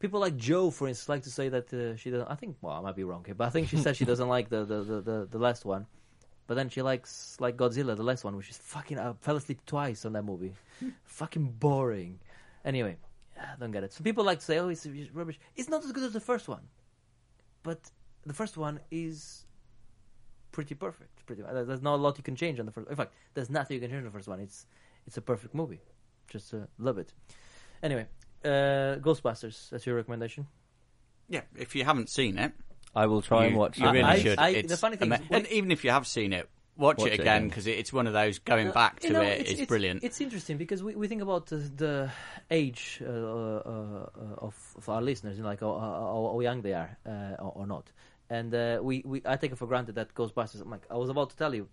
[0.00, 2.26] people like Joe, for instance, like to say that uh, she doesn't.
[2.28, 4.28] I think well, I might be wrong here, but I think she said she doesn't
[4.28, 5.86] like the the, the, the the last one.
[6.48, 8.98] But then she likes like Godzilla, the last one, which is fucking.
[8.98, 10.52] I fell asleep twice on that movie.
[11.04, 12.18] fucking boring.
[12.64, 12.96] Anyway,
[13.38, 13.92] I don't get it.
[13.92, 16.48] So people like to say, "Oh, it's rubbish." It's not as good as the first
[16.48, 16.62] one,
[17.62, 17.78] but
[18.26, 19.46] the first one is
[20.50, 21.24] pretty perfect.
[21.26, 21.42] Pretty.
[21.42, 22.88] There's there's not a lot you can change on the first.
[22.90, 24.40] In fact, there's nothing you can change on the first one.
[24.40, 24.66] It's
[25.06, 25.80] it's a perfect movie.
[26.28, 27.12] Just uh, love it.
[27.82, 28.06] Anyway,
[28.44, 29.70] uh, Ghostbusters.
[29.70, 30.46] That's your recommendation.
[31.28, 32.52] Yeah, if you haven't seen it,
[32.94, 33.78] I will try and watch.
[33.78, 33.92] You it.
[33.92, 34.38] really I- should.
[34.38, 36.98] I- the funny thing is, ama- when- and even if you have seen it, watch,
[36.98, 37.48] Watch it it again again.
[37.48, 39.52] because it, it's one of those going Uh, back to you know, it it's, is
[39.54, 40.02] it's- brilliant.
[40.02, 42.10] It's interesting because we, we think about the, the
[42.50, 46.62] age uh, uh, uh, of, of our listeners, you know, like how, how, how young
[46.62, 47.92] they are uh, or, or not.
[48.30, 50.60] And uh, we, we I take it for granted that Ghostbusters.
[50.62, 51.68] I'm like, I was about to tell you, m-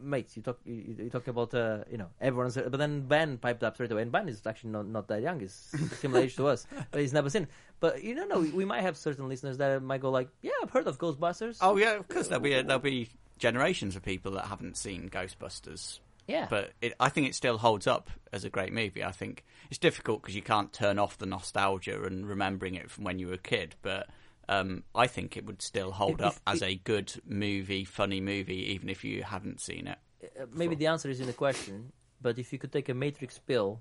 [0.00, 2.56] mates, you talk you, you're talking about uh, you know everyone's.
[2.56, 5.40] But then Ben piped up straight away, and Ben is actually not, not that young.
[5.40, 5.52] He's
[6.00, 7.42] similar age to us, but he's never seen.
[7.44, 7.48] it.
[7.80, 8.40] But you don't know.
[8.40, 11.58] We, we might have certain listeners that might go like, "Yeah, I've heard of Ghostbusters."
[11.60, 13.08] oh yeah, of course there'll be there'll be
[13.38, 16.00] generations of people that haven't seen Ghostbusters.
[16.26, 16.46] yeah.
[16.48, 19.04] But it, I think it still holds up as a great movie.
[19.04, 23.04] I think it's difficult because you can't turn off the nostalgia and remembering it from
[23.04, 23.74] when you were a kid.
[23.82, 24.08] But
[24.48, 28.20] um, I think it would still hold If- up if- as a good movie, funny
[28.20, 29.98] movie, even if you haven't seen it.
[30.40, 31.92] uh, maybe the answer is in the question,
[32.22, 33.80] but if you could take a Matrix pill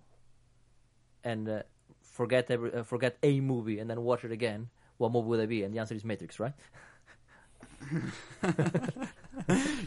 [1.23, 1.63] and uh,
[2.01, 5.49] forget every, uh, forget a movie and then watch it again, what movie would it
[5.49, 5.63] be?
[5.63, 6.53] And the answer is Matrix, right?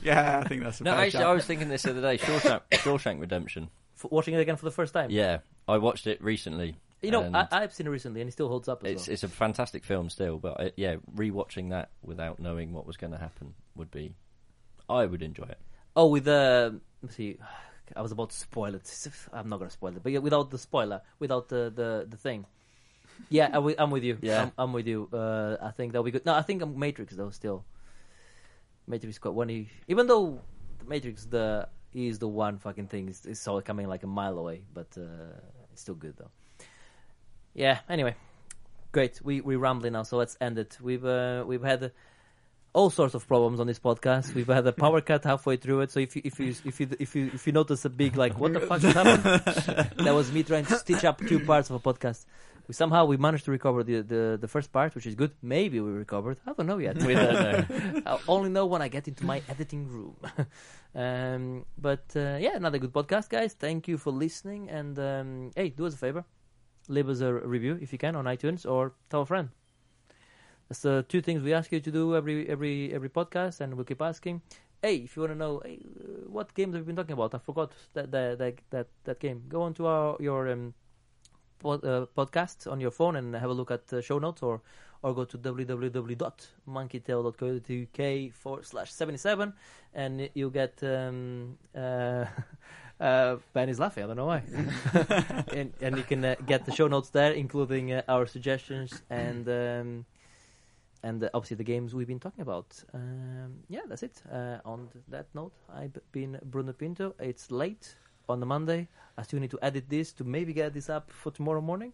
[0.03, 1.23] Yeah, I think that's a No, actually, shout.
[1.31, 2.19] I was thinking this the other day.
[2.19, 3.71] Shawshank, Shawshank Redemption.
[3.95, 5.11] For watching it again for the first time.
[5.11, 6.77] Yeah, I watched it recently.
[7.01, 9.07] You know, and I, I've seen it recently and it still holds up as it's
[9.07, 9.13] well.
[9.15, 13.13] it's a fantastic film still, but I, yeah, rewatching that without knowing what was going
[13.13, 14.15] to happen would be,
[14.89, 15.59] I would enjoy it.
[15.95, 17.39] Oh, with the let's see,
[17.97, 19.09] I was about to spoil it.
[19.33, 22.47] I'm not gonna spoil it, but yeah, without the spoiler, without the the, the thing.
[23.31, 24.17] Yeah, I'm with, I'm with you.
[24.21, 24.43] Yeah.
[24.43, 25.09] I'm, I'm with you.
[25.13, 26.25] Uh, I think that'll be good.
[26.25, 27.31] No, I think I'm Matrix though.
[27.31, 27.65] Still,
[28.87, 29.49] Matrix got one.
[29.49, 30.41] He, even though
[30.87, 34.89] Matrix the is the one fucking thing is, all coming like a mile away, but
[34.97, 35.35] uh,
[35.73, 36.31] it's still good though.
[37.59, 37.81] Yeah.
[37.89, 38.15] Anyway,
[38.93, 39.21] great.
[39.23, 40.79] We we rambling now, so let's end it.
[40.81, 41.91] We've uh, we've had
[42.73, 44.33] all sorts of problems on this podcast.
[44.33, 45.91] We've had a power cut halfway through it.
[45.91, 48.39] So if you if you if you if you if you notice a big like
[48.39, 49.25] what the fuck happened,
[50.05, 52.27] that was me trying to stitch up two parts of a podcast.
[52.69, 55.33] We somehow we managed to recover the the, the first part, which is good.
[55.43, 56.39] Maybe we recovered.
[56.47, 57.03] I don't know yet.
[57.03, 58.03] We don't know.
[58.07, 60.17] I'll only know when I get into my editing room.
[60.95, 63.55] um, but uh, yeah, another good podcast, guys.
[63.55, 64.69] Thank you for listening.
[64.71, 66.25] And um, hey, do us a favor,
[66.89, 69.51] leave us a review if you can on iTunes or tell a friend.
[70.69, 73.85] That's the two things we ask you to do every every every podcast, and we'll
[73.85, 74.43] keep asking.
[74.83, 75.79] Hey, if you want to know hey,
[76.27, 79.45] what games have we been talking about, I forgot that that that that, that game.
[79.49, 80.75] Go on to our your um,
[81.59, 84.61] pod, uh, podcast on your phone and have a look at the show notes, or
[85.03, 89.55] or go to www.monkeytail.co.uk forward slash seventy seven,
[89.95, 90.83] and you'll get.
[90.83, 92.27] Um, uh,
[93.01, 94.05] uh, ben is laughing.
[94.05, 94.43] I don't know why.
[95.53, 99.49] and and you can uh, get the show notes there, including uh, our suggestions and.
[99.49, 100.07] Um,
[101.03, 102.83] and uh, obviously the games we've been talking about.
[102.93, 104.21] Um, yeah, that's it.
[104.31, 107.15] Uh, on that note, I've been Bruno Pinto.
[107.21, 107.95] It's late
[108.29, 108.89] on the Monday.
[109.17, 111.93] I still need to edit this to maybe get this up for tomorrow morning.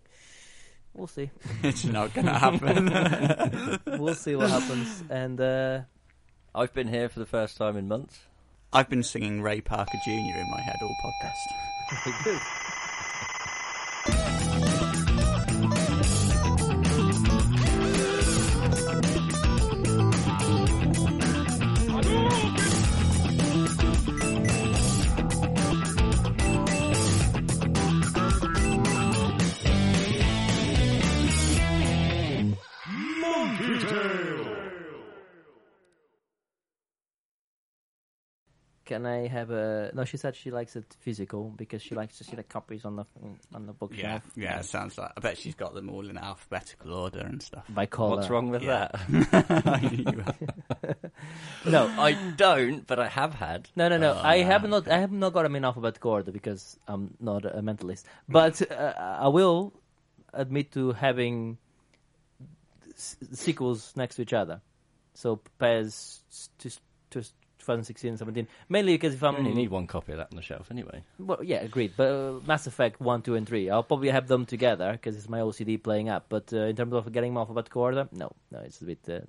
[0.94, 1.30] We'll see.
[1.62, 4.00] it's not going to happen.
[4.00, 5.04] we'll see what happens.
[5.10, 5.80] And uh,
[6.54, 8.20] I've been here for the first time in months.
[8.74, 10.10] I've been singing Ray Parker Jr.
[10.36, 11.52] in my head all podcast.
[38.84, 39.90] Can I have a?
[39.94, 42.96] No, she said she likes it physical because she likes to see the copies on
[42.96, 43.04] the
[43.54, 44.22] on the bookshelf.
[44.36, 45.10] Yeah, it sounds like.
[45.16, 47.64] I bet she's got them all in alphabetical order and stuff.
[47.70, 48.16] By color.
[48.16, 48.88] What's wrong with Yeah.
[49.08, 50.34] that?
[51.64, 53.70] no, I don't, but I have had.
[53.74, 54.12] No, no, no.
[54.14, 54.88] Oh, I yeah, have not.
[54.88, 58.04] I have not got them in alphabetical order because I'm not a mentalist.
[58.28, 59.72] But uh, I will
[60.34, 61.56] admit to having
[62.94, 64.60] s- sequels next to each other.
[65.14, 66.20] So pairs
[66.58, 66.70] to,
[67.10, 67.24] to
[67.64, 68.46] 2016 and 17.
[68.68, 71.02] Mainly because if I'm You only need one copy of that on the shelf anyway.
[71.18, 71.92] Well, yeah, agreed.
[71.96, 75.28] But uh, Mass Effect 1, 2, and 3, I'll probably have them together because it's
[75.28, 76.26] my OCD playing up.
[76.28, 78.32] But uh, in terms of getting them alphabetical order, no.
[78.50, 78.98] No, it's a bit.
[79.08, 79.20] Uh,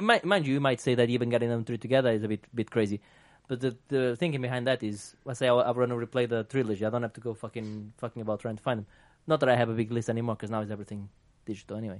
[0.00, 2.44] mi- mind you, you might say that even getting them three together is a bit
[2.54, 3.00] bit crazy.
[3.48, 6.44] But the, the thinking behind that is, let's say I, I want to replay the
[6.44, 6.84] trilogy.
[6.84, 8.86] I don't have to go fucking fucking about trying to find them.
[9.26, 11.08] Not that I have a big list anymore because now it's everything
[11.46, 11.96] digital anyway.